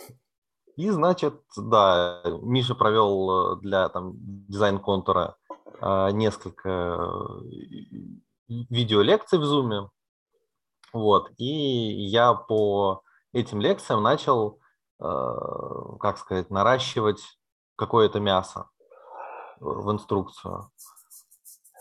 [0.76, 5.36] И, значит, да, Миша провел э, для там, дизайн-контура
[5.80, 6.98] э, несколько э,
[8.48, 9.88] видеолекций в Zoom.
[10.92, 11.30] Вот.
[11.38, 11.46] И
[12.06, 13.02] я по
[13.32, 14.58] этим лекциям начал,
[15.00, 15.06] э,
[15.98, 17.22] как сказать, наращивать
[17.76, 18.68] какое-то мясо
[19.60, 20.70] в инструкцию.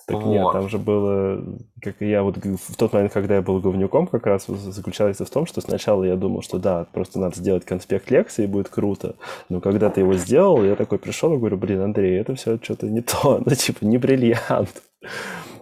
[0.07, 0.53] Так нет, Вот.
[0.53, 1.43] там же было,
[1.81, 5.47] как я вот в тот момент, когда я был говнюком, как раз заключалось в том,
[5.47, 9.15] что сначала я думал, что да, просто надо сделать конспект лекции, и будет круто.
[9.49, 12.87] Но когда ты его сделал, я такой пришел и говорю, блин, Андрей, это все что-то
[12.87, 14.83] не то, ну типа не бриллиант.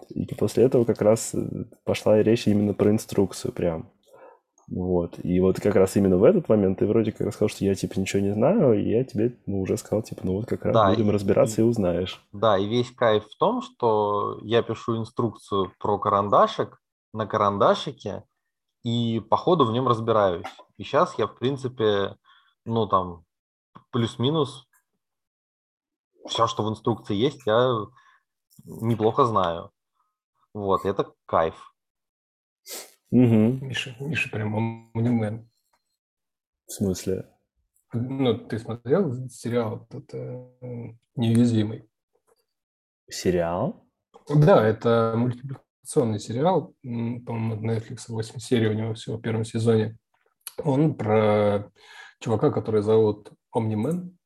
[0.10, 1.40] И после этого как раз э,
[1.86, 3.90] пошла речь именно про инструкцию прям.
[4.68, 5.20] Вот.
[5.24, 8.00] И вот как раз именно в этот момент ты вроде как сказал, что я типа
[8.00, 10.90] ничего не знаю, и я тебе ну, уже сказал, типа, ну вот как раз Да,
[10.90, 12.24] будем и- разбираться и узнаешь.
[12.32, 16.80] Да, и весь кайф в том, что я пишу инструкцию про карандашик
[17.14, 18.24] на карандашике,
[18.84, 20.48] и по ходу в нем разбираюсь.
[20.78, 22.18] И сейчас я, в принципе,
[22.66, 23.24] ну там,
[23.92, 24.68] плюс-минус,
[26.28, 27.70] все, что в инструкции есть, я
[28.66, 29.72] неплохо знаю.
[30.54, 31.74] Вот, это кайф.
[33.14, 33.66] Угу.
[33.68, 34.56] Миша, Миша прям
[34.96, 35.48] умнимен.
[36.66, 37.30] В смысле?
[37.94, 41.88] Ну, ты смотрел сериал этот, э, «Неуязвимый»?
[43.08, 43.86] Сериал?
[44.28, 49.96] Да, это мультипликационный сериал, по-моему, Netflix, 8 серий у него всего в первом сезоне.
[50.64, 51.70] Он про
[52.20, 54.18] чувака, который зовут Омнимен.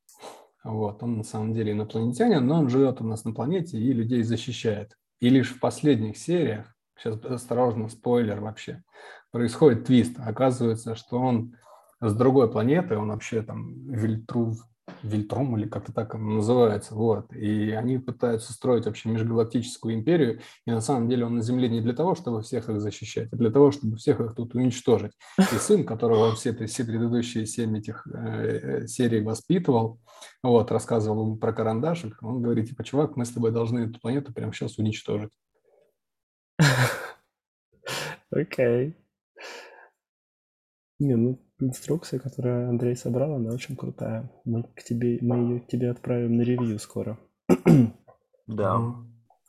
[0.64, 4.24] Вот, он на самом деле инопланетянин, но он живет у нас на планете и людей
[4.24, 4.98] защищает.
[5.20, 8.84] И лишь в последних сериях, сейчас осторожно, спойлер вообще,
[9.32, 10.18] происходит твист.
[10.20, 11.56] Оказывается, что он
[12.00, 14.56] с другой планеты, он вообще там Вильтру,
[15.04, 17.34] Вильтрум или как-то так он называется, вот.
[17.34, 21.82] И они пытаются строить вообще межгалактическую империю, и на самом деле он на Земле не
[21.82, 25.12] для того, чтобы всех их защищать, а для того, чтобы всех их тут уничтожить.
[25.40, 30.00] И сын, которого он все, все предыдущие семь этих э, э, серий воспитывал,
[30.42, 34.34] вот, рассказывал ему про карандашик, он говорит, типа, чувак, мы с тобой должны эту планету
[34.34, 35.32] прямо сейчас уничтожить.
[38.32, 38.96] Окей.
[41.00, 44.32] Не, ну, инструкция, которую Андрей собрал, она очень крутая.
[44.46, 47.18] Мы к тебе, мы ее к тебе отправим на ревью скоро.
[48.48, 48.82] Да.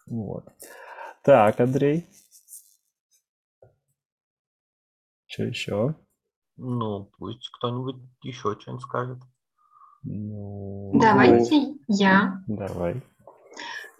[0.07, 0.45] Вот.
[1.23, 2.07] Так, Андрей.
[5.27, 5.95] Что еще?
[6.57, 9.19] Ну, пусть кто-нибудь еще что-нибудь скажет.
[10.03, 12.43] Ну, Давайте я.
[12.47, 13.03] давай.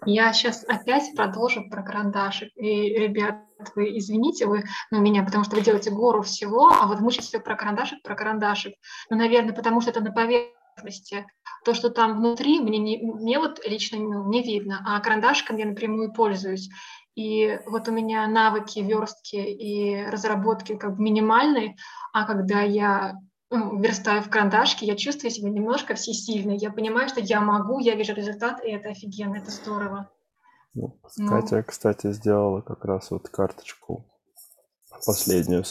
[0.05, 2.49] Я сейчас опять продолжу про карандашик.
[2.55, 3.43] И, ребят,
[3.75, 7.39] вы извините вы ну, меня, потому что вы делаете гору всего, а вот мучить все
[7.39, 8.73] про карандашик, про карандашик.
[9.09, 11.25] Ну, наверное, потому что это на поверхности.
[11.65, 15.65] То, что там внутри, мне, не, мне вот лично ну, не видно, а карандашиком я
[15.65, 16.69] напрямую пользуюсь.
[17.15, 21.75] И вот у меня навыки верстки и разработки как бы минимальные,
[22.13, 23.15] а когда я
[23.51, 26.57] верстаю в карандашке, я чувствую себя немножко всесильной.
[26.57, 30.09] Я понимаю, что я могу, я вижу результат, и это офигенно, это здорово.
[30.73, 31.27] Ну, Ну.
[31.27, 34.05] Катя, кстати, сделала как раз вот карточку
[35.05, 35.63] последнюю.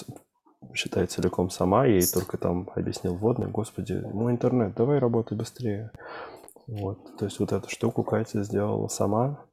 [0.74, 1.86] считай, целиком сама.
[1.86, 3.48] Ей только там объяснил вводный.
[3.48, 5.92] Господи, мой интернет, давай работай быстрее.
[6.66, 7.16] Вот.
[7.16, 9.46] То есть вот эту штуку Катя сделала сама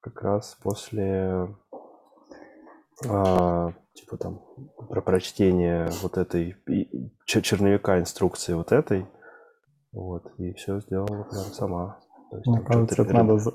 [0.00, 1.54] как раз после
[3.06, 4.40] а, типа там
[4.88, 6.56] про прочтение вот этой
[7.26, 9.06] черновика инструкции вот этой.
[9.92, 10.32] Вот.
[10.38, 11.98] И все сделала прям сама.
[12.30, 13.54] То есть Мне там кажется, это надо за-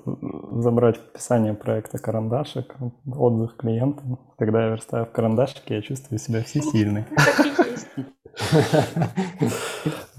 [0.62, 2.76] забрать в описание проекта карандашик,
[3.06, 4.20] отзыв клиентам.
[4.38, 7.06] Когда я верстаю в карандашике, я чувствую себя всесильной.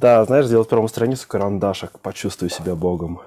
[0.00, 3.20] Да, знаешь, сделать первую страницу карандашек, почувствуй себя богом.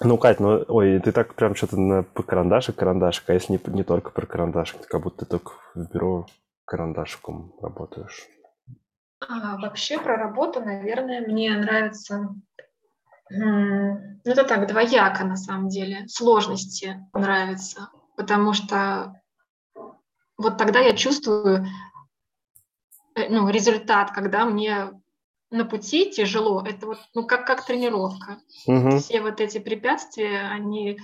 [0.00, 3.82] Ну, Кать, ну, ой, ты так прям что-то на карандашик, карандашик, а если не, не
[3.82, 6.26] только про карандашик, как будто ты только в бюро
[6.64, 8.28] карандашиком работаешь.
[9.20, 12.32] А, вообще про работу, наверное, мне нравится,
[13.30, 19.20] ну это так, двояко на самом деле, сложности нравится, потому что
[20.36, 21.66] вот тогда я чувствую,
[23.16, 24.92] э, ну, результат, когда мне
[25.50, 28.38] на пути тяжело, это вот, ну, как, как тренировка.
[28.66, 28.98] Угу.
[28.98, 30.98] Все вот эти препятствия, они,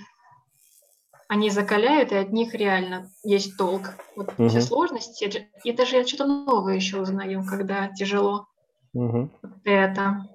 [1.27, 3.95] они закаляют, и от них реально есть толк.
[4.15, 4.61] Вот все Мгм.
[4.61, 8.47] сложности, и даже я что-то новое еще узнаю, когда тяжело.
[8.93, 9.29] Угу.
[9.63, 10.27] Это.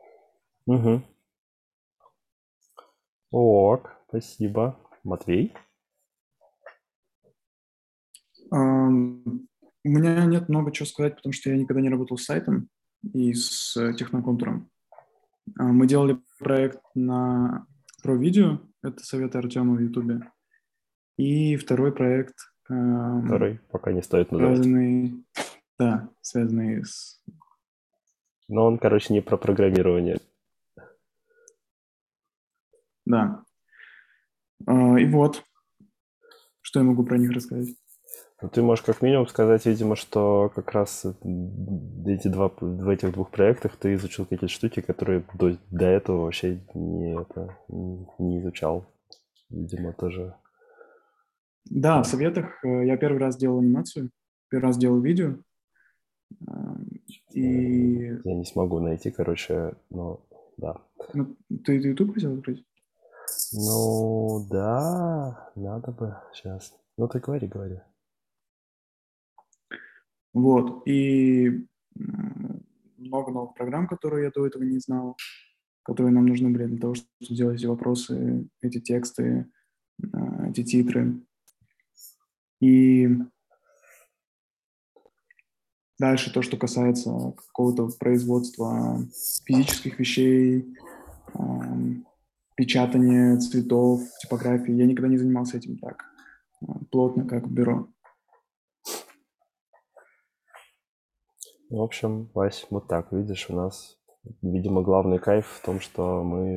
[0.67, 1.03] Угу.
[3.31, 4.77] Ок, спасибо.
[5.05, 5.55] Матвей?
[8.53, 8.57] У
[9.89, 12.69] меня нет много чего сказать, потому что я никогда не работал с сайтом
[13.03, 14.71] и с э, техноконтуром.
[15.59, 17.67] А, Мы делали проект на
[18.03, 20.31] про видео, это советы Артема в Ютубе.
[21.17, 22.37] И второй проект,
[22.69, 24.57] ам, Второй пока не стоит называть.
[24.57, 25.25] связанный,
[25.79, 27.23] да, связанный с...
[28.49, 30.19] Но он, короче, не про программирование.
[33.07, 33.45] Да.
[34.67, 35.45] А, И вот,
[36.63, 37.75] что я могу про них рассказать.
[38.43, 41.05] Ну, ты можешь как минимум сказать, видимо, что как раз
[42.07, 46.61] эти два, в этих двух проектах ты изучил какие-то штуки, которые до, до этого вообще
[46.75, 48.87] не, это, не изучал.
[49.51, 50.35] Видимо, тоже.
[51.65, 54.11] Да, в советах э, я первый раз делал анимацию,
[54.49, 55.35] первый раз делал видео.
[56.49, 56.77] А,
[57.33, 60.25] И Я не смогу найти, короче, но
[60.57, 60.77] да.
[61.13, 62.65] ну, ты, ты YouTube хотел открыть?
[63.53, 66.75] Ну, да, надо бы сейчас.
[66.97, 67.81] Ну, ты говори, говори.
[70.33, 70.83] Вот.
[70.87, 71.67] И
[72.97, 75.17] много новых программ, которые я до этого не знал,
[75.83, 79.51] которые нам нужны были для того, чтобы сделать эти вопросы, эти тексты,
[80.13, 81.21] а, эти титры.
[82.61, 83.09] И
[85.99, 87.11] дальше то, что касается
[87.49, 89.01] какого-то производства
[89.47, 90.77] физических вещей,
[92.61, 94.73] печатания цветов, типографии.
[94.75, 96.05] Я никогда не занимался этим так
[96.61, 97.89] а, плотно, как в бюро.
[101.71, 103.97] В общем, Вась, вот так, видишь, у нас,
[104.43, 106.57] видимо, главный кайф в том, что мы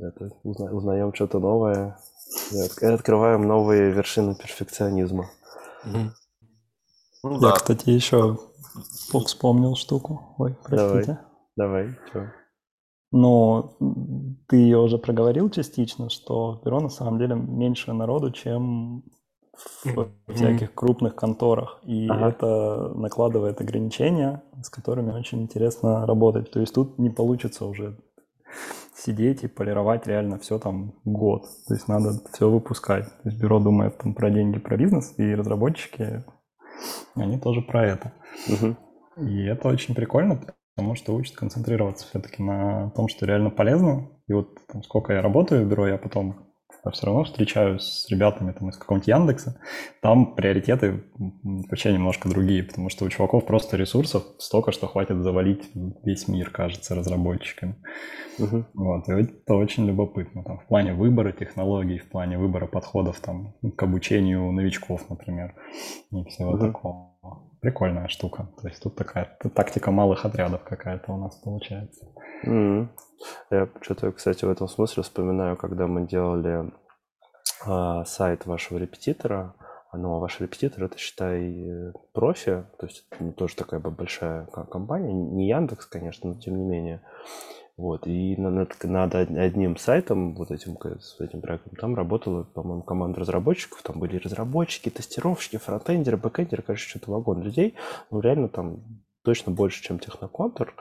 [0.00, 1.98] это, узна- узнаем что-то новое
[2.52, 5.26] и от- и открываем новые вершины перфекционизма.
[5.84, 6.10] Ну
[7.34, 8.38] Я, да, кстати, еще
[9.26, 10.34] вспомнил штуку.
[10.38, 11.04] Ой, Давай.
[11.04, 11.18] простите.
[11.56, 12.26] Давай, чё?
[13.10, 18.30] Но м, ты ее уже проговорил частично, что в бюро на самом деле меньше народу,
[18.30, 19.02] чем
[19.84, 21.80] в всяких крупных конторах.
[21.82, 22.28] И Ага.
[22.28, 26.50] это накладывает ограничения, с которыми очень интересно работать.
[26.50, 27.96] То есть тут не получится уже
[28.94, 31.42] сидеть и полировать реально все там год.
[31.68, 33.04] То есть надо все выпускать.
[33.22, 36.24] То есть бюро думает там про деньги, про бизнес, и разработчики,
[37.14, 38.12] они тоже про это.
[38.48, 38.76] Мгм.
[39.18, 40.40] И это очень прикольно,
[40.74, 44.10] потому что учит концентрироваться все-таки на том, что реально полезно.
[44.28, 46.46] И вот там, сколько я работаю в бюро, я потом
[46.90, 49.60] все равно встречаюсь с ребятами там, из какого-нибудь Яндекса.
[50.02, 55.70] Там приоритеты вообще немножко другие, потому что у чуваков просто ресурсов столько, что хватит завалить
[56.04, 57.76] весь мир, кажется, разработчиками.
[58.38, 58.66] Мгм.
[58.74, 60.44] Вот, и это очень любопытно.
[60.44, 65.54] Там, в плане выбора технологий, в плане выбора подходов там, к обучению новичков, например,
[66.10, 66.72] и всего Мгм.
[66.72, 67.06] такого.
[67.60, 68.48] Прикольная штука.
[68.60, 72.06] То есть тут такая тактика малых отрядов какая-то у нас получается.
[72.44, 72.90] М.
[73.50, 76.72] Я что-то, кстати, в этом смысле вспоминаю, когда мы делали
[77.64, 79.54] а, сайт вашего репетитора.
[79.90, 84.46] А, Ну, а ваш репетитор это, считай, э, профи, то есть не тоже такая большая
[84.46, 87.02] ко- компания, не Яндекс, конечно, но тем не менее.
[87.76, 92.42] Вот, и на- над, над од- одним сайтом, вот этим, с этим проектом, там работала,
[92.42, 97.74] по-моему, команда разработчиков, там были разработчики, тестировщики, фронтендеры, бэкендеры, короче, что-то вагон людей,
[98.10, 98.82] ну, реально там
[99.22, 100.74] точно больше, чем Техноконтур,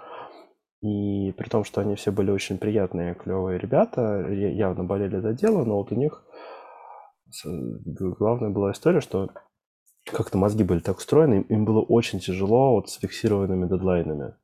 [0.85, 5.65] и при том, что они все были очень приятные, клевые ребята, явно болели за дело,
[5.65, 6.23] но вот у них
[8.19, 9.29] главная была история, что
[10.05, 14.35] как-то мозги были так устроены, им- было очень тяжело вот с фиксированными дедлайнами.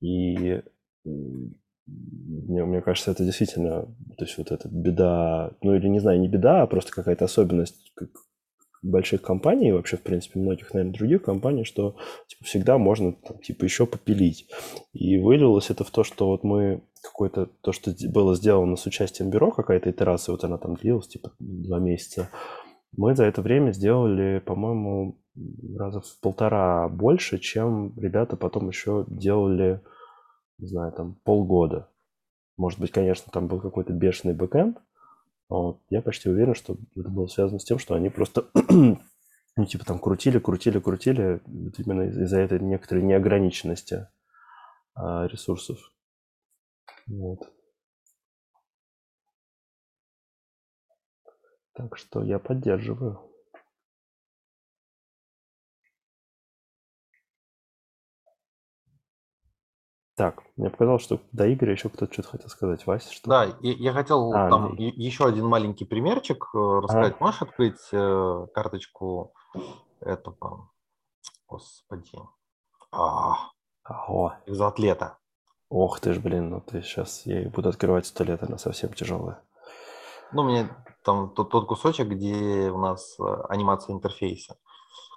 [0.00, 0.62] И
[1.84, 3.86] мне, мне кажется, это действительно,
[4.16, 7.92] то есть вот эта беда, ну или не знаю, не беда, а просто какая-то особенность
[8.82, 11.96] больших компаний, и вообще, в принципе, многих, наверное, других компаний, что
[12.26, 14.48] типа, всегда можно там, типа еще попилить.
[14.92, 19.30] И вылилось это в то, что вот мы какое-то, то, что было сделано с участием
[19.30, 22.28] бюро, какая-то итерация, вот она там длилась, типа, два месяца,
[22.96, 25.18] мы за это время сделали, по-моему,
[25.76, 29.80] раза в полтора больше, чем ребята потом еще делали,
[30.58, 31.88] не знаю, там полгода.
[32.58, 34.78] Может быть, конечно, там был какой-то бешеный бэкэнд.
[35.52, 35.80] А Вот.
[35.90, 39.98] Я почти уверен, что это было связано с тем, что они просто, ну, типа там
[39.98, 44.08] крутили, крутили, крутили, вот именно из- из-за этой некоторой неограниченности
[44.94, 45.78] а, ресурсов.
[47.06, 47.40] Вот.
[51.74, 53.31] Так что я поддерживаю.
[60.14, 62.86] Так, мне показалось, что до Игоря еще кто-то что-то хотел сказать.
[62.86, 63.30] Вася, что?
[63.30, 67.18] Да, и я хотел А, там е- еще один маленький примерчик э, рассказать.
[67.20, 69.32] Можешь открыть э, карточку
[70.00, 70.70] этого,
[71.48, 72.18] господи,
[72.90, 73.36] а,
[73.84, 75.18] О, экзоатлета?
[75.70, 79.42] ох ты ж, блин, ну ты сейчас, я буду открывать сто лет, она совсем тяжелая.
[80.32, 80.68] Ну, мне
[81.04, 84.56] там тот, тот кусочек, где у нас э, анимация интерфейса.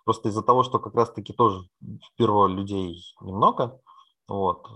[0.06, 1.68] Просто из-за того, что как раз-таки тоже
[2.14, 3.82] впервые людей немного,
[4.28, 4.68] вот,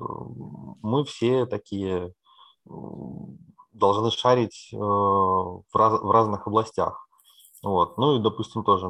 [0.81, 2.13] мы все такие
[3.73, 7.07] должны шарить э, в, раз- в разных областях.
[7.63, 7.97] Вот.
[7.97, 8.87] Ну и, допустим, тоже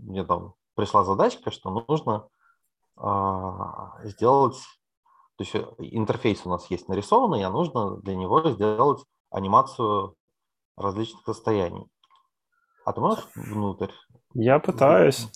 [0.00, 2.28] мне там пришла задачка, что нужно
[2.96, 4.56] а, сделать,
[5.36, 10.14] то есть э, интерфейс у нас есть нарисованный, а нужно для него сделать анимацию
[10.76, 11.86] различных состояний.
[12.84, 13.92] А ты можешь внутрь?
[14.34, 15.28] Я пытаюсь.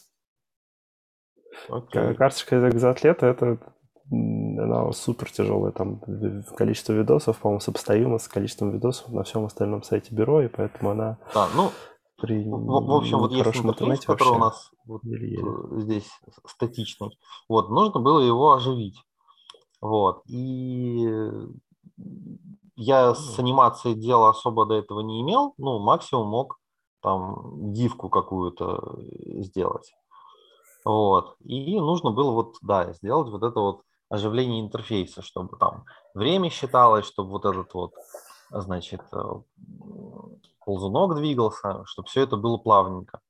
[1.69, 3.75] К- Карточка экзоатлета, это
[4.11, 5.73] она супер тяжелая.
[5.73, 6.01] Там
[6.57, 11.19] количество видосов, по-моему, сопоставимо с количеством видосов на всем остальном сайте бюро, и поэтому она
[11.35, 11.71] Да, ну,
[12.17, 15.43] при в, в общем, вот есть интерфейс, который у вообще нас вот, еле-еле.
[15.43, 16.11] э, здесь
[16.47, 17.11] статичный.
[17.49, 18.97] Вот, нужно было его оживить.
[19.81, 20.23] Вот.
[20.29, 21.07] И
[22.77, 25.55] я с анимацией дела особо до этого не имел.
[25.59, 26.59] Ну, максимум мог
[27.03, 29.93] там дивку какую-то э, сделать.
[30.85, 31.37] Вот.
[31.45, 37.07] И нужно было вот, да, сделать вот это вот оживление интерфейса, чтобы там время считалось,
[37.07, 37.93] чтобы вот этот вот,
[38.51, 39.19] значит, э,
[40.65, 43.21] ползунок двигался, чтобы все это было плавненько.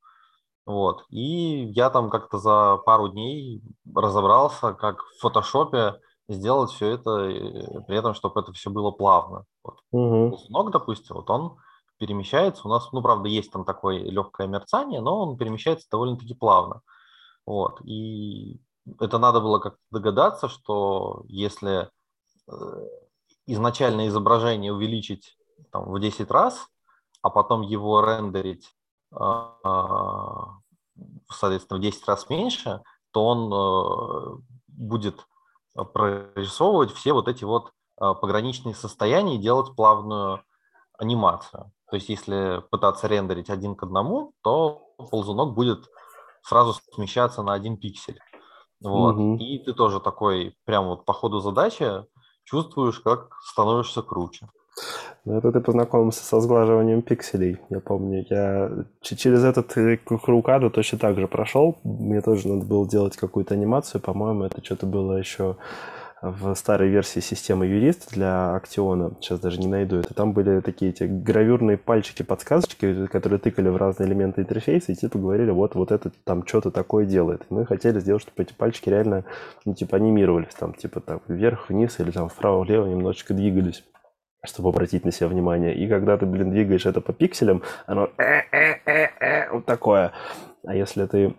[0.66, 1.04] Вот.
[1.10, 3.62] И я там как-то за пару дней
[3.94, 9.44] разобрался, как в фотошопе сделать все это, э, при этом, чтобы это все было плавно.
[9.62, 10.30] Вот Мгм.
[10.30, 11.56] ползунок, допустим, вот он
[11.98, 12.66] перемещается.
[12.66, 16.80] У нас, ну, правда, есть там такое легкое мерцание, но он перемещается довольно-таки плавно.
[17.46, 17.80] Вот.
[17.84, 18.60] И
[19.00, 21.90] это надо было как-то догадаться, что если
[22.48, 22.52] э,
[23.46, 25.36] изначальное изображение увеличить
[25.70, 26.66] там, в 10 раз,
[27.22, 28.74] а потом его рендерить,
[29.12, 30.58] а, а,
[31.30, 32.82] соответственно, в 10 раз меньше,
[33.12, 35.26] то он э, будет
[35.74, 40.44] прорисовывать все вот эти вот пограничные состояния и делать плавную
[40.98, 41.72] анимацию.
[41.90, 45.88] То есть если пытаться рендерить один к одному, то ползунок будет
[46.42, 48.20] сразу смещаться на один пиксель.
[48.84, 49.16] Вот.
[49.16, 49.36] Мгм.
[49.36, 52.04] И ты тоже такой, прям вот по ходу задачи
[52.44, 54.46] чувствуешь, как становишься круче.
[55.24, 57.58] Ну, это ты познакомился со сглаживанием пикселей.
[57.70, 58.70] Я помню, я
[59.00, 59.72] через этот
[60.04, 61.78] крукаду точно так же прошел.
[61.84, 64.00] Мне тоже надо было делать какую-то анимацию.
[64.02, 65.56] По-моему, это что-то было еще
[66.24, 69.12] в старой версии системы юрист для Актиона.
[69.20, 70.14] Сейчас даже не найду это.
[70.14, 75.50] Там были такие эти гравюрные пальчики-подсказочки, которые тыкали в разные элементы интерфейса и типа говорили,
[75.50, 77.42] вот, вот это там что-то такое делает.
[77.50, 79.24] И мы хотели сделать, чтобы эти пальчики реально,
[79.66, 83.84] ну, типа, анимировались там, типа, там, вверх-вниз или там вправо-влево немножечко двигались
[84.46, 85.74] чтобы обратить на себя внимание.
[85.74, 90.12] И когда ты, блин, двигаешь это по пикселям, оно э-э-э-э, вот такое.
[90.66, 91.34] А если ты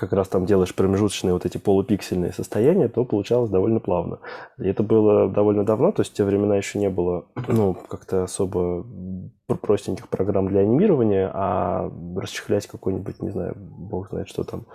[0.00, 4.18] как раз там делаешь промежуточные вот эти полупиксельные состояния, то получалось довольно плавно.
[4.58, 8.24] И это было довольно давно, то есть в те времена еще не было, ну, как-то
[8.24, 8.84] особо
[9.46, 14.66] пр- простеньких программ для анимирования, а расчехлять какой-нибудь, не знаю, бог знает что там.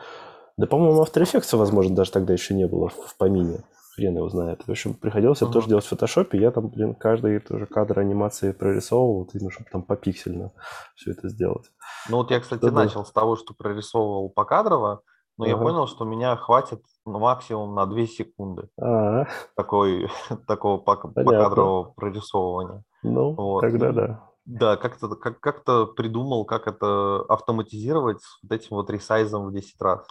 [0.58, 3.60] Да, по-моему, After Effects, возможно, даже тогда еще не было в помине.
[3.96, 4.62] Хрен его знает.
[4.68, 5.54] В общем, приходилось это Мгм.
[5.54, 6.38] тоже делать в фотошопе.
[6.38, 10.52] Я там, блин, каждый тоже кадр анимации прорисовывал, ну, чтобы там попиксельно
[10.96, 11.72] все это сделать.
[12.10, 12.84] Ну вот я, кстати, Да-да.
[12.84, 15.02] начал с того, что прорисовывал покадрово,
[15.38, 15.64] но я Ага.
[15.64, 19.26] понял, что меня хватит ну, максимум на 2 секунды А,
[19.56, 20.10] такой,
[20.48, 22.84] такого покадрового прорисовывания.
[23.04, 23.62] ну, Вот.
[23.62, 24.30] тогда да.
[24.46, 29.82] Да, как-то как, как-то придумал, как это автоматизировать с вот этим вот ресайзом в 10
[29.82, 30.08] раз.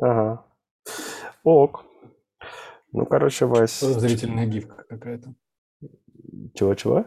[0.00, 0.44] Ага.
[1.44, 1.84] Ок.
[2.92, 3.80] Ну, короче, Вась...
[3.80, 5.34] Подозрительная гифка какая-то.
[6.54, 7.04] Чего-чего?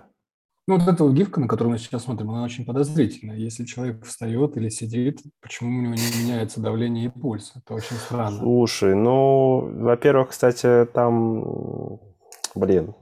[0.68, 3.38] Ну, вот эта вот гифка, на которую мы сейчас смотрим, она очень подозрительная.
[3.38, 7.53] Если человек встает или сидит, почему у него не меняется давление и пульс?
[7.56, 8.39] Это очень странно.
[8.39, 12.02] Слушай, ну, во-первых, кстати, там,
[12.53, 12.95] блин,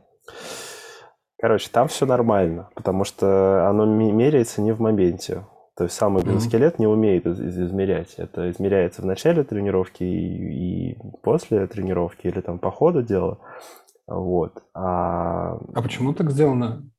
[1.39, 5.47] короче, там все нормально, потому что оно меряется не в моменте.
[5.75, 6.81] То есть сам экзоскелет mm-hmm.
[6.81, 8.13] не умеет измерять.
[8.17, 13.39] Это измеряется в начале тренировки и, и после тренировки или там по ходу дела.
[14.07, 14.63] Вот.
[14.75, 15.57] А...
[15.73, 16.89] а почему так сделано?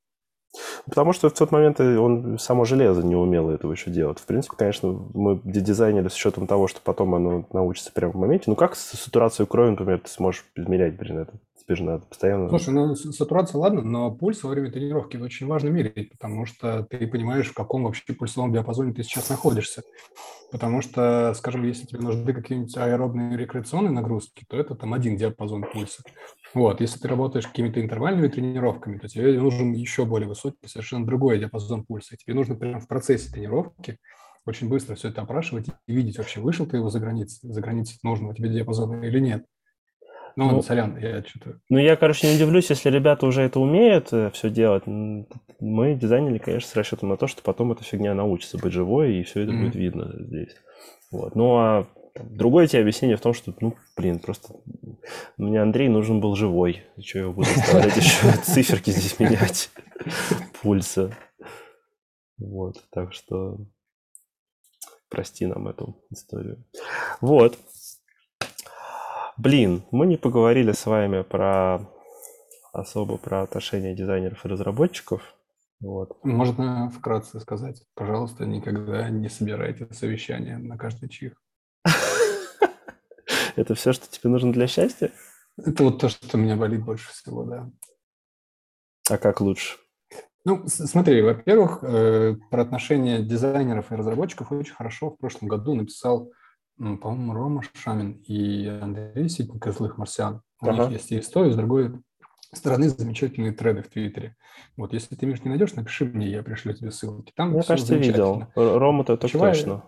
[0.87, 4.19] Потому что в тот момент он само железо не умело этого еще делать.
[4.19, 8.45] В принципе, конечно, мы дизайнили с учетом того, что потом оно научится прямо в моменте.
[8.47, 11.33] Ну как сатурацию крови, например, ты сможешь измерять, блин, это
[11.69, 12.49] надо постоянно...
[12.49, 17.07] Слушай, ну сатурация, ладно, но пульс во время тренировки очень важно мерить, потому что ты
[17.07, 19.83] понимаешь, в каком вообще пульсовом диапазоне ты сейчас находишься.
[20.53, 25.65] Потому что, скажем, если тебе нужны какие-нибудь аэробные рекреационные нагрузки, то это там один диапазон
[25.65, 26.03] пульса.
[26.55, 31.39] Вот, если ты работаешь какими-то интервальными тренировками, то тебе нужен еще более высокий, совершенно другой
[31.39, 32.15] диапазон пульса.
[32.15, 33.99] И тебе нужно прямо в процессе тренировки
[34.47, 37.99] очень быстро все это опрашивать и видеть вообще, вышел ты его за границы, за границы
[38.03, 39.45] нужного тебе диапазона или нет.
[40.37, 41.59] Ну, ну сорян, я что-то...
[41.71, 44.85] Ну, я, короче, не удивлюсь, если ребята уже это умеют э, все делать.
[44.87, 49.23] Мы дизайнили, конечно, с расчетом на то, что потом эта фигня научится быть живой, и
[49.23, 49.61] все это mm-hmm.
[49.61, 50.55] будет видно здесь.
[51.11, 51.35] Вот.
[51.35, 51.87] Ну, а
[52.23, 54.55] другое тебе объяснение в том, что, ну, блин, просто
[55.39, 56.83] мне Андрей нужен был живой.
[57.03, 59.71] Что я буду оставлять еще циферки здесь менять?
[60.61, 61.17] Пульса.
[62.39, 63.59] Вот, так что
[65.09, 66.65] прости нам эту историю.
[67.21, 67.59] Вот.
[69.39, 71.81] Блин, мы не поговорили с вами про
[72.73, 75.23] особо про отношения дизайнеров и разработчиков.
[75.81, 76.25] Вот.
[76.25, 81.35] Можно вкратце сказать, пожалуйста, никогда не собирайте совещания на каждый чих.
[83.57, 85.13] Это все, что тебе нужно для счастья?
[85.59, 87.71] Это вот то, что меня болит больше всего, да.
[89.11, 89.77] А как лучше?
[90.47, 96.31] Ну, смотри, во-первых, э, про отношения дизайнеров и разработчиков очень хорошо в прошлом году написал
[96.79, 100.43] по-моему, Рома Шамин и Андрей Ситник из «Злых марсиан».
[100.61, 100.85] У ага.
[100.85, 102.03] них есть и с той, и с другой
[102.53, 104.37] стороны замечательные треды в Твиттере.
[104.77, 107.33] Вот, если ты, Миш, не найдешь, напиши мне, я пришлю тебе ссылки.
[107.37, 108.45] Там Мне кажется, видел.
[108.55, 109.85] Рома-то так точно.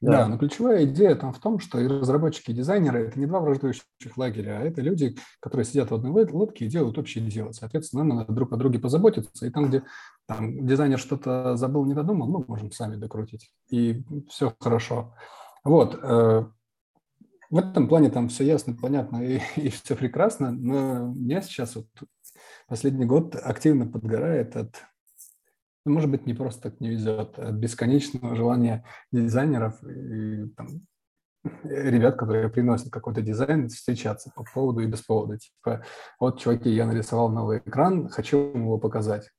[0.00, 0.18] Да.
[0.18, 3.40] да, но ключевая идея там в том, что и разработчики, и дизайнеры– это не два
[3.40, 3.84] враждующих
[4.16, 7.52] лагеря, а это люди, которые сидят в одной лодке и делают общее дело.
[7.52, 9.46] Соответственно, нам надо друг о друге позаботиться.
[9.46, 9.82] И там, где
[10.26, 13.50] там, дизайнер что-то забыл, не додумал, мы можем сами докрутить.
[13.70, 15.14] И все хорошо.
[15.64, 15.98] Вот.
[16.02, 16.44] Э,
[17.50, 21.86] в этом плане там все ясно, понятно и, и все прекрасно, но меня сейчас вот
[22.68, 24.74] последний год активно подгорает от,
[25.84, 30.68] ну, может быть, не просто так не везет, от бесконечного желания дизайнеров и там,
[31.62, 35.38] ребят, которые приносят какой-то дизайн, встречаться по поводу и без повода.
[35.38, 35.84] Типа,
[36.18, 39.30] вот, чуваки, я нарисовал новый экран, хочу его показать.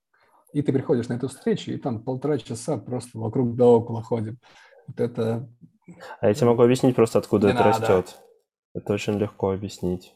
[0.53, 4.37] И ты приходишь на эту встречу, и там полтора часа просто вокруг да около ходим.
[4.87, 5.49] Вот это
[6.19, 7.79] а я тебе могу объяснить просто, откуда не это надо.
[7.79, 8.17] растет.
[8.73, 10.13] Это очень легко объяснить.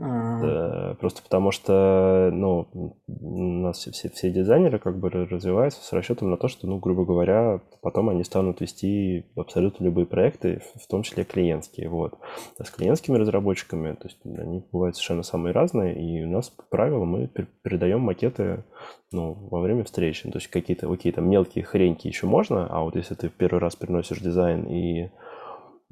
[0.00, 0.94] А.
[1.00, 6.36] Просто потому что, ну, у нас все, все дизайнеры как бы развиваются с расчетом на
[6.36, 11.24] то, что, ну, грубо говоря, потом они станут вести абсолютно любые проекты, в том числе
[11.24, 12.14] клиентские, вот.
[12.58, 16.62] А с клиентскими разработчиками, то есть они бывают совершенно самые разные, и у нас, по
[16.64, 17.28] правилу, мы
[17.62, 18.64] передаем макеты,
[19.10, 20.30] ну, во время встречи.
[20.30, 23.74] То есть какие-то, окей, там мелкие хреньки еще можно, а вот если ты первый раз
[23.74, 25.10] приносишь дизайн и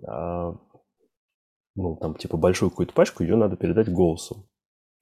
[0.07, 0.55] а,
[1.77, 4.49] ну, там, типа, большую какую-то пачку, ее надо передать голосом.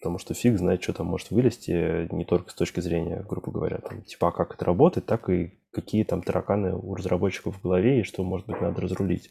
[0.01, 3.79] Потому что фиг знает, что там может вылезти, не только с точки зрения, грубо говоря,
[3.79, 8.01] там, типа, а как это работает, так и какие там тараканы у разработчиков в голове,
[8.01, 9.31] и что, может быть, надо разрулить.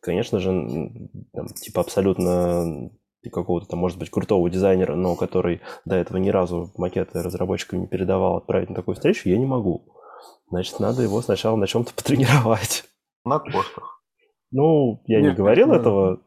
[0.00, 0.50] Конечно же,
[1.32, 2.90] там, типа, абсолютно
[3.30, 7.86] какого-то там, может быть, крутого дизайнера, но который до этого ни разу макеты разработчикам не
[7.86, 9.92] передавал, отправить на такую встречу, я не могу.
[10.48, 12.84] Значит, надо его сначала на чем-то потренировать.
[13.24, 14.02] На кошках.
[14.52, 16.20] Ну, я Нет, не говорил этого,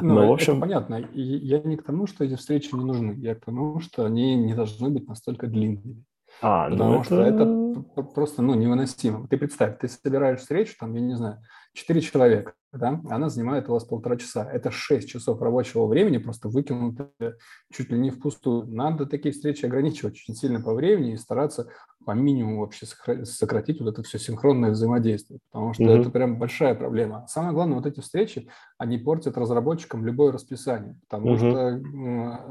[0.00, 0.60] ну, в общем...
[0.60, 0.96] Понятно.
[0.96, 3.12] И я не к тому, что эти встречи не нужны.
[3.18, 6.04] Я к тому, что они не должны быть настолько длинными.
[6.40, 7.82] А, ну Потому ну что это...
[7.92, 9.28] это просто ну, невыносимо.
[9.28, 11.38] Ты представь, ты собираешь встречу, там, я не знаю,
[11.74, 14.50] четыре человека, да, она занимает у вас полтора часа.
[14.50, 17.36] Это шесть часов рабочего времени, просто выкинутые
[17.72, 18.66] чуть ли не впустую.
[18.66, 21.68] Надо такие встречи ограничивать очень сильно по времени и стараться
[22.04, 22.86] по минимуму вообще
[23.24, 26.00] сократить вот это все синхронное взаимодействие, потому что Мгм.
[26.00, 27.26] это прям большая проблема.
[27.28, 28.48] Самое главное, вот эти встречи,
[28.78, 31.50] они портят разработчикам любое расписание, потому Мгм.
[31.50, 31.80] что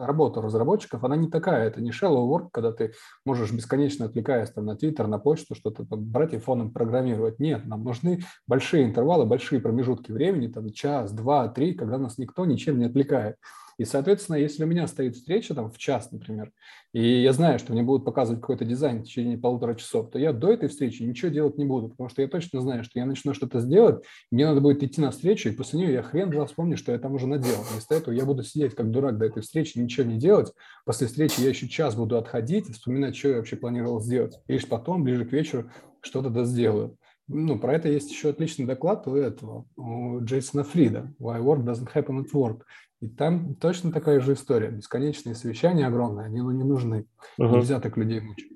[0.06, 2.94] работа разработчиков, она не такая, это не shallow work, когда ты
[3.26, 7.40] можешь бесконечно отвлекаясь там на Твиттер, на почту, что-то там брать и фоном программировать.
[7.40, 12.46] Нет, нам нужны большие интервалы, большие промежутки времени, там час, два, три, когда нас никто
[12.46, 13.36] ничем не отвлекает.
[13.82, 16.52] И, соответственно, если у меня стоит встреча там в час, например,
[16.94, 20.34] и я знаю, что мне будут показывать какой-то дизайн в течение полутора часов, то я
[20.34, 23.34] до этой встречи ничего делать не буду, потому что я точно знаю, что я начну
[23.34, 26.78] что-то сделать, мне надо будет идти на встречу, и после нее я хрен два вспомню,
[26.78, 27.64] что я там уже наделал.
[27.72, 30.54] Вместо этого я буду сидеть как дурак до этой встречи, ничего не делать.
[30.86, 34.40] После встречи я еще час буду отходить вспоминать, что я вообще планировал сделать.
[34.46, 35.72] И лишь потом, ближе к вечеру,
[36.02, 37.00] что-то да сделаю.
[37.28, 41.94] Ну, про это есть еще отличный доклад у этого, у Джейсона Фрида «Why work doesn't
[41.94, 42.62] happen at work».
[43.00, 44.70] И там точно такая же история.
[44.70, 47.08] Бесконечные совещания огромные, они ну, не нужны.
[47.38, 47.54] Мгм.
[47.54, 48.52] Нельзя так людей мучить.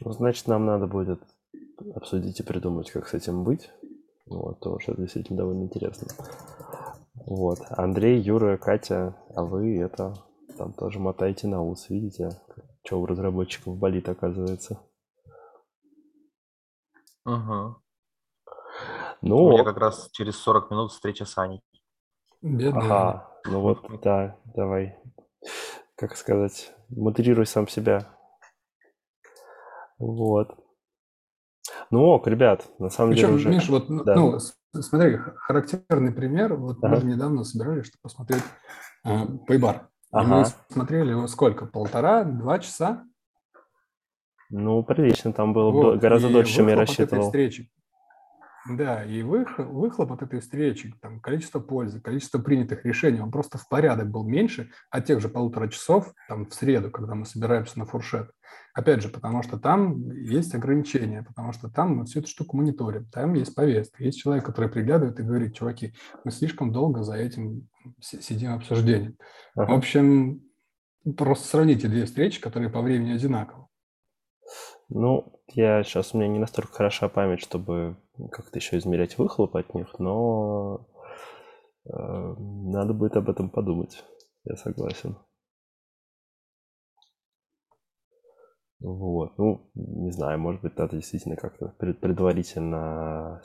[0.00, 1.20] Ну, значит, нам надо будет
[1.94, 3.70] обсудить и придумать, как с этим быть.
[4.26, 6.08] Вот, потому что это действительно довольно интересно.
[7.26, 7.58] Вот.
[7.68, 10.14] Андрей, Юра, Катя, а вы это
[10.56, 12.30] там тоже мотаете на ус, видите,
[12.84, 14.80] что у разработчиков болит, оказывается.
[17.24, 17.76] Мгм.
[19.22, 21.62] Ну, У меня как раз через 40 минут встреча с Аней.
[22.42, 22.84] Бедные.
[22.84, 24.98] ага, ну вот, да, давай,
[25.96, 28.06] как сказать, модерируй сам себя.
[29.98, 30.54] Вот.
[31.90, 33.48] Ну ок, ребят, на самом деле Причем, уже...
[33.48, 34.14] Миш, вот, ну, Да.
[34.16, 34.38] ну,
[34.82, 36.54] смотри, характерный пример.
[36.56, 36.88] Вот Ага.
[36.96, 38.42] мы же недавно собирали, чтобы посмотреть
[39.04, 39.76] э, Пейбар.
[39.76, 40.26] И Ага.
[40.26, 41.64] мы смотрели его сколько?
[41.64, 43.06] Полтора, два часа?
[44.56, 47.24] Ну, прилично, там было Вот, до- гораздо дольше, чем я рассчитывал.
[47.24, 47.68] встречи.
[48.70, 53.58] Да, и вых- выхлоп от этой встречи, там, количество пользы, количество принятых решений, он просто
[53.58, 57.78] в порядок был меньше от тех же полутора часов, там, в среду, когда мы собираемся
[57.80, 58.30] на фуршет.
[58.72, 63.04] Опять же, потому что там есть ограничения, потому что там мы всю эту штуку мониторим,
[63.10, 65.92] там есть повестка, есть человек, который приглядывает и говорит, чуваки,
[66.24, 67.68] мы слишком долго за этим
[68.00, 69.16] си- сидим обсуждением.
[69.54, 69.74] В Ага.
[69.74, 70.40] общем,
[71.18, 73.63] просто сравните две встречи, которые по времени одинаковы.
[74.88, 77.96] Ну, я сейчас, у меня не настолько хороша память, чтобы
[78.30, 80.86] как-то еще измерять выхлоп от них, но
[81.86, 81.90] э,
[82.38, 84.02] надо будет об этом подумать.
[84.44, 85.16] Я согласен.
[88.80, 89.38] Вот.
[89.38, 93.40] Ну, не знаю, может быть, надо действительно как-то пред- предварительно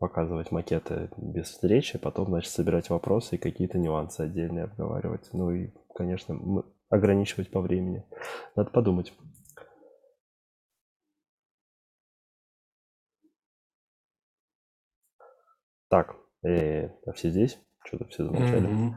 [0.00, 5.28] показывать макеты без встречи, потом, значит, собирать вопросы и какие-то нюансы отдельные обговаривать.
[5.32, 6.36] Ну и, конечно,
[6.88, 8.04] ограничивать по времени.
[8.56, 9.12] Надо подумать.
[15.90, 16.14] Так,
[16.44, 17.58] э, а все здесь?
[17.84, 18.66] Что-то все замолчали.
[18.66, 18.96] Мгм.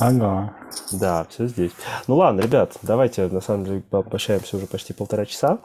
[0.00, 0.54] Ага.
[0.92, 1.72] Да, все здесь.
[2.06, 5.60] Ну ладно, ребят, давайте на самом деле попрощаемся уже почти полтора часа.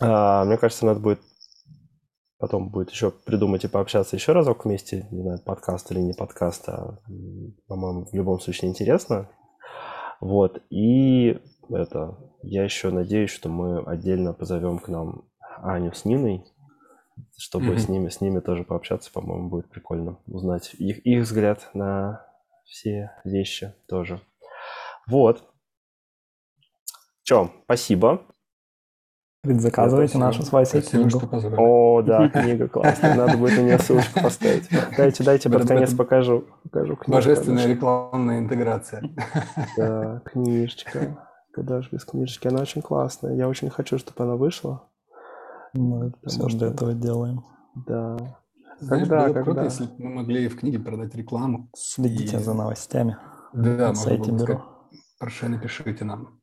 [0.00, 1.20] А, мне кажется, надо будет
[2.38, 5.08] потом будет еще придумать и пообщаться еще разок вместе.
[5.10, 6.98] Не знаю, подкаст или не подкаст, а,
[7.66, 9.30] по-моему, в любом случае интересно.
[10.20, 11.38] Вот, и
[11.70, 15.26] это, я еще надеюсь, что мы отдельно позовем к нам
[15.62, 16.44] Аню с Ниной,
[17.36, 17.78] чтобы Мгм.
[17.78, 22.26] с ними, с ними тоже пообщаться, по-моему, будет прикольно узнать их, их взгляд на
[22.64, 24.20] все вещи тоже.
[25.06, 25.44] Вот.
[27.22, 28.22] Че, спасибо.
[29.42, 30.26] Предзаказывайте Спасибо.
[30.26, 31.10] нашу Спасибо, книгу.
[31.10, 31.54] что.
[31.58, 33.14] О, да, книга классная.
[33.16, 34.68] Надо будет на нее ссылочку поставить.
[34.96, 36.46] Дайте, дайте, под конец покажу.
[36.62, 37.12] покажу книжку.
[37.12, 39.02] Божественная Она рекламная интеграция.
[39.76, 41.28] Да, книжечка.
[41.54, 42.48] Куда же без книжечки?
[42.48, 43.34] Она очень классная.
[43.36, 44.88] Я очень хочу, чтобы она вышла.
[45.74, 47.44] Мы все Потому для что- этого делаем.
[47.86, 48.16] Да.
[48.80, 49.64] Знаешь, Когда, было бы круто, когда?
[49.64, 51.68] если бы мы могли в книге продать рекламу.
[51.76, 53.16] Следите И- за новостями
[53.52, 54.44] Да, на можно сайте бюро.
[54.44, 54.62] сказать,
[55.18, 56.40] прошу, напишите нам.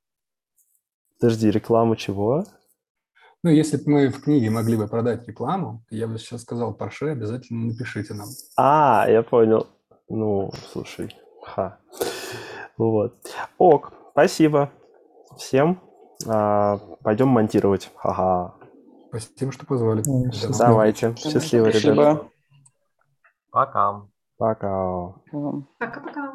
[1.19, 2.43] Подожди, рекламу чего?
[3.43, 7.07] Ну, если бы мы в книге могли бы продать рекламу, я бы сейчас сказал Порше,
[7.09, 8.27] обязательно напишите нам.
[8.57, 9.67] А, я понял.
[10.09, 11.15] Ну, слушай.
[11.43, 11.79] Ха.
[12.77, 13.15] Вот.
[13.57, 14.71] Ок, спасибо
[15.37, 15.79] всем.
[16.27, 17.91] А, пойдем монтировать.
[17.95, 18.55] Ха-ха.
[19.11, 20.03] Спасибо, что позвали.
[20.05, 20.57] Ну, счастливо.
[20.57, 21.15] Давайте.
[21.15, 21.69] Счастливо.
[21.69, 22.29] Спасибо.
[23.51, 24.07] Пока.
[24.37, 25.13] Пока.
[25.31, 25.67] Вам.
[25.79, 26.33] Пока-пока.